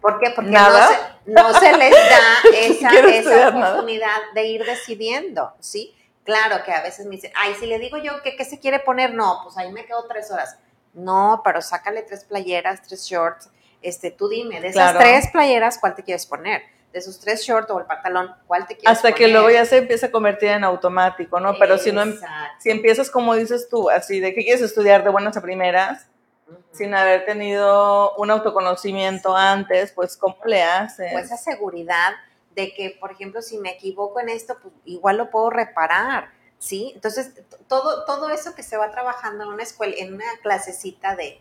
¿Por 0.00 0.18
qué? 0.18 0.30
Porque 0.30 0.50
no 0.50 1.52
se, 1.60 1.76
les 1.76 1.90
da 1.92 2.42
esa, 2.54 3.48
oportunidad 3.48 4.18
de 4.34 4.46
ir 4.46 4.64
decidiendo, 4.64 5.52
¿sí? 5.60 5.94
Claro 6.24 6.62
que 6.64 6.72
a 6.72 6.82
veces 6.82 7.06
me 7.06 7.16
dicen, 7.16 7.32
ay, 7.36 7.54
si 7.58 7.66
le 7.66 7.78
digo 7.78 7.96
yo 7.98 8.22
que 8.22 8.36
qué 8.36 8.44
se 8.44 8.60
quiere 8.60 8.80
poner, 8.80 9.14
no, 9.14 9.40
pues 9.42 9.56
ahí 9.56 9.72
me 9.72 9.86
quedo 9.86 10.04
tres 10.06 10.30
horas. 10.30 10.58
No, 10.94 11.42
pero 11.44 11.62
sácale 11.62 12.02
tres 12.02 12.24
playeras, 12.24 12.82
tres 12.82 13.04
shorts. 13.04 13.50
Este, 13.80 14.10
tú 14.10 14.28
dime, 14.28 14.60
de 14.60 14.68
esas 14.68 14.98
tres 14.98 15.28
playeras, 15.30 15.78
¿cuál 15.78 15.94
te 15.94 16.02
quieres 16.02 16.26
poner? 16.26 16.62
De 16.92 16.98
esos 16.98 17.20
tres 17.20 17.42
shorts 17.42 17.70
o 17.70 17.78
el 17.78 17.86
pantalón, 17.86 18.34
¿cuál 18.46 18.66
te 18.66 18.76
quieres 18.76 18.96
Hasta 18.96 19.12
que 19.12 19.28
luego 19.28 19.50
ya 19.50 19.64
se 19.64 19.78
empieza 19.78 20.06
a 20.06 20.10
convertir 20.10 20.50
en 20.50 20.64
automático, 20.64 21.38
¿no? 21.40 21.54
Pero 21.58 21.78
si 21.78 21.92
no, 21.92 22.02
em, 22.02 22.18
si 22.58 22.70
empiezas 22.70 23.10
como 23.10 23.34
dices 23.34 23.68
tú, 23.68 23.88
así 23.90 24.20
de 24.20 24.34
que 24.34 24.42
quieres 24.42 24.62
estudiar 24.62 25.04
de 25.04 25.10
buenas 25.10 25.36
a 25.36 25.42
primeras, 25.42 26.06
sin 26.72 26.94
haber 26.94 27.24
tenido 27.24 28.14
un 28.16 28.30
autoconocimiento 28.30 29.36
antes, 29.36 29.92
pues 29.92 30.16
¿cómo 30.16 30.36
le 30.44 30.62
haces? 30.62 31.12
Pues 31.12 31.26
esa 31.26 31.36
seguridad 31.36 32.14
de 32.54 32.74
que, 32.74 32.96
por 32.98 33.12
ejemplo, 33.12 33.42
si 33.42 33.58
me 33.58 33.70
equivoco 33.70 34.20
en 34.20 34.28
esto, 34.28 34.56
pues 34.60 34.74
igual 34.84 35.16
lo 35.16 35.30
puedo 35.30 35.50
reparar, 35.50 36.30
¿sí? 36.58 36.90
Entonces, 36.94 37.32
todo, 37.68 38.04
todo 38.04 38.30
eso 38.30 38.54
que 38.54 38.62
se 38.62 38.76
va 38.76 38.90
trabajando 38.90 39.44
en 39.44 39.50
una 39.50 39.62
escuela, 39.62 39.94
en 39.98 40.14
una 40.14 40.24
clasecita 40.42 41.16
de, 41.16 41.40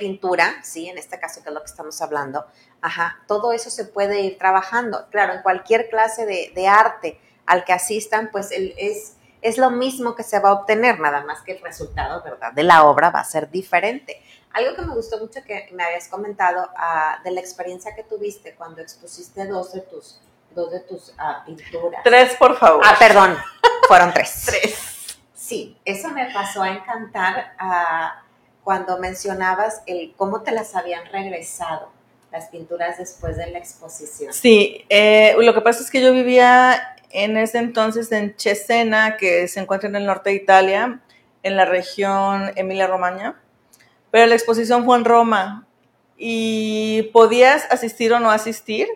pintura, 0.00 0.56
¿sí? 0.64 0.88
En 0.88 0.98
este 0.98 1.20
caso 1.20 1.42
que 1.42 1.50
es 1.50 1.54
lo 1.54 1.60
que 1.60 1.70
estamos 1.70 2.00
hablando, 2.00 2.46
ajá, 2.80 3.22
todo 3.28 3.52
eso 3.52 3.70
se 3.70 3.84
puede 3.84 4.20
ir 4.22 4.38
trabajando. 4.38 5.06
Claro, 5.10 5.34
en 5.34 5.42
cualquier 5.42 5.88
clase 5.88 6.26
de, 6.26 6.66
arte 6.66 7.20
al 7.44 7.64
que 7.64 7.72
asistan, 7.72 8.30
pues 8.32 8.50
es, 8.50 9.16
es 9.42 9.58
lo 9.58 9.70
mismo 9.70 10.16
que 10.16 10.24
se 10.24 10.40
va 10.40 10.48
a 10.48 10.52
obtener, 10.54 10.98
nada 10.98 11.24
más 11.24 11.42
que 11.42 11.52
el 11.52 11.62
resultado, 11.62 12.22
¿verdad? 12.24 12.52
De 12.52 12.64
la 12.64 12.84
obra 12.84 13.10
va 13.10 13.20
a 13.20 13.24
ser 13.24 13.50
diferente. 13.50 14.20
Algo 14.56 14.74
que 14.74 14.82
me 14.86 14.94
gustó 14.94 15.18
mucho 15.18 15.44
que 15.44 15.68
me 15.72 15.84
habías 15.84 16.08
comentado 16.08 16.70
ah, 16.78 17.20
de 17.22 17.30
la 17.30 17.40
experiencia 17.40 17.94
que 17.94 18.02
tuviste 18.02 18.54
cuando 18.54 18.80
expusiste 18.80 19.46
dos 19.46 19.74
de 19.74 19.82
tus, 19.82 20.18
dos 20.54 20.72
de 20.72 20.80
tus 20.80 21.12
ah, 21.18 21.42
pinturas. 21.44 22.00
Tres, 22.02 22.36
por 22.36 22.56
favor. 22.56 22.82
Ah, 22.82 22.96
perdón, 22.98 23.36
fueron 23.86 24.14
tres. 24.14 24.44
tres. 24.46 25.18
Sí, 25.34 25.76
eso 25.84 26.08
me 26.08 26.32
pasó 26.32 26.62
a 26.62 26.70
encantar 26.70 27.52
ah, 27.58 28.22
cuando 28.64 28.98
mencionabas 28.98 29.82
el 29.84 30.14
cómo 30.16 30.40
te 30.40 30.52
las 30.52 30.74
habían 30.74 31.04
regresado 31.12 31.90
las 32.32 32.46
pinturas 32.46 32.96
después 32.96 33.36
de 33.36 33.48
la 33.48 33.58
exposición. 33.58 34.32
Sí, 34.32 34.86
eh, 34.88 35.36
lo 35.38 35.52
que 35.52 35.60
pasa 35.60 35.82
es 35.82 35.90
que 35.90 36.00
yo 36.00 36.14
vivía 36.14 36.96
en 37.10 37.36
ese 37.36 37.58
entonces 37.58 38.10
en 38.10 38.34
Cesena, 38.38 39.18
que 39.18 39.48
se 39.48 39.60
encuentra 39.60 39.90
en 39.90 39.96
el 39.96 40.06
norte 40.06 40.30
de 40.30 40.36
Italia, 40.36 41.00
en 41.42 41.56
la 41.58 41.66
región 41.66 42.52
Emilia-Romagna 42.56 43.42
pero 44.16 44.28
la 44.28 44.34
exposición 44.34 44.86
fue 44.86 44.96
en 44.96 45.04
Roma 45.04 45.66
y 46.16 47.10
podías 47.12 47.70
asistir 47.70 48.14
o 48.14 48.18
no 48.18 48.30
asistir. 48.30 48.88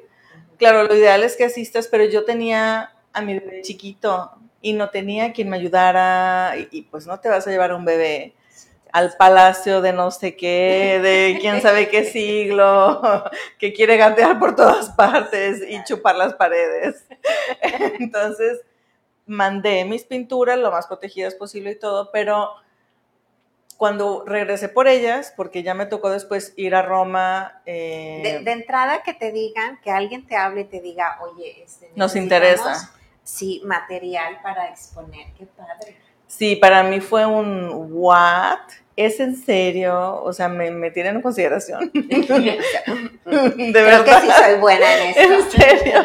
Claro, 0.57 0.85
lo 0.85 0.97
ideal 0.97 1.23
es 1.25 1.37
que 1.37 1.45
asistas, 1.45 1.89
pero 1.89 2.07
yo 2.07 2.25
tenía 2.25 2.95
a 3.13 3.21
mi 3.21 3.39
bebé 3.39 3.61
chiquito 3.61 4.31
y 4.63 4.73
no 4.73 4.89
tenía 4.89 5.35
quien 5.35 5.51
me 5.51 5.59
ayudara 5.59 6.55
y, 6.71 6.81
pues 6.91 7.07
no 7.07 7.21
te 7.21 7.29
vas 7.29 7.47
a 7.47 7.51
llevar 7.51 7.73
a 7.73 7.77
un 7.77 7.85
bebé 7.85 8.33
al 8.95 9.15
palacio 9.19 9.83
de 9.83 9.93
no 9.93 10.11
sé 10.11 10.37
qué, 10.37 11.01
de 11.03 11.37
quién 11.39 11.61
sabe 11.61 11.91
qué 11.91 12.05
siglo, 12.07 13.03
que 13.59 13.75
quiere 13.75 13.99
gatear 13.99 14.39
por 14.39 14.57
todas 14.57 14.89
partes 14.89 15.63
y 15.69 15.85
chupar 15.85 16.17
las 16.17 16.33
paredes. 16.33 17.05
Entonces, 18.01 18.63
mandé 19.27 19.85
mis 19.85 20.05
pinturas 20.05 20.59
lo 20.59 20.71
más 20.71 20.87
protegidas 20.87 21.35
posible 21.35 21.73
y 21.73 21.79
todo, 21.79 22.11
pero 22.11 22.55
cuando 23.81 24.25
regresé 24.27 24.69
por 24.69 24.89
ellas, 24.89 25.33
porque 25.35 25.63
ya 25.63 25.73
me 25.73 25.87
tocó 25.87 26.11
después 26.11 26.53
ir 26.57 26.75
a 26.75 26.83
Roma. 26.83 27.63
Eh, 27.65 28.43
de, 28.45 28.53
entrada 28.53 29.03
que 29.03 29.15
te 29.15 29.33
digan, 29.33 29.81
que 29.83 29.91
alguien 29.91 30.27
te 30.27 30.37
hable 30.37 30.61
y 30.61 30.65
te 30.65 30.83
diga, 30.83 31.19
oye, 31.23 31.63
este, 31.65 31.91
nos 31.97 32.15
interesa. 32.15 32.93
Sí, 33.25 33.63
material 33.65 34.39
para 34.43 34.69
exponer, 34.69 35.29
qué 35.39 35.47
padre. 35.47 35.97
Sí, 36.27 36.57
para 36.57 36.83
mí 36.83 37.01
fue 37.01 37.25
un 37.25 37.89
what, 37.91 38.59
es 38.97 39.19
en 39.19 39.35
serio, 39.35 40.23
o 40.25 40.31
sea, 40.35 40.51
me, 40.51 40.71
me 40.71 40.91
tienen 40.91 41.17
en 41.17 41.23
consideración. 41.23 41.91
de 41.95 42.13
Creo 43.25 44.05
que 44.05 44.13
sí 44.21 44.29
soy 44.45 44.61
buena 44.61 44.95
en 44.95 45.09
esto. 45.17 45.23
En 45.23 45.51
serio. 45.51 46.03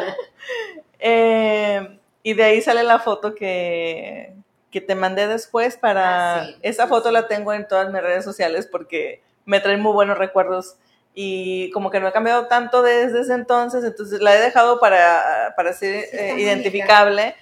Eh, 0.98 2.00
y 2.24 2.34
de 2.36 2.44
ahí 2.46 2.62
sale 2.62 2.84
la 2.84 3.00
foto 3.00 3.36
que, 3.36 4.34
que 4.76 4.82
te 4.82 4.94
mandé 4.94 5.26
después 5.28 5.78
para... 5.78 6.42
Ah, 6.42 6.48
esa 6.62 6.88
foto 6.88 7.10
la 7.10 7.30
tengo 7.30 7.54
en 7.54 7.66
todas 7.66 7.90
mis 7.94 8.02
redes 8.02 8.26
sociales 8.26 8.68
porque 8.70 9.24
me 9.46 9.62
trae 9.62 9.78
muy 9.78 9.94
buenos 9.94 10.18
recuerdos 10.18 10.76
y 11.14 11.72
como 11.72 11.90
que 11.92 12.02
no 12.02 12.10
he 12.10 12.12
cambiado 12.12 12.48
tanto 12.48 12.82
desde 12.82 13.22
ese 13.22 13.36
entonces, 13.36 13.86
entonces 13.86 14.20
la 14.20 14.36
he 14.36 14.42
dejado 14.42 14.82
para, 14.82 15.54
para 15.56 15.72
ser 15.72 16.10
eh, 16.12 16.36
identificable, 16.40 17.38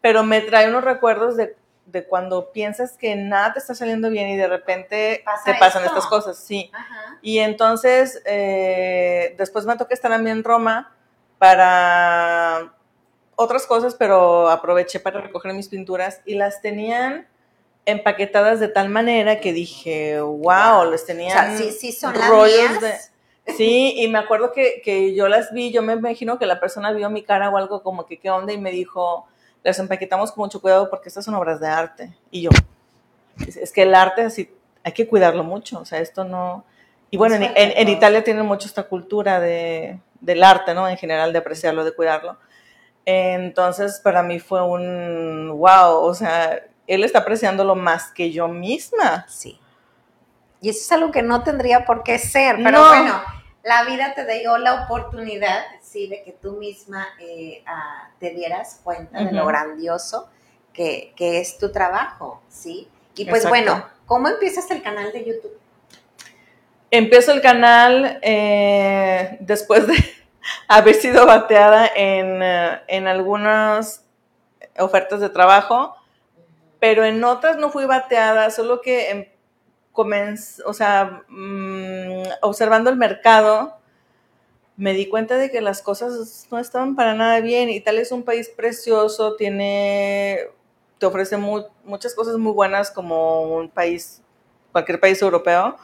pero 0.00 0.22
me 0.24 0.40
trae 0.40 0.70
unos 0.70 0.82
recuerdos 0.82 1.36
de, 1.36 1.54
de, 1.84 2.04
cuando 2.06 2.52
piensas 2.52 2.96
que 2.96 3.14
nada 3.16 3.52
te 3.52 3.58
está 3.58 3.74
saliendo 3.74 4.08
bien 4.08 4.28
y 4.28 4.38
de 4.38 4.46
repente 4.46 5.22
te 5.44 5.54
pasan 5.56 5.84
estas 5.84 6.06
cosas, 6.06 6.38
sí. 6.38 6.72
Y 7.20 7.40
entonces 7.40 8.22
eh, 8.24 9.34
después 9.36 9.66
me 9.66 9.76
toca 9.76 9.92
estar 9.92 10.10
a 10.10 10.16
mí 10.16 10.30
en 10.30 10.42
Roma 10.42 10.90
para 11.36 12.72
otras 13.38 13.66
cosas, 13.66 13.94
pero 13.94 14.48
aproveché 14.48 14.98
para 14.98 15.20
recoger 15.20 15.54
mis 15.54 15.68
pinturas 15.68 16.20
y 16.26 16.34
las 16.34 16.60
tenían 16.60 17.28
empaquetadas 17.86 18.58
de 18.58 18.66
tal 18.66 18.88
manera 18.88 19.38
que 19.38 19.52
dije, 19.52 20.20
wow, 20.20 20.90
les 20.90 21.06
tenían 21.06 21.56
sí, 21.56 21.70
sí 21.70 21.92
son 21.92 22.14
rollos 22.14 22.80
de... 22.80 22.94
Sí, 23.56 23.94
y 23.96 24.08
me 24.08 24.18
acuerdo 24.18 24.52
que, 24.52 24.82
que, 24.84 25.14
yo 25.14 25.28
las 25.28 25.52
vi, 25.52 25.70
yo 25.70 25.82
me 25.82 25.94
imagino 25.94 26.38
que 26.38 26.46
la 26.46 26.58
persona 26.58 26.92
vio 26.92 27.08
mi 27.08 27.22
cara 27.22 27.48
o 27.48 27.56
algo 27.56 27.82
como 27.82 28.04
que 28.06 28.18
qué 28.18 28.28
onda 28.28 28.52
y 28.52 28.58
me 28.58 28.72
dijo, 28.72 29.26
las 29.62 29.78
empaquetamos 29.78 30.32
con 30.32 30.42
mucho 30.42 30.60
cuidado 30.60 30.90
porque 30.90 31.08
estas 31.08 31.24
son 31.24 31.34
obras 31.34 31.60
de 31.60 31.68
arte. 31.68 32.12
Y 32.32 32.42
yo, 32.42 32.50
es, 33.46 33.72
que 33.72 33.82
el 33.82 33.94
arte 33.94 34.22
así, 34.22 34.52
hay 34.82 34.92
que 34.92 35.06
cuidarlo 35.06 35.44
mucho, 35.44 35.78
o 35.78 35.84
sea, 35.84 36.00
esto 36.00 36.24
no... 36.24 36.64
Y 37.10 37.16
bueno, 37.16 37.36
en, 37.36 37.52
en, 37.54 37.88
Italia 37.88 38.22
tienen 38.22 38.44
mucho 38.44 38.66
esta 38.66 38.82
cultura 38.82 39.40
de, 39.40 39.98
del 40.20 40.42
arte, 40.42 40.74
¿no? 40.74 40.88
En 40.88 40.98
general, 40.98 41.32
de 41.32 41.38
apreciarlo, 41.38 41.84
de 41.84 41.92
cuidarlo. 41.92 42.36
Entonces, 43.10 44.00
para 44.00 44.22
mí 44.22 44.38
fue 44.38 44.62
un 44.62 45.48
wow, 45.56 45.96
o 46.02 46.12
sea, 46.12 46.62
él 46.86 47.04
está 47.04 47.20
apreciándolo 47.20 47.74
más 47.74 48.12
que 48.12 48.30
yo 48.32 48.48
misma. 48.48 49.24
Sí. 49.30 49.58
Y 50.60 50.68
eso 50.68 50.80
es 50.80 50.92
algo 50.92 51.10
que 51.10 51.22
no 51.22 51.42
tendría 51.42 51.86
por 51.86 52.02
qué 52.02 52.18
ser, 52.18 52.56
pero 52.62 52.86
bueno, 52.86 53.18
la 53.62 53.84
vida 53.84 54.12
te 54.14 54.26
dio 54.26 54.58
la 54.58 54.84
oportunidad, 54.84 55.64
sí, 55.80 56.06
de 56.08 56.22
que 56.22 56.32
tú 56.32 56.58
misma 56.58 57.06
eh, 57.18 57.62
ah, 57.66 58.10
te 58.20 58.28
dieras 58.32 58.82
cuenta 58.84 59.24
de 59.24 59.32
lo 59.32 59.46
grandioso 59.46 60.28
que, 60.74 61.14
es 61.18 61.56
tu 61.56 61.72
trabajo, 61.72 62.42
¿sí? 62.50 62.90
Y 63.14 63.24
pues 63.24 63.48
bueno, 63.48 63.86
¿cómo 64.04 64.28
empiezas 64.28 64.70
el 64.70 64.82
canal 64.82 65.12
de 65.12 65.24
YouTube? 65.24 65.58
Empiezo 66.90 67.32
el 67.32 67.40
canal 67.40 68.18
eh, 68.20 69.38
después 69.40 69.86
de 69.86 69.94
haber 70.68 70.94
sido 70.94 71.26
bateada 71.26 71.86
en, 71.94 72.42
eh, 72.42 72.80
en 72.88 73.06
algunas 73.06 74.04
ofertas 74.78 75.20
de 75.20 75.28
trabajo, 75.28 75.94
pero 76.80 77.04
en 77.04 77.22
otras 77.24 77.56
no 77.56 77.70
fui 77.70 77.84
bateada, 77.86 78.50
solo 78.50 78.80
que 78.80 79.10
en, 79.10 79.28
o 80.64 80.72
sea, 80.72 81.22
mm, 81.28 82.22
observando 82.42 82.90
el 82.90 82.96
mercado, 82.96 83.76
me 84.76 84.92
di 84.92 85.08
cuenta 85.08 85.36
de 85.36 85.50
que 85.50 85.60
las 85.60 85.82
cosas 85.82 86.46
no 86.52 86.58
estaban 86.58 86.94
para 86.94 87.14
nada 87.14 87.40
bien. 87.40 87.68
Italia 87.68 88.02
es 88.02 88.12
un 88.12 88.22
país 88.22 88.48
precioso, 88.48 89.34
tiene, 89.34 90.38
te 90.98 91.06
ofrece 91.06 91.36
muchas 91.36 92.14
cosas 92.14 92.36
muy 92.36 92.52
buenas 92.52 92.92
como 92.92 93.42
un 93.56 93.68
país, 93.68 94.22
cualquier 94.70 95.00
país 95.00 95.20
europeo 95.20 95.76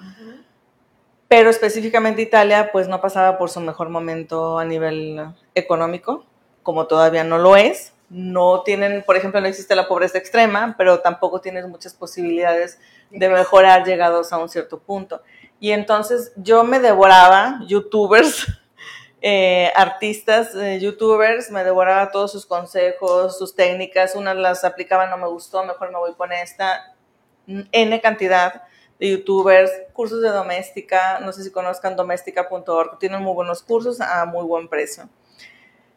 pero 1.29 1.51
específicamente 1.51 2.23
Italia 2.23 2.71
pues 2.73 2.89
no 2.89 3.01
pasaba 3.01 3.39
por 3.39 3.51
su 3.51 3.61
mejor 3.61 3.89
momento 3.89 4.59
a 4.59 4.65
nivel 4.65 5.21
económico, 5.55 6.25
como 6.63 6.87
todavía 6.87 7.25
no 7.25 7.39
lo 7.39 7.57
es. 7.57 7.93
No 8.11 8.63
tienen, 8.63 9.03
por 9.03 9.17
ejemplo, 9.17 9.41
no 9.41 9.47
existe 9.47 9.75
la 9.75 9.89
pobreza 9.89 10.19
extrema, 10.19 10.75
pero 10.77 11.01
tampoco 11.01 11.41
tienes 11.41 11.67
muchas 11.67 11.95
posibilidades 11.95 12.79
de 13.11 13.29
mejorar 13.29 13.85
llegados 13.85 14.33
a 14.33 14.39
un 14.39 14.49
cierto 14.49 14.79
punto. 14.79 15.23
Y 15.59 15.73
entonces 15.73 16.33
yo 16.37 16.65
me 16.65 16.79
devoraba 16.81 17.61
youtubers 17.67 18.47
eh, 19.23 19.73
artistas, 19.75 20.55
eh, 20.55 20.79
youtubers, 20.81 21.51
me 21.51 21.65
devoraba 21.65 22.11
todos 22.11 22.31
sus 22.31 22.45
consejos, 22.45 23.39
sus 23.39 23.57
técnicas, 23.57 24.15
unas 24.15 24.37
las 24.37 24.65
aplicaba, 24.65 25.07
no 25.07 25.17
me 25.17 25.27
gustó, 25.27 25.65
mejor 25.65 25.91
me 25.91 25.99
voy 25.99 26.13
con 26.15 26.33
esta, 26.33 26.95
N 27.47 28.01
cantidad 28.01 28.63
de 29.05 29.11
youtubers, 29.11 29.71
cursos 29.93 30.23
de 30.23 30.31
doméstica, 30.31 31.21
no 31.21 31.33
sé 31.33 31.45
si 31.45 31.51
conozcan 31.51 31.97
doméstica.org, 31.97 32.99
tienen 32.99 33.23
muy 33.23 33.35
buenos 33.35 33.63
cursos 33.63 34.01
a 34.01 34.25
muy 34.25 34.45
buen 34.45 34.69
precio. 34.69 35.09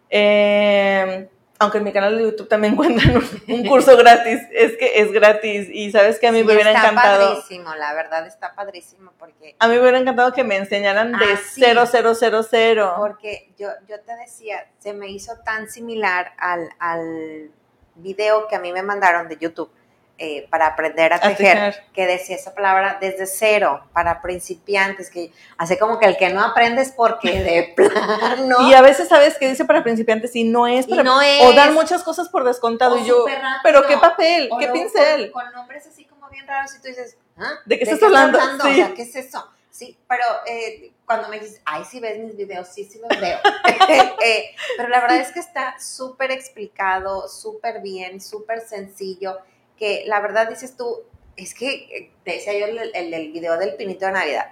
Eh, 0.09 1.29
aunque 1.59 1.79
en 1.79 1.83
mi 1.85 1.91
canal 1.91 2.17
de 2.17 2.23
YouTube 2.23 2.47
también 2.47 2.73
encuentran 2.75 3.23
un, 3.47 3.65
curso 3.65 3.95
gratis, 3.97 4.41
es 4.51 4.77
que 4.77 4.99
es 5.01 5.11
gratis 5.11 5.69
y 5.71 5.91
sabes 5.91 6.19
que 6.19 6.27
a 6.27 6.31
mí 6.31 6.43
me 6.43 6.53
hubiera 6.53 6.71
encantado. 6.71 7.23
Está 7.23 7.35
padrísimo, 7.35 7.75
la 7.75 7.93
verdad 7.93 8.27
está 8.27 8.53
padrísimo 8.53 9.11
porque... 9.17 9.55
A 9.57 9.67
mí 9.67 9.75
me 9.75 9.81
hubiera 9.81 9.99
encantado 9.99 10.33
que 10.33 10.43
me 10.43 10.57
enseñaran 10.57 11.13
de 11.13 11.33
ah, 11.33 11.39
cero, 11.53 11.83
cero, 11.89 12.13
cero, 12.13 12.43
cero. 12.47 12.93
Porque 12.97 13.51
yo, 13.57 13.69
yo 13.87 13.99
te 14.01 14.15
decía, 14.17 14.67
se 14.79 14.93
me 14.93 15.09
hizo 15.09 15.33
tan 15.45 15.69
similar 15.69 16.33
al, 16.37 16.69
al 16.79 17.51
video 17.95 18.47
que 18.47 18.55
a 18.55 18.59
mí 18.59 18.71
me 18.73 18.83
mandaron 18.83 19.27
de 19.27 19.37
YouTube 19.37 19.71
eh, 20.19 20.47
para 20.49 20.65
aprender 20.65 21.13
a 21.13 21.19
tejer, 21.19 21.83
que 21.93 22.07
decía 22.07 22.35
esa 22.35 22.55
palabra 22.55 22.97
desde 22.99 23.27
cero, 23.27 23.83
para 23.93 24.19
principiantes, 24.19 25.11
que 25.11 25.31
hace 25.59 25.77
como 25.77 25.99
que 25.99 26.07
el 26.07 26.17
que 26.17 26.29
no 26.29 26.43
aprendes 26.43 26.91
porque 26.91 27.43
de 27.43 27.73
plano. 27.75 28.67
Y 28.67 28.73
a 28.73 28.81
veces 28.81 29.09
sabes 29.09 29.37
que 29.37 29.47
dice 29.47 29.65
para 29.65 29.83
principiantes 29.83 30.35
y 30.35 30.43
no 30.43 30.65
es 30.65 30.87
para. 30.87 31.03
no 31.03 31.19
O 31.41 31.53
dar 31.53 31.71
muchas 31.71 32.01
cosas 32.01 32.29
por 32.29 32.43
descontado. 32.45 32.97
y 32.97 33.05
yo, 33.05 33.25
pero 33.61 33.85
qué 33.85 33.97
papel, 33.97 34.49
qué 34.59 34.69
pincel. 34.69 35.31
Con, 35.31 35.51
nombres 35.51 35.85
así 35.85 36.05
como 36.05 36.27
bien 36.29 36.47
raros 36.47 36.75
y 36.75 36.81
tú 36.81 36.87
dices, 36.87 37.15
¿ah? 37.37 37.59
¿de 37.65 37.77
qué 37.77 37.83
estás 37.83 38.01
hablando? 38.01 38.39
O 38.39 38.73
sea, 38.73 38.93
¿qué 38.95 39.03
es 39.03 39.15
eso? 39.15 39.47
Sí, 39.69 39.95
pero 40.09 40.23
eh, 40.47 40.93
cuando 41.05 41.29
me 41.29 41.39
dices, 41.39 41.61
ay, 41.63 41.83
si 41.85 41.99
ves 41.99 42.17
mis 42.17 42.35
videos, 42.35 42.67
sí, 42.69 42.85
sí 42.85 42.99
los 42.99 43.21
veo. 43.21 43.37
Eh, 44.19 44.55
pero 44.75 44.89
la 44.89 44.99
verdad 44.99 45.17
es 45.17 45.31
que 45.31 45.39
está 45.39 45.79
súper 45.79 46.31
explicado, 46.31 47.27
súper 47.27 47.81
bien, 47.81 48.19
súper 48.19 48.61
sencillo 48.61 49.37
que 49.77 50.03
la 50.07 50.19
verdad 50.19 50.49
dices 50.49 50.75
tú, 50.75 51.03
es 51.35 51.53
que, 51.53 51.69
eh, 51.69 52.11
te 52.23 52.33
decía 52.33 52.57
yo 52.57 52.65
el, 52.65 53.13
el, 53.13 53.31
video 53.31 53.57
del 53.57 53.75
pinito 53.75 54.05
de 54.05 54.11
Navidad, 54.11 54.51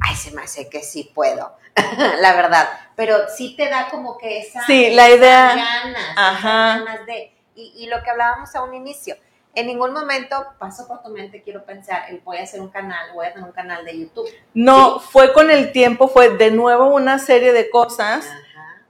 ay, 0.00 0.14
se 0.14 0.30
me 0.32 0.42
hace 0.42 0.68
que 0.68 0.82
sí 0.82 1.10
puedo, 1.14 1.56
la 2.20 2.34
verdad, 2.34 2.68
pero 2.94 3.28
sí 3.34 3.54
te 3.56 3.68
da 3.68 3.88
como 3.90 4.18
que 4.18 4.40
esa, 4.40 4.64
sí, 4.66 4.90
la 4.90 5.10
idea, 5.10 5.54
ganas, 5.54 6.14
Ajá. 6.16 6.84
de, 7.06 7.32
y, 7.54 7.72
y, 7.76 7.86
lo 7.86 8.02
que 8.02 8.10
hablábamos 8.10 8.54
a 8.54 8.62
un 8.62 8.74
inicio, 8.74 9.16
en 9.54 9.66
ningún 9.66 9.92
momento 9.92 10.46
pasó 10.58 10.88
por 10.88 11.02
tu 11.02 11.10
mente, 11.10 11.42
quiero 11.42 11.64
pensar, 11.64 12.04
voy 12.24 12.38
a 12.38 12.42
hacer 12.42 12.60
un 12.60 12.70
canal, 12.70 13.12
voy 13.12 13.26
a 13.26 13.32
tener 13.32 13.46
un 13.46 13.52
canal 13.52 13.84
de 13.84 13.98
YouTube. 13.98 14.28
No, 14.54 14.98
fue 14.98 15.32
con 15.32 15.50
el 15.50 15.72
tiempo, 15.72 16.08
fue 16.08 16.30
de 16.30 16.50
nuevo 16.50 16.86
una 16.86 17.18
serie 17.18 17.52
de 17.52 17.68
cosas 17.68 18.26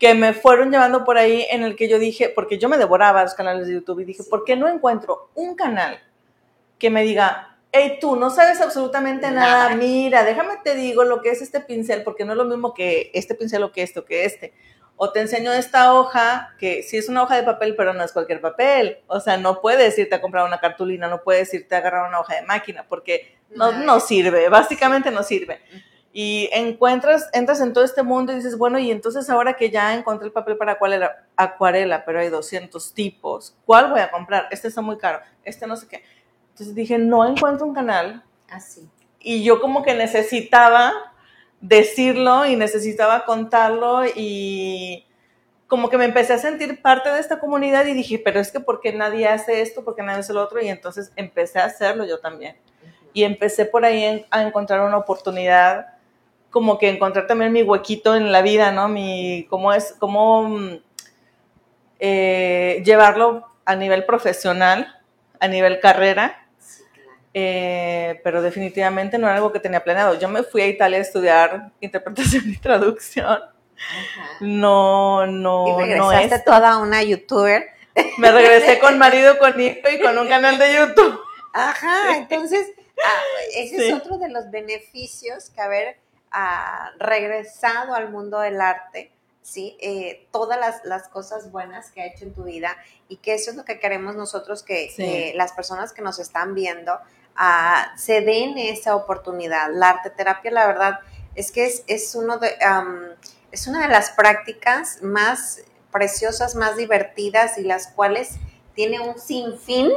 que 0.03 0.17
me 0.17 0.35
fueron 0.35 0.73
llevando 0.73 1.05
por 1.05 1.17
ahí 1.17 1.47
en 1.49 1.63
el 1.63 1.77
que 1.77 1.89
yo 1.89 2.01
dije, 2.01 2.29
porque 2.29 2.59
yo 2.59 2.69
me 2.69 2.77
devoraba 2.77 3.23
los 3.23 3.35
canales 3.35 3.69
de 3.69 3.75
YouTube 3.75 4.01
y 4.01 4.05
dije, 4.05 4.25
¿por 4.25 4.43
qué 4.45 4.57
no 4.57 4.67
encuentro 4.67 5.31
un 5.37 5.55
canal 5.55 6.01
que 6.77 6.91
me 6.91 7.05
diga, 7.05 7.57
hey 7.71 7.99
tú, 8.01 8.17
no 8.17 8.29
sabes 8.29 8.61
absolutamente 8.61 9.31
nada, 9.31 9.77
mira, 9.77 10.25
déjame 10.25 10.55
te 10.65 10.75
digo 10.75 11.05
lo 11.05 11.23
que 11.23 11.31
es 11.31 11.41
este 11.41 11.61
pincel, 11.61 12.03
porque 12.03 12.25
no 12.25 12.33
es 12.33 12.37
lo 12.37 12.47
mismo 12.47 12.75
que 12.75 13.13
este 13.15 13.37
pincel 13.37 13.63
o 13.63 13.71
que 13.71 13.85
este 13.85 14.01
o 14.01 14.05
que 14.05 14.25
este. 14.25 14.53
O 14.97 15.13
te 15.13 15.21
enseño 15.21 15.53
esta 15.53 15.95
hoja, 15.95 16.57
que 16.59 16.83
sí 16.83 16.97
es 16.97 17.09
una 17.09 17.23
hoja 17.23 17.37
de 17.37 17.45
papel, 17.45 17.77
pero 17.77 17.95
no 17.95 18.03
es 18.03 18.11
cualquier 18.11 18.41
papel. 18.41 18.99
O 19.07 19.21
sea, 19.21 19.37
no 19.37 19.61
puedes 19.61 19.97
irte 20.01 20.17
a 20.17 20.21
comprar 20.21 20.45
una 20.45 20.59
cartulina, 20.59 21.07
no 21.07 21.23
puedes 21.23 21.55
irte 21.55 21.77
a 21.77 21.79
agarrar 21.79 22.09
una 22.09 22.19
hoja 22.19 22.35
de 22.35 22.43
máquina, 22.43 22.85
porque 22.89 23.37
no, 23.51 23.71
no 23.71 24.01
sirve, 24.01 24.49
básicamente 24.49 25.13
no 25.13 25.23
sirve 25.23 25.61
y 26.13 26.51
encuentras, 26.53 27.31
entras 27.33 27.61
en 27.63 27.73
todo 27.73 27.85
este 27.85 28.03
mundo 28.03 28.33
y 28.33 28.37
dices, 28.37 28.59
bueno, 28.59 28.79
y 28.79 28.91
entonces 28.91 29.31
ahora 29.31 29.55
que 29.55 29.71
ya 29.71 29.95
encontré 29.95 30.27
el 30.27 30.33
papel 30.33 30.59
para 30.59 30.73
acuarela, 30.73 31.25
acuarela, 31.37 32.05
pero 32.05 32.21
hay 32.21 32.29
200 32.29 32.93
tipos, 32.93 33.55
¿cuál 33.65 33.91
voy 33.91 34.01
a 34.01 34.11
comprar? 34.11 34.47
Este 34.51 34.69
está 34.69 34.83
muy 34.83 34.99
caro, 34.99 35.21
este 35.45 35.67
no 35.67 35.77
sé 35.77 35.89
qué. 35.89 36.03
Entonces 36.51 36.75
dije, 36.75 36.99
no 36.99 37.27
encuentro 37.27 37.67
un 37.67 37.75
canal. 37.75 38.23
Así. 38.51 38.87
Y 39.21 39.43
yo 39.43 39.61
como 39.61 39.83
que 39.83 39.95
necesitaba 39.95 40.93
decirlo 41.63 42.45
y 42.45 42.57
necesitaba 42.57 43.25
contarlo 43.25 44.05
y 44.05 45.07
como 45.67 45.89
que 45.89 45.97
me 45.97 46.05
empecé 46.05 46.35
a 46.35 46.39
sentir 46.39 46.83
parte 46.83 47.09
de 47.09 47.21
esta 47.21 47.39
comunidad 47.39 47.87
y 47.87 47.95
dije, 47.95 48.19
pero 48.19 48.39
es 48.39 48.53
que 48.53 48.61
¿por 48.61 48.83
qué 48.83 48.93
nadie 48.93 49.27
hace 49.27 49.63
esto? 49.63 49.83
¿Por 49.83 49.97
qué 49.97 50.03
nadie 50.03 50.21
hace 50.21 50.35
lo 50.35 50.43
otro? 50.43 50.61
Y 50.61 50.69
entonces 50.69 51.11
empecé 51.17 51.61
a 51.61 51.65
hacerlo 51.65 52.05
yo 52.05 52.21
también. 52.21 52.57
Y 53.15 53.25
empecé 53.25 53.65
por 53.65 53.87
ahí 53.87 54.27
a 54.31 54.43
encontrar 54.43 54.83
una 54.83 54.99
oportunidad 54.99 55.92
como 56.53 56.79
que 56.79 56.91
encontrar 56.91 57.27
también 57.27 57.51
mi 57.51 57.63
huequito 57.63 58.15
en 58.15 58.31
la 58.31 58.43
vida, 58.43 58.71
¿no? 58.71 58.89
Mi, 58.89 59.47
cómo 59.51 59.73
es, 59.73 59.97
cómo 59.99 60.51
mm, 60.51 60.79
eh, 61.99 62.83
llevarlo 62.85 63.49
a 63.65 63.75
nivel 63.75 64.05
profesional, 64.05 65.01
a 65.41 65.49
nivel 65.49 65.81
carrera. 65.81 66.47
Eh, 67.35 68.21
pero 68.23 68.43
definitivamente 68.43 69.17
no 69.17 69.27
era 69.27 69.37
algo 69.37 69.51
que 69.53 69.61
tenía 69.61 69.83
planeado. 69.83 70.19
Yo 70.19 70.29
me 70.29 70.43
fui 70.43 70.61
a 70.61 70.67
Italia 70.67 70.99
a 70.99 71.01
estudiar 71.01 71.73
interpretación 71.81 72.45
y 72.47 72.59
traducción. 72.59 73.41
No, 74.41 75.27
no, 75.27 75.81
y 75.81 75.83
regresaste 75.87 76.41
toda 76.45 76.77
una 76.79 77.03
youtuber. 77.03 77.71
Me 78.19 78.31
regresé 78.31 78.79
con 78.79 78.99
marido, 78.99 79.39
con 79.39 79.59
hijo 79.59 79.89
y 79.91 80.01
con 80.01 80.19
un 80.19 80.29
canal 80.29 80.59
de 80.59 80.75
YouTube. 80.75 81.19
Ajá, 81.55 82.17
entonces, 82.17 82.73
ah, 83.03 83.23
ese 83.57 83.89
es 83.89 83.95
otro 83.95 84.19
de 84.19 84.29
los 84.29 84.51
beneficios 84.51 85.51
que 85.51 85.61
haber 86.33 86.99
regresado 86.99 87.95
al 87.95 88.11
mundo 88.11 88.41
del 88.41 88.61
arte, 88.61 89.13
¿sí? 89.43 89.77
Eh, 89.81 90.27
todas 90.31 90.59
las, 90.85 91.09
cosas 91.09 91.51
buenas 91.51 91.91
que 91.91 92.03
ha 92.03 92.07
hecho 92.07 92.25
en 92.25 92.33
tu 92.33 92.45
vida 92.45 92.77
y 93.09 93.17
que 93.17 93.35
eso 93.35 93.51
es 93.51 93.57
lo 93.57 93.65
que 93.65 93.79
queremos 93.79 94.17
nosotros, 94.17 94.63
que, 94.63 95.33
las 95.37 95.53
personas 95.53 95.93
que 95.93 96.03
nos 96.03 96.19
están 96.19 96.55
viendo 96.55 96.99
ah, 97.37 97.93
se 97.97 98.21
den 98.21 98.57
esa 98.57 98.97
oportunidad. 98.97 99.71
La 99.73 99.91
arte 99.91 100.11
terapia, 100.11 100.51
la 100.51 100.67
verdad, 100.67 101.01
es 101.35 101.51
que 101.51 101.65
es, 101.87 102.15
uno 102.15 102.39
de, 102.39 102.57
es 103.51 103.67
una 103.67 103.83
de 103.83 103.89
las 103.89 104.11
prácticas 104.11 105.03
más 105.03 105.61
preciosas, 105.91 106.55
más 106.55 106.77
divertidas 106.77 107.59
y 107.59 107.63
las 107.63 107.89
cuales 107.89 108.37
tiene 108.75 109.01
un 109.01 109.19
sinfín, 109.19 109.91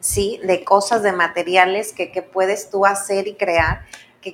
¿sí? 0.00 0.40
De 0.44 0.64
cosas, 0.64 1.02
de 1.02 1.12
materiales 1.12 1.92
que, 1.92 2.12
que 2.12 2.22
puedes 2.22 2.70
tú 2.70 2.86
hacer 2.86 3.26
y 3.26 3.34
crear 3.34 3.84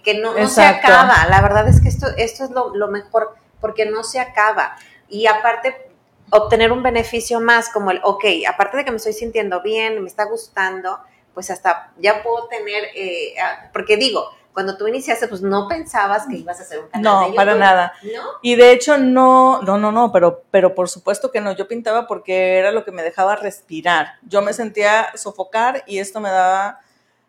que, 0.00 0.14
no, 0.14 0.48
se 0.48 0.62
acaba. 0.62 1.26
La 1.28 1.40
verdad 1.42 1.68
es 1.68 1.80
que 1.80 1.88
esto, 1.88 2.06
esto 2.16 2.44
es 2.44 2.50
lo, 2.50 2.88
mejor, 2.88 3.34
porque 3.60 3.86
no 3.86 4.04
se 4.04 4.20
acaba. 4.20 4.76
Y 5.08 5.26
aparte, 5.26 5.90
obtener 6.30 6.72
un 6.72 6.82
beneficio 6.82 7.40
más 7.40 7.68
como 7.68 7.90
el, 7.90 8.00
ok, 8.02 8.24
aparte 8.48 8.78
de 8.78 8.84
que 8.84 8.90
me 8.90 8.96
estoy 8.96 9.12
sintiendo 9.12 9.60
bien, 9.60 10.00
me 10.02 10.08
está 10.08 10.24
gustando, 10.24 10.98
pues 11.34 11.50
hasta 11.50 11.92
ya 11.98 12.22
puedo 12.22 12.46
tener, 12.48 12.84
eh, 12.94 13.34
ah, 13.42 13.70
porque 13.72 13.96
digo, 13.96 14.30
cuando 14.52 14.76
tú 14.76 14.86
iniciaste, 14.86 15.28
pues 15.28 15.40
no 15.40 15.66
pensabas 15.66 16.26
que 16.26 16.36
ibas 16.36 16.60
a 16.60 16.62
hacer 16.62 16.80
un 16.80 16.88
canal 16.88 17.02
no, 17.02 17.30
de 17.30 17.34
para 17.34 17.54
nada. 17.54 17.92
¿No? 18.02 18.22
Y 18.42 18.54
de 18.54 18.72
hecho 18.72 18.98
no, 18.98 19.62
no, 19.62 19.78
no, 19.78 19.92
no, 19.92 20.12
pero, 20.12 20.42
pero 20.50 20.74
por 20.74 20.88
supuesto 20.88 21.30
que 21.30 21.40
no. 21.40 21.52
Yo 21.52 21.68
pintaba 21.68 22.06
porque 22.06 22.58
era 22.58 22.70
lo 22.70 22.84
que 22.84 22.92
me 22.92 23.02
dejaba 23.02 23.36
respirar. 23.36 24.16
Yo 24.22 24.42
me 24.42 24.52
sentía 24.52 25.10
sofocar 25.14 25.84
y 25.86 25.98
esto 25.98 26.20
me 26.20 26.30
daba, 26.30 26.80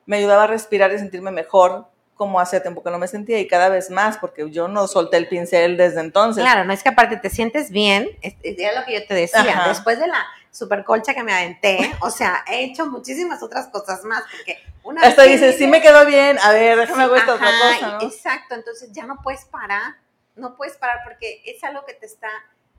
me 0.05 0.17
ayudaba 0.17 0.43
a 0.43 0.47
respirar 0.47 0.91
y 0.91 0.99
sentirme 0.99 1.31
mejor 1.31 1.87
como 2.23 2.39
hace 2.39 2.61
tiempo 2.61 2.81
que 2.81 2.89
no 2.89 2.97
me 2.97 3.09
sentía 3.09 3.37
y 3.37 3.47
cada 3.47 3.67
vez 3.67 3.89
más, 3.89 4.17
porque 4.17 4.49
yo 4.49 4.69
no 4.69 4.87
solté 4.87 5.17
el 5.17 5.27
pincel 5.27 5.75
desde 5.75 5.99
entonces. 5.99 6.41
Claro, 6.41 6.63
no 6.63 6.71
es 6.71 6.81
que 6.81 6.87
aparte 6.87 7.17
te 7.17 7.29
sientes 7.29 7.69
bien, 7.69 8.09
es, 8.21 8.35
lo 8.43 8.85
que 8.85 8.93
yo 8.93 9.05
te 9.05 9.13
decía, 9.13 9.65
después 9.67 9.99
de 9.99 10.07
la 10.07 10.25
super 10.51 10.85
colcha 10.85 11.13
que 11.13 11.21
me 11.21 11.33
aventé, 11.33 11.93
o 11.99 12.09
sea, 12.09 12.45
he 12.47 12.63
hecho 12.63 12.85
muchísimas 12.85 13.43
otras 13.43 13.67
cosas 13.67 14.05
más, 14.05 14.23
porque 14.31 14.57
una 14.83 15.01
Hasta 15.01 15.23
dices, 15.23 15.57
sí 15.57 15.67
me 15.67 15.81
quedó 15.81 16.05
bien, 16.05 16.39
a 16.41 16.53
ver, 16.53 16.77
déjame 16.77 17.07
sí, 17.07 17.11
esta 17.17 17.33
otra 17.33 17.51
cosa, 17.59 17.97
Exacto, 18.01 18.55
entonces 18.55 18.89
ya 18.93 19.05
no 19.05 19.19
puedes 19.21 19.43
parar, 19.43 19.95
no 20.37 20.55
puedes 20.55 20.77
parar 20.77 20.99
porque 21.03 21.41
es 21.45 21.61
algo 21.65 21.83
que 21.85 21.93
te 21.93 22.05
está, 22.05 22.29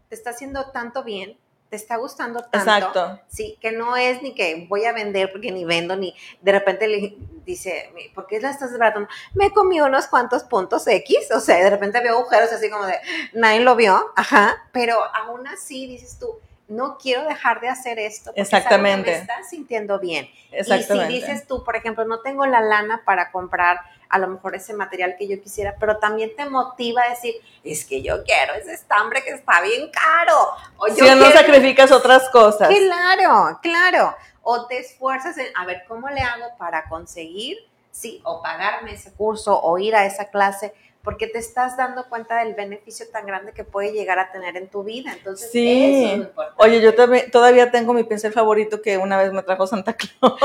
te 0.08 0.14
está 0.14 0.30
haciendo 0.30 0.70
tanto 0.70 1.04
bien 1.04 1.36
te 1.74 1.76
está 1.76 1.96
gustando 1.96 2.38
tanto, 2.38 2.58
Exacto. 2.58 3.20
sí, 3.26 3.58
que 3.60 3.72
no 3.72 3.96
es 3.96 4.22
ni 4.22 4.32
que 4.32 4.66
voy 4.68 4.84
a 4.84 4.92
vender 4.92 5.32
porque 5.32 5.50
ni 5.50 5.64
vendo, 5.64 5.96
ni 5.96 6.14
de 6.40 6.52
repente 6.52 6.86
le 6.86 7.16
dice, 7.44 7.92
¿por 8.14 8.28
qué 8.28 8.38
la 8.40 8.50
estás 8.50 8.70
desbaratando? 8.70 9.08
Me 9.34 9.50
comí 9.50 9.80
unos 9.80 10.06
cuantos 10.06 10.44
puntos 10.44 10.86
X, 10.86 11.32
o 11.32 11.40
sea, 11.40 11.56
de 11.56 11.70
repente 11.70 12.00
veo 12.00 12.16
agujeros 12.16 12.52
así 12.52 12.70
como 12.70 12.86
de, 12.86 12.94
nadie 13.32 13.58
lo 13.58 13.74
vio, 13.74 14.12
ajá, 14.14 14.68
pero 14.70 15.02
aún 15.16 15.48
así 15.48 15.88
dices 15.88 16.16
tú, 16.16 16.38
no 16.68 16.96
quiero 16.98 17.24
dejar 17.24 17.60
de 17.60 17.68
hacer 17.68 17.98
esto. 17.98 18.26
Porque 18.30 18.42
Exactamente. 18.42 19.10
me 19.10 19.16
estás 19.18 19.50
sintiendo 19.50 19.98
bien. 19.98 20.28
Exactamente. 20.50 21.12
Y 21.12 21.20
si 21.20 21.26
dices 21.26 21.46
tú, 21.46 21.62
por 21.64 21.76
ejemplo, 21.76 22.04
no 22.04 22.20
tengo 22.20 22.46
la 22.46 22.60
lana 22.60 23.02
para 23.04 23.30
comprar 23.30 23.80
a 24.08 24.18
lo 24.18 24.28
mejor 24.28 24.54
ese 24.54 24.74
material 24.74 25.16
que 25.18 25.26
yo 25.26 25.42
quisiera, 25.42 25.74
pero 25.78 25.98
también 25.98 26.36
te 26.36 26.48
motiva 26.48 27.02
a 27.02 27.10
decir, 27.10 27.34
es 27.64 27.84
que 27.84 28.00
yo 28.00 28.22
quiero 28.22 28.54
ese 28.54 28.72
estambre 28.72 29.24
que 29.24 29.30
está 29.30 29.60
bien 29.60 29.90
caro. 29.90 30.36
O 30.76 30.86
si 30.88 31.00
no 31.00 31.30
sacrificas 31.30 31.90
otras 31.90 32.28
cosas. 32.30 32.68
Claro, 32.68 33.58
claro. 33.60 34.16
O 34.42 34.66
te 34.66 34.78
esfuerzas 34.78 35.36
en, 35.38 35.46
a 35.56 35.64
ver, 35.64 35.84
¿cómo 35.88 36.08
le 36.10 36.20
hago 36.20 36.56
para 36.58 36.88
conseguir, 36.88 37.58
sí, 37.90 38.20
o 38.24 38.40
pagarme 38.40 38.92
ese 38.92 39.12
curso 39.12 39.60
o 39.60 39.78
ir 39.78 39.96
a 39.96 40.06
esa 40.06 40.26
clase? 40.26 40.72
Porque 41.04 41.26
te 41.26 41.38
estás 41.38 41.76
dando 41.76 42.08
cuenta 42.08 42.42
del 42.42 42.54
beneficio 42.54 43.06
tan 43.12 43.26
grande 43.26 43.52
que 43.52 43.62
puede 43.62 43.92
llegar 43.92 44.18
a 44.18 44.32
tener 44.32 44.56
en 44.56 44.68
tu 44.68 44.82
vida. 44.82 45.12
Entonces, 45.12 45.50
sí. 45.52 46.04
eso 46.06 46.22
es 46.22 46.28
Oye, 46.56 46.80
yo 46.80 46.94
todavía 47.30 47.70
tengo 47.70 47.92
mi 47.92 48.04
pincel 48.04 48.32
favorito 48.32 48.80
que 48.80 48.96
una 48.96 49.18
vez 49.18 49.32
me 49.32 49.42
trajo 49.42 49.66
Santa 49.66 49.92
Claus, 50.20 50.40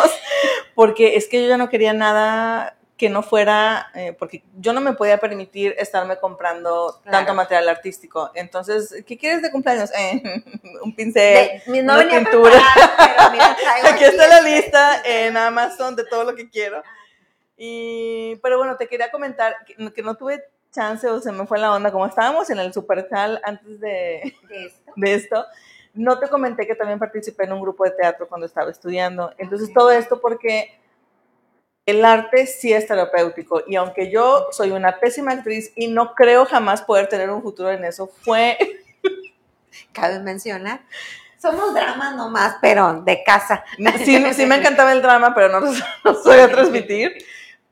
porque 0.75 1.15
es 1.15 1.27
que 1.27 1.41
yo 1.41 1.47
ya 1.47 1.57
no 1.57 1.69
quería 1.69 1.93
nada 1.93 2.75
que 2.97 3.09
no 3.09 3.23
fuera, 3.23 3.89
eh, 3.95 4.13
porque 4.19 4.43
yo 4.57 4.73
no 4.73 4.81
me 4.81 4.91
podía 4.91 5.17
permitir 5.17 5.73
estarme 5.77 6.17
comprando 6.17 6.99
tanto 7.09 7.33
material 7.33 7.69
artístico. 7.69 8.29
Entonces, 8.35 8.93
¿qué 9.07 9.17
quieres 9.17 9.41
de 9.41 9.51
cumpleaños? 9.51 9.89
Eh, 9.97 10.21
un 10.83 10.93
pincel, 10.93 11.61
no 11.67 11.93
una 11.95 12.09
pintura. 12.09 12.61
Pero 12.97 13.31
mira, 13.31 13.57
aquí 13.85 14.03
está 14.03 14.27
la 14.27 14.41
lista 14.41 15.01
en 15.05 15.37
Amazon 15.37 15.95
de 15.95 16.03
todo 16.03 16.25
lo 16.25 16.35
que 16.35 16.49
quiero. 16.49 16.83
Y, 17.61 18.37
pero 18.41 18.57
bueno, 18.57 18.77
te 18.77 18.87
quería 18.87 19.11
comentar 19.11 19.53
que, 19.65 20.01
no 20.01 20.15
tuve 20.15 20.45
chance 20.71 21.05
o 21.09 21.19
se 21.19 21.33
me 21.33 21.45
fue 21.45 21.59
la 21.59 21.73
onda, 21.73 21.91
como 21.91 22.05
estábamos 22.05 22.49
en 22.49 22.57
el 22.59 22.71
Supertal 22.71 23.41
antes 23.43 23.81
de, 23.81 24.33
de, 24.95 25.13
esto? 25.13 25.45
no 25.93 26.19
te 26.19 26.29
comenté 26.29 26.65
que 26.65 26.75
también 26.75 26.99
participé 26.99 27.43
en 27.43 27.51
un 27.51 27.61
grupo 27.61 27.83
de 27.83 27.91
teatro 27.91 28.29
cuando 28.29 28.47
estaba 28.47 28.71
estudiando. 28.71 29.33
Entonces, 29.37 29.73
todo 29.73 29.91
esto 29.91 30.21
porque 30.21 30.79
el 31.85 32.05
arte 32.05 32.47
sí 32.47 32.71
es 32.71 32.87
terapéutico 32.87 33.63
y 33.67 33.75
aunque 33.75 34.09
yo 34.09 34.47
soy 34.51 34.71
una 34.71 34.97
pésima 34.97 35.33
actriz 35.33 35.73
y 35.75 35.87
no 35.87 36.15
creo 36.15 36.45
jamás 36.45 36.81
poder 36.81 37.09
tener 37.09 37.29
un 37.29 37.41
futuro 37.41 37.71
en 37.71 37.83
eso, 37.83 38.07
fue... 38.07 38.57
Cabe 39.91 40.19
mencionar, 40.19 40.81
somos 41.41 41.73
dramas 41.73 42.15
nomás, 42.15 42.55
pero 42.61 43.01
de 43.01 43.21
casa. 43.23 43.65
Sí, 44.03 44.23
sí 44.33 44.45
me 44.45 44.55
encantaba 44.55 44.93
el 44.93 45.01
drama, 45.01 45.33
pero 45.35 45.49
no 45.49 45.59
lo 46.03 46.13
soy 46.15 46.39
a 46.39 46.47
transmitir. 46.51 47.17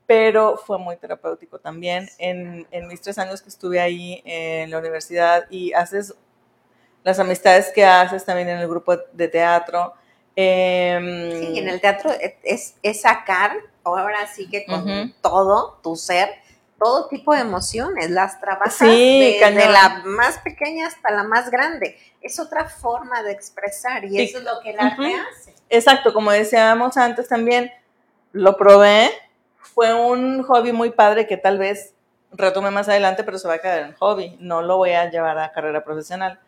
Pero 0.08 0.56
fue 0.56 0.78
muy 0.78 0.96
terapéutico 0.96 1.60
también 1.60 2.08
en, 2.18 2.66
en 2.72 2.88
mis 2.88 3.00
tres 3.00 3.16
años 3.18 3.40
que 3.40 3.50
estuve 3.50 3.78
ahí 3.78 4.20
en 4.24 4.70
la 4.70 4.78
universidad 4.78 5.44
y 5.50 5.72
haces 5.74 6.14
las 7.04 7.20
amistades 7.20 7.70
que 7.72 7.84
haces 7.84 8.24
también 8.24 8.48
en 8.48 8.58
el 8.58 8.68
grupo 8.68 8.96
de 8.96 9.28
teatro. 9.28 9.94
Em, 10.34 11.30
sí, 11.30 11.58
en 11.58 11.68
el 11.68 11.80
teatro 11.80 12.10
es, 12.42 12.74
es 12.82 13.00
sacar 13.02 13.52
ahora 13.96 14.26
sí 14.26 14.48
que 14.48 14.64
con 14.66 15.12
todo 15.22 15.78
tu 15.82 15.96
ser, 15.96 16.28
todo 16.78 17.08
tipo 17.08 17.34
de 17.34 17.40
emociones, 17.40 18.10
las 18.10 18.40
trabajas 18.40 18.78
de, 18.78 19.38
la 19.40 20.02
más 20.04 20.38
pequeña 20.38 20.86
hasta 20.86 21.10
la 21.10 21.24
más 21.24 21.50
grande. 21.50 21.98
Es 22.20 22.38
otra 22.38 22.66
forma 22.66 23.22
de 23.22 23.32
expresar 23.32 24.04
y, 24.04 24.20
eso 24.20 24.38
es 24.38 24.44
lo 24.44 24.60
que 24.62 24.70
el 24.70 24.80
arte 24.80 25.14
hace. 25.14 25.54
Exacto, 25.70 26.12
como 26.12 26.30
decíamos 26.30 26.96
antes 26.96 27.28
también, 27.28 27.70
lo 28.32 28.56
probé, 28.56 29.10
fue 29.60 29.92
un 29.94 30.42
hobby 30.42 30.72
muy 30.72 30.90
padre 30.90 31.26
que 31.26 31.36
tal 31.36 31.58
vez 31.58 31.94
retome 32.32 32.70
más 32.70 32.88
adelante, 32.88 33.24
pero 33.24 33.38
se 33.38 33.48
va 33.48 33.54
a 33.54 33.58
quedar 33.58 33.80
en 33.80 33.94
hobby, 33.94 34.36
no 34.40 34.62
lo 34.62 34.76
voy 34.76 34.90
a 34.90 35.10
llevar 35.10 35.38
a 35.38 35.52
carrera 35.52 35.84
profesional. 35.84 36.40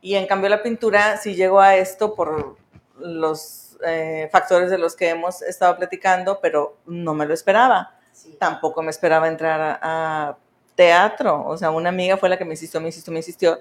Y 0.00 0.16
en 0.16 0.26
cambio 0.26 0.50
la 0.50 0.62
pintura 0.62 1.16
sí 1.16 1.34
llegó 1.34 1.60
a 1.60 1.76
esto 1.76 2.14
por 2.14 2.56
los 2.98 3.76
eh, 3.86 4.28
factores 4.30 4.70
de 4.70 4.78
los 4.78 4.94
que 4.94 5.08
hemos 5.08 5.42
estado 5.42 5.76
platicando, 5.76 6.40
pero 6.40 6.76
no 6.86 7.14
me 7.14 7.26
lo 7.26 7.34
esperaba. 7.34 7.94
Tampoco 8.38 8.82
me 8.82 8.90
esperaba 8.90 9.28
entrar 9.28 9.78
a, 9.82 10.36
teatro. 10.74 11.44
O 11.46 11.56
sea, 11.56 11.70
una 11.70 11.88
amiga 11.88 12.16
fue 12.16 12.28
la 12.28 12.36
que 12.36 12.44
me 12.44 12.54
insistió, 12.54 12.80
me 12.80 12.88
insistió, 12.88 13.12
me 13.12 13.20
insistió. 13.20 13.60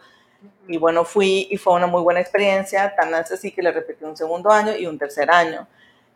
Y 0.67 0.77
bueno, 0.77 1.05
fui 1.05 1.47
y 1.51 1.57
fue 1.57 1.73
una 1.73 1.87
muy 1.87 2.01
buena 2.01 2.19
experiencia, 2.19 2.95
tan 2.95 3.13
así 3.13 3.51
que 3.51 3.61
le 3.61 3.71
repetí 3.71 4.03
un 4.03 4.17
segundo 4.17 4.49
año 4.49 4.75
y 4.75 4.87
un 4.87 4.97
tercer 4.97 5.29
año. 5.29 5.67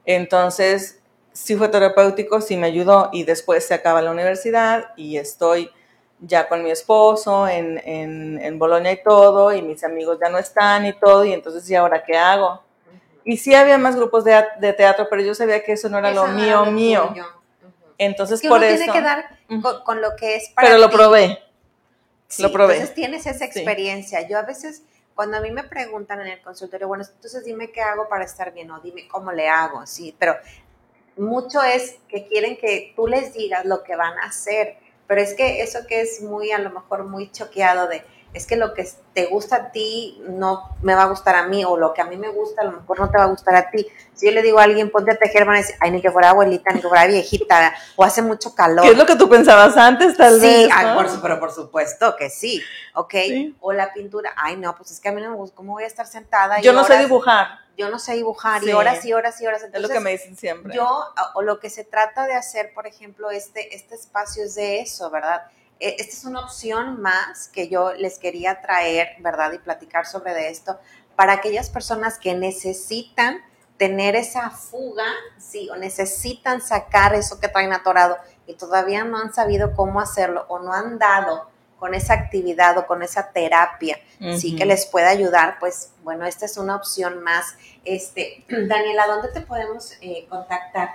Entonces, 0.06 1.00
sí 1.38 1.56
fue 1.56 1.70
terapéutico, 1.70 2.42
sí 2.42 2.58
me 2.58 2.68
ayudó 2.68 3.10
y 3.14 3.24
después 3.24 3.66
se 3.66 3.74
acaba 3.74 4.02
la 4.02 4.12
universidad 4.12 4.92
y 4.96 5.18
estoy 5.18 5.70
ya 6.20 6.48
con 6.48 6.64
mi 6.64 6.72
esposo 6.72 7.48
en, 7.48 7.80
en, 7.86 8.42
en 8.42 8.58
Bolonia 8.58 8.92
y 8.92 9.04
todo, 9.04 9.54
y 9.54 9.62
mis 9.62 9.84
amigos 9.84 10.18
ya 10.20 10.30
no 10.30 10.40
están 10.40 10.88
y 10.88 10.94
todo, 10.94 11.24
y 11.24 11.34
entonces, 11.34 11.70
¿y 11.70 11.76
ahora 11.76 12.04
qué 12.04 12.18
hago? 12.18 12.64
Y 13.24 13.38
sí 13.38 13.54
había 13.54 13.78
más 13.78 13.96
grupos 13.96 14.24
de, 14.24 14.44
de 14.60 14.74
teatro, 14.74 15.08
pero 15.10 15.22
yo 15.22 15.36
sabía 15.36 15.64
que 15.64 15.74
eso 15.74 15.90
no 15.90 16.00
era 16.00 16.12
lo 16.12 16.28
mío, 16.28 16.66
mío. 16.66 17.14
Entonces, 18.00 18.42
por 18.42 18.64
eso. 18.64 18.78
tiene 18.78 18.92
que 18.92 19.02
dar 19.02 19.38
con, 19.84 20.02
lo 20.02 20.16
que 20.16 20.38
es 20.38 20.50
para 20.50 20.70
Pero 20.70 20.80
lo 20.80 20.90
probé. 20.90 21.40
lo 22.40 22.52
probé. 22.52 22.76
Entonces 22.76 22.96
tienes 22.96 23.26
esa 23.28 23.46
experiencia. 23.46 24.28
Yo 24.28 24.40
a 24.40 24.44
veces, 24.44 24.84
cuando 25.14 25.38
a 25.38 25.42
mí 25.42 25.52
me 25.52 25.64
preguntan 25.64 26.22
en 26.22 26.28
el 26.28 26.42
consultorio, 26.42 26.88
bueno, 26.88 27.04
entonces 27.04 27.44
dime 27.44 27.72
qué 27.72 27.82
hago 27.82 28.08
para 28.08 28.24
estar 28.24 28.54
bien 28.54 28.72
o 28.72 28.80
dime 28.80 29.08
cómo 29.08 29.32
le 29.32 29.48
hago, 29.50 29.86
sí, 29.86 30.16
pero 30.18 30.36
mucho 31.18 31.62
es 31.62 31.98
que 32.08 32.28
quieren 32.28 32.58
que 32.58 32.94
tú 32.96 33.08
les 33.08 33.34
digas 33.34 33.66
lo 33.66 33.84
que 33.84 33.96
van 33.96 34.18
a 34.20 34.28
hacer. 34.28 34.78
Pero 35.08 35.22
es 35.22 35.34
que 35.34 35.62
eso 35.62 35.80
que 35.88 36.02
es 36.02 36.22
muy, 36.22 36.52
a 36.52 36.60
lo 36.60 36.70
mejor, 36.70 37.06
muy 37.06 37.32
choqueado 37.32 37.88
de 37.88 38.04
es 38.34 38.46
que 38.46 38.56
lo 38.56 38.74
que 38.74 38.88
te 39.14 39.26
gusta 39.26 39.56
a 39.56 39.72
ti 39.72 40.22
no 40.30 40.76
me 40.82 40.94
va 40.94 41.04
a 41.04 41.08
gustar 41.08 41.36
a 41.36 41.48
mí, 41.48 41.66
o 41.66 41.78
lo 41.78 41.94
que 41.94 42.02
a 42.02 42.06
mí 42.06 42.18
me 42.18 42.30
gusta 42.30 42.62
a 42.62 42.66
lo 42.66 42.74
mejor 42.74 43.00
no 43.00 43.10
te 43.10 43.18
va 43.18 43.24
a 43.24 43.28
gustar 43.28 43.56
a 43.56 43.70
ti. 43.70 43.88
Si 44.14 44.26
yo 44.26 44.32
le 44.32 44.42
digo 44.42 44.60
a 44.60 44.64
alguien, 44.64 44.92
ponte 44.92 45.12
a 45.12 45.16
tejer, 45.16 45.46
van 45.46 45.56
a 45.56 45.60
decir, 45.60 45.76
ay, 45.80 45.92
ni 45.92 46.02
que 46.02 46.12
fuera 46.12 46.30
abuelita, 46.30 46.72
ni 46.72 46.82
que 46.82 46.88
fuera 46.88 47.08
viejita, 47.08 47.74
o 47.96 48.04
hace 48.04 48.22
mucho 48.22 48.54
calor. 48.54 48.84
¿Qué 48.84 48.92
es 48.92 48.98
lo 48.98 49.06
que 49.06 49.16
tú 49.16 49.30
pensabas 49.30 49.76
antes, 49.78 50.16
tal 50.18 50.40
vez? 50.40 50.70
Sí, 50.70 51.20
pero 51.22 51.40
por 51.40 51.52
supuesto 51.52 52.16
que 52.16 52.30
sí, 52.30 52.62
¿ok? 52.94 53.16
O 53.60 53.74
la 53.74 53.94
pintura, 53.94 54.34
ay, 54.36 54.58
no, 54.58 54.76
pues 54.76 54.92
es 54.92 55.00
que 55.00 55.10
a 55.10 55.12
mí 55.12 55.22
no 55.22 55.32
me 55.32 55.36
gusta, 55.36 55.56
¿cómo 55.56 55.74
voy 55.74 55.84
a 55.84 55.88
estar 55.88 56.06
sentada? 56.06 56.60
Yo 56.62 56.74
no 56.74 56.84
sé 56.84 56.98
dibujar. 57.00 57.67
Yo 57.78 57.90
no 57.90 58.00
sé 58.00 58.16
dibujar, 58.16 58.64
y 58.64 58.74
horas 58.74 59.06
y 59.06 59.14
horas 59.14 59.40
y 59.40 59.46
horas. 59.46 59.64
es 59.72 59.82
lo 59.82 59.88
que 59.88 60.00
me 60.00 60.12
dicen 60.12 60.36
siempre. 60.36 60.76
Yo, 60.76 61.06
o 61.36 61.42
lo 61.44 61.60
que 61.60 61.70
se 61.70 61.84
trata 61.84 62.26
de 62.26 62.34
hacer, 62.34 62.74
por 62.74 62.88
ejemplo, 62.88 63.30
este, 63.30 63.76
este 63.76 63.96
espacio 63.96 64.44
es 64.44 64.56
de 64.56 64.82
eso, 64.82 65.12
¿verdad? 65.12 65.44
E, 65.80 65.96
esta 66.00 66.14
es 66.14 66.26
una 66.26 66.42
opción 66.42 67.02
más 67.02 67.48
que 67.50 67.70
yo 67.70 67.94
les 67.94 68.18
quería 68.18 68.62
traer, 68.62 69.10
¿verdad? 69.20 69.54
Y 69.54 69.60
platicar 69.60 70.08
sobre 70.08 70.34
de 70.34 70.50
esto 70.50 70.80
para 71.16 71.34
aquellas 71.34 71.70
personas 71.70 72.20
que 72.20 72.36
necesitan 72.36 73.42
tener 73.78 74.16
esa 74.16 74.52
fuga, 74.52 75.06
sí, 75.38 75.70
o 75.70 75.76
necesitan 75.76 76.62
sacar 76.62 77.16
eso 77.16 77.40
que 77.40 77.48
traen 77.48 77.74
atorado 77.74 78.18
y 78.46 78.54
todavía 78.54 79.04
no 79.04 79.18
han 79.18 79.34
sabido 79.34 79.76
cómo 79.76 80.00
hacerlo 80.00 80.46
o 80.48 80.60
no 80.60 80.74
han 80.74 80.98
dado 81.00 81.50
con 81.78 81.94
esa 81.94 82.14
actividad 82.14 82.78
o 82.78 82.88
con 82.88 83.04
esa 83.04 83.32
terapia, 83.32 83.98
sí 84.36 84.56
que 84.56 84.66
les 84.66 84.86
puede 84.86 85.08
ayudar, 85.08 85.58
pues 85.60 85.92
bueno, 86.04 86.26
esta 86.26 86.46
es 86.46 86.58
una 86.58 86.76
opción 86.76 87.24
más. 87.24 87.56
Este, 87.86 88.44
Daniela, 88.50 89.08
¿dónde 89.08 89.30
te 89.30 89.42
podemos 89.42 89.94
eh, 90.02 90.26
contactar? 90.30 90.90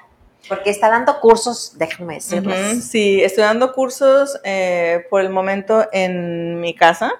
Porque 0.49 0.71
está 0.71 0.89
dando 0.91 1.21
cursos, 1.21 1.75
déjame 1.77 2.15
decirlo. 2.15 2.53
sí, 2.81 3.23
estoy 3.23 3.45
dando 3.45 3.73
cursos 3.73 4.41
eh, 4.43 5.07
por 5.09 5.21
el 5.21 5.31
momento 5.31 5.87
en 5.93 6.61
mi 6.61 6.75
casa, 6.75 7.13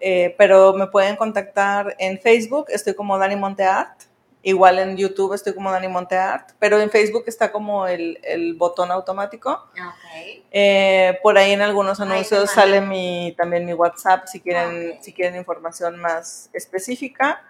eh, 0.00 0.34
pero 0.36 0.72
me 0.72 0.88
pueden 0.88 1.14
contactar 1.14 1.94
en 2.00 2.18
Facebook, 2.18 2.66
estoy 2.68 2.94
como 2.94 3.16
Dani 3.16 3.36
Monteart. 3.36 4.11
Igual 4.42 4.80
en 4.80 4.96
YouTube 4.96 5.34
estoy 5.34 5.54
como 5.54 5.70
Dani 5.70 5.88
Monteart, 5.88 6.52
pero 6.58 6.80
en 6.80 6.90
Facebook 6.90 7.24
está 7.26 7.52
como 7.52 7.86
el, 7.86 8.18
el 8.22 8.54
botón 8.54 8.90
automático. 8.90 9.68
Okay. 9.72 10.44
Eh, 10.50 11.18
por 11.22 11.38
ahí 11.38 11.52
en 11.52 11.62
algunos 11.62 12.00
anuncios 12.00 12.50
sale 12.50 12.80
mi, 12.80 13.34
también 13.36 13.64
mi 13.64 13.72
WhatsApp 13.72 14.26
si 14.26 14.40
quieren, 14.40 14.98
si 15.00 15.12
quieren 15.12 15.36
información 15.36 15.98
más 15.98 16.50
específica 16.52 17.42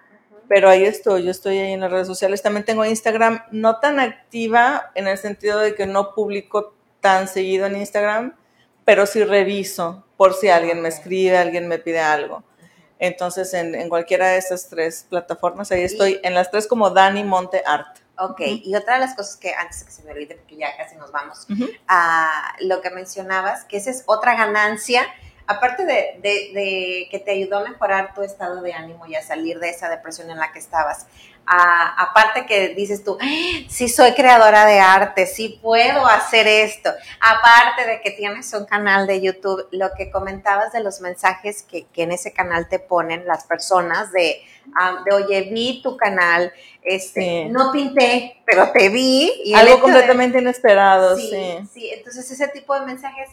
pero 0.47 0.69
ahí 0.69 0.83
estoy, 0.83 1.23
yo 1.23 1.31
estoy 1.31 1.57
ahí 1.57 1.73
en 1.73 1.79
las 1.79 1.91
redes 1.91 2.07
sociales. 2.07 2.41
También 2.41 2.65
tengo 2.65 2.85
Instagram, 2.85 3.43
no 3.51 3.79
tan 3.79 3.99
activa 3.99 4.91
en 4.95 5.07
el 5.07 5.17
sentido 5.17 5.59
de 5.59 5.75
que 5.75 5.87
no 5.87 6.13
publico 6.13 6.73
tan 7.01 7.27
seguido 7.27 7.65
en 7.65 7.77
Instagram, 7.77 8.35
pero 8.85 9.05
sí 9.05 9.23
reviso 9.23 10.05
por 10.17 10.33
si 10.33 10.49
alguien 10.49 10.81
me 10.81 10.89
escribe, 10.89 11.37
alguien 11.37 11.67
me 11.67 11.79
pide 11.79 11.99
algo. 11.99 12.43
Entonces, 13.03 13.53
en, 13.53 13.89
cualquiera 13.89 14.29
de 14.29 14.37
estas 14.37 14.69
tres 14.69 15.05
plataformas, 15.09 15.69
ahí 15.73 15.81
estoy, 15.81 16.21
en 16.23 16.33
las 16.33 16.49
tres 16.49 16.67
como 16.67 16.89
Dani 16.89 17.25
Monte 17.25 17.61
Art. 17.65 17.97
Ok, 18.17 18.39
y 18.39 18.73
otra 18.77 18.93
de 18.93 19.01
las 19.01 19.13
cosas 19.13 19.35
que 19.35 19.53
antes 19.53 19.81
de 19.81 19.85
que 19.87 19.91
se 19.91 20.03
me 20.03 20.11
olvide, 20.11 20.35
porque 20.35 20.55
ya 20.55 20.77
casi 20.77 20.95
nos 20.95 21.11
vamos, 21.11 21.45
a 21.89 22.55
lo 22.61 22.79
que 22.79 22.91
mencionabas, 22.91 23.65
que 23.65 23.75
esa 23.75 23.89
es 23.89 24.03
otra 24.05 24.37
ganancia 24.37 25.05
aparte 25.47 25.85
de, 25.85 27.07
que 27.11 27.19
te 27.19 27.31
ayudó 27.31 27.57
a 27.57 27.69
mejorar 27.69 28.13
tu 28.13 28.21
estado 28.21 28.61
de 28.61 28.71
ánimo 28.73 29.05
y 29.05 29.15
a 29.15 29.21
salir 29.21 29.59
de 29.59 29.69
esa 29.69 29.89
depresión 29.89 30.29
en 30.29 30.37
la 30.37 30.53
que 30.53 30.59
estabas, 30.59 31.07
aparte 31.45 32.45
que 32.45 32.69
dices 32.69 33.03
tú, 33.03 33.17
sí 33.67 33.89
soy 33.89 34.13
creadora 34.13 34.65
de 34.65 34.79
arte, 34.79 35.25
sí 35.25 35.59
puedo 35.61 36.05
hacer 36.05 36.47
esto, 36.47 36.89
aparte 37.19 37.85
de 37.85 38.01
que 38.01 38.11
tienes 38.11 38.53
un 38.53 38.65
canal 38.65 39.07
de 39.07 39.21
YouTube, 39.21 39.67
lo 39.71 39.93
que 39.95 40.09
comentabas 40.09 40.71
de 40.73 40.81
los 40.81 41.01
mensajes 41.01 41.63
que, 41.63 41.85
en 41.95 42.11
ese 42.11 42.33
canal 42.33 42.67
te 42.69 42.79
ponen 42.79 43.25
las 43.25 43.45
personas 43.45 44.11
de, 44.11 44.41
de 45.05 45.15
oye, 45.15 45.41
vi 45.51 45.81
tu 45.81 45.97
canal, 45.97 46.51
este, 46.81 47.45
no 47.45 47.71
pinté, 47.71 48.41
pero 48.45 48.71
te 48.71 48.89
vi. 48.89 49.31
Y 49.45 49.53
Algo 49.53 49.79
completamente 49.79 50.39
inesperado, 50.39 51.15
sí. 51.15 51.31
Sí, 51.73 51.89
entonces 51.93 52.29
ese 52.29 52.47
tipo 52.49 52.77
de 52.77 52.85
mensajes 52.85 53.29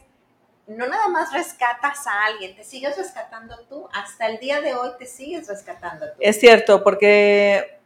no 0.66 0.86
nada 0.86 1.08
más 1.08 1.32
rescatas 1.32 2.06
a 2.06 2.26
alguien, 2.26 2.54
te 2.54 2.62
sigues 2.62 2.96
rescatando 2.96 3.58
tú, 3.68 3.88
hasta 3.92 4.28
el 4.28 4.38
día 4.38 4.60
de 4.60 4.74
hoy 4.74 4.90
te 4.98 5.06
sigues 5.06 5.48
rescatando 5.48 6.06
tú. 6.06 6.12
Es 6.20 6.38
cierto, 6.38 6.84
porque 6.84 7.79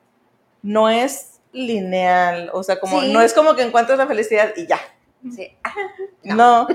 no 0.65 0.89
es 0.89 1.41
lineal, 1.53 2.51
o 2.55 2.63
sea, 2.63 2.81
como 2.81 3.03
no 3.03 3.21
es 3.21 3.35
como 3.35 3.55
que 3.55 3.63
encuentras 3.63 3.99
la 3.99 4.07
felicidad 4.07 4.55
y 4.57 4.67
ya. 4.67 4.81
Sí. 5.37 5.55
no. 6.25 6.67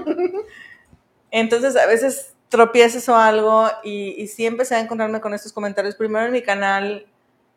Entonces, 1.31 1.75
a 1.75 1.87
veces 1.87 2.33
tropiezas 2.49 3.09
o 3.09 3.15
algo 3.15 3.67
y, 3.83 4.15
y 4.21 4.27
sí 4.27 4.45
empecé 4.45 4.75
a 4.75 4.79
encontrarme 4.79 5.19
con 5.19 5.33
estos 5.33 5.51
comentarios. 5.51 5.95
Primero 5.95 6.27
en 6.27 6.31
mi 6.31 6.43
canal, 6.43 7.07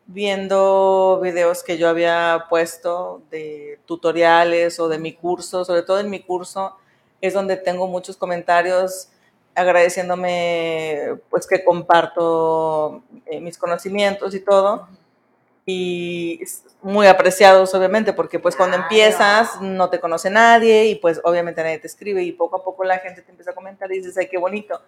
viendo 0.07 1.19
videos 1.21 1.63
que 1.63 1.77
yo 1.77 1.87
había 1.87 2.45
puesto 2.49 3.21
de 3.29 3.79
tutoriales 3.85 4.79
o 4.79 4.89
de 4.89 4.97
mi 4.97 5.13
curso, 5.13 5.63
sobre 5.63 5.83
todo 5.83 5.99
en 5.99 6.09
mi 6.09 6.19
curso, 6.19 6.75
es 7.21 7.35
donde 7.35 7.57
tengo 7.57 7.87
muchos 7.87 8.17
comentarios 8.17 9.09
agradeciéndome 9.55 11.19
pues 11.29 11.45
que 11.45 11.63
comparto 11.63 13.03
eh, 13.27 13.39
mis 13.39 13.55
conocimientos 13.59 14.33
y 14.33 14.39
todo 14.39 14.87
y 15.65 16.41
muy 16.81 17.07
apreciados 17.07 17.73
obviamente 17.73 18.11
porque 18.11 18.39
pues 18.39 18.55
cuando 18.55 18.75
empiezas 18.75 19.61
no 19.61 19.89
te 19.89 19.99
conoce 19.99 20.29
nadie 20.29 20.87
y 20.87 20.95
pues 20.95 21.21
obviamente 21.23 21.63
nadie 21.63 21.79
te 21.79 21.87
escribe 21.87 22.23
y 22.23 22.33
poco 22.33 22.57
a 22.57 22.63
poco 22.63 22.83
la 22.83 22.99
gente 22.99 23.21
te 23.21 23.31
empieza 23.31 23.51
a 23.51 23.55
comentar 23.55 23.91
y 23.91 23.97
dices 23.97 24.17
ay 24.17 24.27
qué 24.27 24.37
bonito 24.37 24.81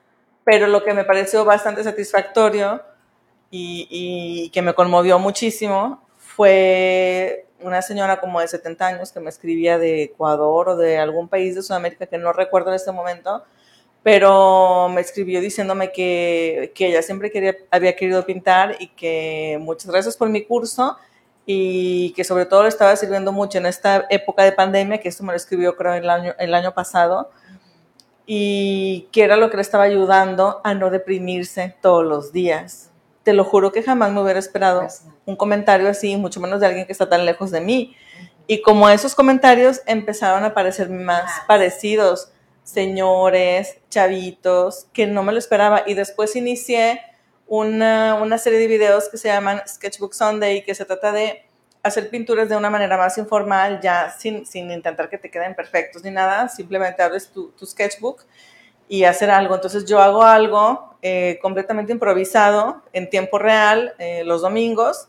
pero 0.44 0.68
lo 0.68 0.84
que 0.84 0.94
me 0.94 1.06
pareció 1.06 1.46
bastante 1.46 1.84
satisfactorio 1.84 2.82
y, 3.50 3.88
y 3.90 4.50
que 4.50 4.62
me 4.62 4.74
conmovió 4.74 5.18
muchísimo 5.18 6.06
fue 6.18 7.46
una 7.62 7.82
señora 7.82 8.20
como 8.20 8.42
de 8.42 8.48
70 8.50 8.86
años 8.86 9.12
que 9.14 9.22
me 9.22 9.30
escribía 9.30 9.78
de 9.78 10.04
Ecuador 10.04 10.70
o 10.70 10.76
de 10.76 10.98
algún 10.98 11.30
país 11.30 11.56
de 11.56 11.64
Sudamérica 11.64 12.06
que 12.06 12.18
no 12.18 12.34
recuerdo 12.34 12.70
en 12.70 12.76
este 12.76 12.92
momento 12.92 13.46
pero 14.06 14.88
me 14.88 15.02
escribió 15.02 15.42
diciéndome 15.42 15.92
que, 15.92 16.72
que 16.76 16.90
ella 16.90 17.02
siempre 17.02 17.32
quería, 17.32 17.58
había 17.72 17.96
querido 17.96 18.24
pintar 18.24 18.76
y 18.80 18.90
que 18.90 19.58
muchas 19.60 19.90
gracias 19.90 20.16
por 20.16 20.30
mi 20.30 20.44
curso 20.46 20.96
y 21.48 22.12
que 22.12 22.24
sobre 22.24 22.46
todo 22.46 22.62
le 22.62 22.70
estaba 22.70 22.96
sirviendo 22.98 23.32
mucho 23.32 23.58
en 23.58 23.66
esta 23.66 24.06
época 24.12 24.44
de 24.44 24.52
pandemia, 24.52 25.00
que 25.00 25.10
esto 25.10 25.24
me 25.24 25.34
lo 25.34 25.38
escribió 25.38 25.76
creo 25.76 25.96
el 25.96 26.08
año, 26.08 26.36
el 26.38 26.54
año 26.54 26.72
pasado, 26.76 27.32
y 28.28 29.10
que 29.12 29.24
era 29.24 29.38
lo 29.38 29.50
que 29.50 29.56
le 29.56 29.64
estaba 29.64 29.86
ayudando 29.86 30.62
a 30.64 30.76
no 30.76 30.92
deprimirse 30.92 31.76
todos 31.82 32.06
los 32.06 32.32
días. 32.32 32.92
Te 33.24 33.34
lo 33.34 33.44
juro 33.44 33.72
que 33.72 33.82
jamás 33.82 34.12
me 34.12 34.22
hubiera 34.22 34.38
esperado 34.38 34.88
un 35.26 35.36
comentario 35.36 35.90
así, 35.90 36.16
mucho 36.16 36.40
menos 36.40 36.60
de 36.60 36.68
alguien 36.68 36.86
que 36.86 36.92
está 36.92 37.10
tan 37.10 37.26
lejos 37.26 37.50
de 37.50 37.60
mí. 37.60 37.96
Y 38.46 38.62
como 38.62 38.88
esos 38.88 39.16
comentarios 39.16 39.82
empezaron 39.88 40.44
a 40.44 40.54
parecer 40.54 40.92
más 40.92 41.42
parecidos, 41.48 42.30
señores, 42.66 43.78
chavitos, 43.90 44.88
que 44.92 45.08
no 45.08 45.24
me 45.24 45.32
lo 45.32 45.38
esperaba. 45.38 45.84
Y 45.86 45.94
después 45.94 46.36
inicié 46.36 47.00
una, 47.48 48.16
una, 48.16 48.38
serie 48.38 48.60
de 48.60 48.68
videos 48.68 49.08
que 49.08 49.18
se 49.18 49.30
llaman 49.30 49.62
Sketchbook 49.66 50.14
Sunday, 50.14 50.64
que 50.64 50.76
se 50.76 50.84
trata 50.84 51.14
de 51.14 51.46
hacer 51.84 52.10
pinturas 52.10 52.50
de 52.50 52.58
una 52.58 52.72
manera 52.72 52.98
más 52.98 53.18
informal, 53.20 53.80
ya 53.82 54.10
sin, 54.10 54.46
sin 54.46 54.72
intentar 54.72 55.08
que 55.08 55.20
te 55.20 55.30
queden 55.30 55.54
perfectos 55.54 56.04
ni 56.04 56.10
nada, 56.10 56.50
simplemente 56.50 57.04
abres 57.04 57.30
tu, 57.30 57.52
tu 57.52 57.66
sketchbook 57.68 58.24
y 58.90 59.04
hacer 59.04 59.30
algo. 59.30 59.54
Entonces 59.54 59.86
yo 59.86 60.00
hago 60.00 60.24
algo 60.24 60.98
eh, 61.04 61.38
completamente 61.44 61.92
improvisado 61.92 62.82
en 62.92 63.08
tiempo 63.12 63.38
real 63.38 63.94
eh, 64.00 64.24
los 64.26 64.42
domingos 64.42 65.08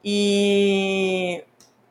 y 0.00 1.42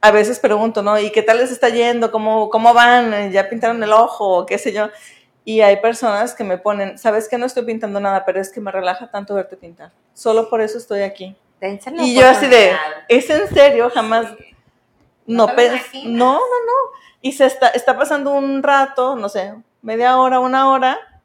a 0.01 0.11
veces 0.11 0.39
pregunto, 0.39 0.83
¿no? 0.83 0.99
¿Y 0.99 1.11
qué 1.11 1.21
tal 1.21 1.37
les 1.37 1.51
está 1.51 1.69
yendo? 1.69 2.11
¿Cómo, 2.11 2.49
cómo 2.49 2.73
van? 2.73 3.31
¿Ya 3.31 3.49
pintaron 3.49 3.81
el 3.81 3.91
ojo? 3.91 4.45
¿Qué 4.45 4.57
sé 4.57 4.71
yo? 4.71 4.89
Y 5.43 5.61
hay 5.61 5.77
personas 5.77 6.33
que 6.33 6.43
me 6.43 6.57
ponen, 6.57 6.97
sabes 6.97 7.29
que 7.29 7.37
no 7.37 7.45
estoy 7.45 7.63
pintando 7.63 7.99
nada, 7.99 8.25
pero 8.25 8.39
es 8.39 8.51
que 8.51 8.59
me 8.59 8.71
relaja 8.71 9.09
tanto 9.09 9.33
verte 9.33 9.55
pintar. 9.55 9.91
Solo 10.13 10.49
por 10.49 10.61
eso 10.61 10.77
estoy 10.77 11.01
aquí. 11.01 11.35
y 11.99 12.13
yo 12.13 12.27
así 12.27 12.47
de, 12.47 12.75
¿es 13.07 13.29
en 13.29 13.47
serio? 13.47 13.89
Jamás... 13.89 14.27
No, 15.25 15.47
no, 15.47 15.53
no, 16.05 16.33
no, 16.33 16.73
Y 17.21 17.33
se 17.33 17.45
está, 17.45 17.67
está 17.69 17.97
pasando 17.97 18.31
un 18.31 18.63
rato, 18.63 19.17
no 19.17 19.27
sé, 19.27 19.53
media 19.81 20.17
hora, 20.17 20.39
una 20.39 20.69
hora 20.69 21.21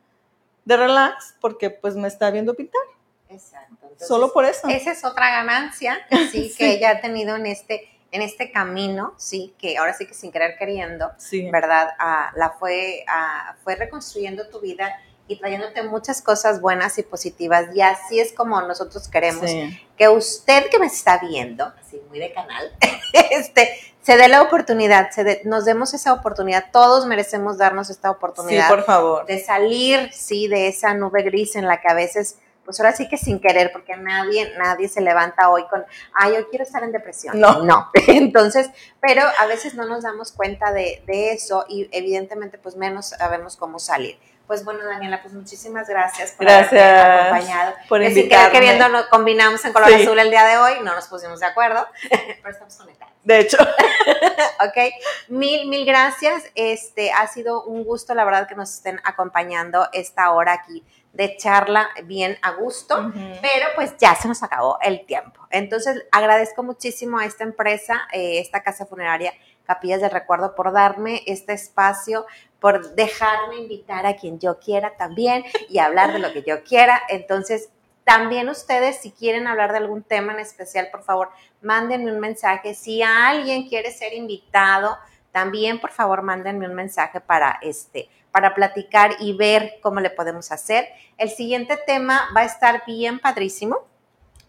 de 0.65 0.77
relax, 0.77 1.37
porque 1.41 1.71
pues 1.71 1.95
me 1.95 2.09
está 2.09 2.31
viendo 2.31 2.55
pintar. 2.55 2.83
Exacto. 3.29 3.89
Solo 3.99 4.33
por 4.33 4.45
eso. 4.45 4.67
Esa 4.69 4.93
es 4.93 5.05
otra 5.05 5.31
ganancia, 5.31 5.99
sí, 6.33 6.53
que 6.57 6.73
ella 6.73 6.91
ha 6.91 7.01
tenido 7.01 7.37
en 7.37 7.47
este 7.47 7.92
en 8.13 8.23
este 8.23 8.53
camino, 8.53 9.15
sí, 9.17 9.55
que 9.59 9.79
ahora 9.79 9.95
sí 9.95 10.07
que 10.07 10.15
sin 10.15 10.31
querer 10.31 10.57
queriendo, 10.59 11.11
¿verdad? 11.51 11.89
Ah, 11.99 12.31
la 12.37 12.51
fue, 12.51 13.05
ah, 13.09 13.57
fue 13.65 13.75
reconstruyendo 13.75 14.49
tu 14.49 14.61
vida 14.61 14.95
y 15.27 15.37
trayéndote 15.37 15.83
muchas 15.83 16.21
cosas 16.21 16.61
buenas 16.61 16.99
y 16.99 17.03
positivas. 17.03 17.75
Y 17.75 17.81
así 17.81 18.21
es 18.21 18.33
como 18.33 18.61
nosotros 18.61 19.09
queremos 19.09 19.51
que 19.97 20.09
usted 20.09 20.69
que 20.71 20.79
me 20.79 20.87
está 20.87 21.19
viendo, 21.19 21.73
así 21.81 22.01
muy 22.09 22.19
de 22.19 22.33
canal, 22.35 22.71
este, 23.31 23.79
se 24.03 24.17
dé 24.19 24.29
la 24.29 24.43
oportunidad, 24.43 25.11
se 25.11 25.41
nos 25.45 25.65
demos 25.65 25.95
esa 25.95 26.13
oportunidad. 26.13 26.67
Todos 26.71 27.07
merecemos 27.07 27.57
darnos 27.57 27.89
esta 27.89 28.11
oportunidad. 28.11 28.69
por 28.69 28.85
favor. 28.85 29.25
De 29.25 29.43
salir, 29.43 30.13
sí, 30.13 30.49
de 30.49 30.69
esa 30.69 30.93
nube 30.93 31.23
gris 31.23 31.57
en 31.57 31.67
la 31.67 31.81
que 31.81 31.89
a 31.89 31.95
veces 31.95 32.37
pues 32.65 32.79
ahora 32.81 32.95
sí 32.95 33.09
que 33.09 33.17
sin 33.17 33.41
querer, 33.41 33.73
porque 33.73 33.97
nadie, 33.97 34.53
nadie 34.57 34.89
se 34.89 35.01
levanta 35.01 35.51
hoy 35.51 35.67
con, 35.69 35.85
ay, 36.15 36.35
yo 36.35 36.49
quiero 36.49 36.65
estar 36.65 36.83
en 36.83 36.93
depresión. 36.93 37.39
No. 37.39 37.63
No. 37.63 37.91
Entonces, 38.09 38.71
pero 39.01 39.23
a 39.41 39.47
veces 39.47 39.75
no 39.75 39.87
nos 39.87 40.05
damos 40.05 40.33
cuenta 40.33 40.73
de, 40.73 41.03
eso 41.07 41.67
y 41.69 41.89
evidentemente 41.93 42.59
pues 42.59 42.77
menos 42.77 43.11
sabemos 43.11 43.57
cómo 43.57 43.79
salir. 43.79 44.19
Pues 44.47 44.65
bueno, 44.65 44.85
Daniela, 44.85 45.23
pues 45.23 45.35
muchísimas 45.35 45.89
gracias 45.89 46.33
por 46.33 46.47
gracias 46.47 46.83
acompañado. 46.83 47.75
Por 47.89 48.03
invitarme. 48.03 48.53
que 48.53 48.61
viendo 48.61 48.85
combinamos 49.09 49.65
en 49.65 49.73
color 49.73 49.93
azul 49.93 50.19
el 50.19 50.31
día 50.31 50.45
de 50.45 50.57
hoy, 50.59 50.73
no 50.83 50.95
nos 50.95 51.07
pusimos 51.07 51.41
de 51.41 51.47
acuerdo, 51.47 51.87
pero 52.11 52.51
estamos 52.51 52.75
conectados. 52.75 53.13
De 53.23 53.39
hecho. 53.39 53.57
ok, 54.61 54.93
mil, 55.29 55.69
mil 55.69 55.87
gracias. 55.87 56.45
Este, 56.55 57.13
ha 57.13 57.27
sido 57.29 57.65
un 57.65 57.85
gusto, 57.85 58.15
la 58.15 58.25
verdad, 58.25 58.49
que 58.49 58.55
nos 58.55 58.75
estén 58.75 59.01
acompañando 59.05 59.89
esta 59.93 60.33
hora 60.33 60.53
aquí 60.53 60.85
de 61.13 61.37
charla 61.37 61.91
bien 62.05 62.39
a 62.43 62.53
gusto, 62.53 63.13
pero 63.43 63.67
pues 63.75 63.97
ya 63.99 64.15
se 64.15 64.29
nos 64.29 64.43
acabó 64.43 64.79
el 64.81 65.05
tiempo. 65.05 65.47
Entonces 65.51 66.07
agradezco 66.11 66.63
muchísimo 66.63 67.19
a 67.19 67.27
esta 67.27 67.45
empresa, 67.45 68.03
eh, 68.13 68.39
esta 68.39 68.63
casa 68.63 68.87
funeraria 68.87 69.33
Capillas 69.65 70.01
del 70.01 70.11
Recuerdo, 70.11 70.55
por 70.55 70.73
darme 70.73 71.23
este 71.27 71.53
espacio, 71.53 72.27
por 72.61 72.95
dejarme 72.95 73.57
invitar 73.57 74.07
a 74.07 74.17
quien 74.17 74.39
yo 74.39 74.59
quiera 74.59 74.97
también 74.97 75.45
y 75.69 75.79
hablar 75.79 76.13
de 76.13 76.19
lo 76.19 76.33
que 76.33 76.43
yo 76.43 76.65
quiera. 76.65 77.01
Entonces, 77.09 77.71
también 78.05 78.49
ustedes, 78.49 78.97
si 78.97 79.13
quieren 79.13 79.47
hablar 79.47 79.71
de 79.73 79.79
algún 79.79 80.03
tema 80.03 80.33
en 80.33 80.41
especial, 80.41 80.89
por 80.91 81.03
favor, 81.03 81.31
mándenme 81.61 82.13
un 82.13 82.21
mensaje. 82.21 82.75
Si 82.75 83.03
alguien 83.03 83.69
quiere 83.69 83.93
ser 83.93 84.15
invitado, 84.15 84.99
también, 85.31 85.81
por 85.81 85.91
favor, 85.91 86.23
mándenme 86.23 86.67
un 86.67 86.75
mensaje 86.75 87.21
para 87.21 87.59
este 87.63 88.09
para 88.33 88.55
platicar 88.55 89.13
y 89.21 89.37
ver 89.37 89.79
cómo 89.83 90.01
le 90.01 90.11
podemos 90.11 90.51
hacer. 90.51 90.89
El 91.19 91.31
siguiente 91.31 91.79
tema 91.87 92.29
va 92.35 92.41
a 92.41 92.47
estar 92.47 92.83
bien 92.87 93.19
padrísimo. 93.19 93.87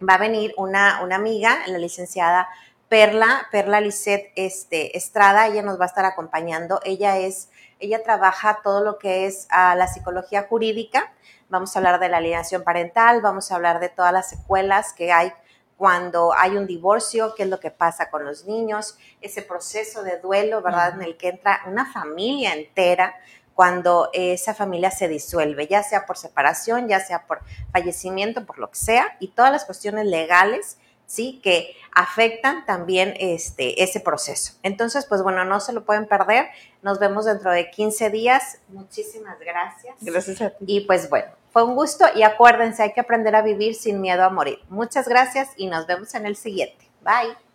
Va 0.02 0.16
a 0.16 0.18
venir 0.18 0.54
una, 0.58 1.02
una 1.04 1.18
amiga, 1.18 1.60
la 1.68 1.78
licenciada 1.78 2.50
Perla, 2.94 3.48
Perla 3.52 3.82
Lisset 3.82 4.32
este, 4.36 4.96
Estrada, 4.98 5.48
ella 5.48 5.64
nos 5.64 5.80
va 5.80 5.86
a 5.86 5.88
estar 5.88 6.06
acompañando. 6.06 6.80
Ella 6.84 7.18
es, 7.18 7.50
ella 7.80 8.04
trabaja 8.04 8.60
todo 8.64 8.84
lo 8.84 9.00
que 9.00 9.26
es 9.26 9.48
ah, 9.50 9.76
la 9.76 9.88
psicología 9.88 10.44
jurídica. 10.44 11.12
Vamos 11.50 11.76
a 11.76 11.80
hablar 11.80 12.00
de 12.00 12.10
la 12.10 12.18
alienación 12.18 12.64
parental, 12.64 13.22
vamos 13.22 13.52
a 13.52 13.56
hablar 13.56 13.80
de 13.80 13.90
todas 13.90 14.14
las 14.14 14.30
secuelas 14.30 14.94
que 14.94 15.12
hay 15.12 15.34
cuando 15.76 16.34
hay 16.34 16.56
un 16.56 16.68
divorcio, 16.68 17.34
qué 17.36 17.44
es 17.44 17.50
lo 17.50 17.60
que 17.60 17.72
pasa 17.72 18.10
con 18.10 18.24
los 18.26 18.46
niños, 18.46 18.98
ese 19.22 19.42
proceso 19.42 20.04
de 20.04 20.20
duelo, 20.20 20.62
¿verdad? 20.62 20.94
En 20.94 21.02
el 21.02 21.18
que 21.18 21.30
entra 21.30 21.62
una 21.66 21.92
familia 21.92 22.54
entera 22.54 23.16
cuando 23.56 24.10
esa 24.14 24.54
familia 24.54 24.92
se 24.92 25.08
disuelve, 25.08 25.68
ya 25.68 25.84
sea 25.84 26.06
por 26.06 26.18
separación, 26.18 26.88
ya 26.88 27.00
sea 27.00 27.26
por 27.28 27.42
fallecimiento, 27.72 28.46
por 28.46 28.58
lo 28.60 28.70
que 28.70 28.78
sea, 28.78 29.16
y 29.20 29.30
todas 29.30 29.52
las 29.52 29.66
cuestiones 29.66 30.06
legales, 30.08 30.78
¿sí? 31.06 31.40
Que 31.44 31.76
afectan 31.94 32.66
también 32.66 33.14
este, 33.20 33.84
ese 33.84 34.00
proceso. 34.00 34.54
Entonces, 34.64 35.06
pues 35.06 35.22
bueno, 35.22 35.46
no 35.46 35.60
se 35.60 35.74
lo 35.74 35.86
pueden 35.86 36.08
perder. 36.08 36.48
Nos 36.82 37.00
vemos 37.00 37.26
dentro 37.26 37.52
de 37.52 37.70
15 37.70 38.10
días. 38.10 38.60
Muchísimas 38.70 39.40
gracias. 39.40 39.96
Gracias 40.02 40.42
a 40.42 40.50
ti. 40.50 40.66
Y 40.66 40.82
pues 40.82 41.10
bueno, 41.10 41.32
fue 41.52 41.64
un 41.64 41.76
gusto 41.76 42.06
y 42.16 42.24
acuérdense, 42.24 42.82
hay 42.82 42.94
que 42.94 43.02
aprender 43.02 43.36
a 43.36 43.44
vivir 43.44 43.76
sin 43.76 44.02
miedo 44.02 44.24
a 44.24 44.30
morir. 44.30 44.60
Muchas 44.70 45.08
gracias 45.08 45.50
y 45.56 45.68
nos 45.68 45.86
vemos 45.86 46.16
en 46.16 46.26
el 46.26 46.36
siguiente. 46.36 46.90
Bye. 47.02 47.53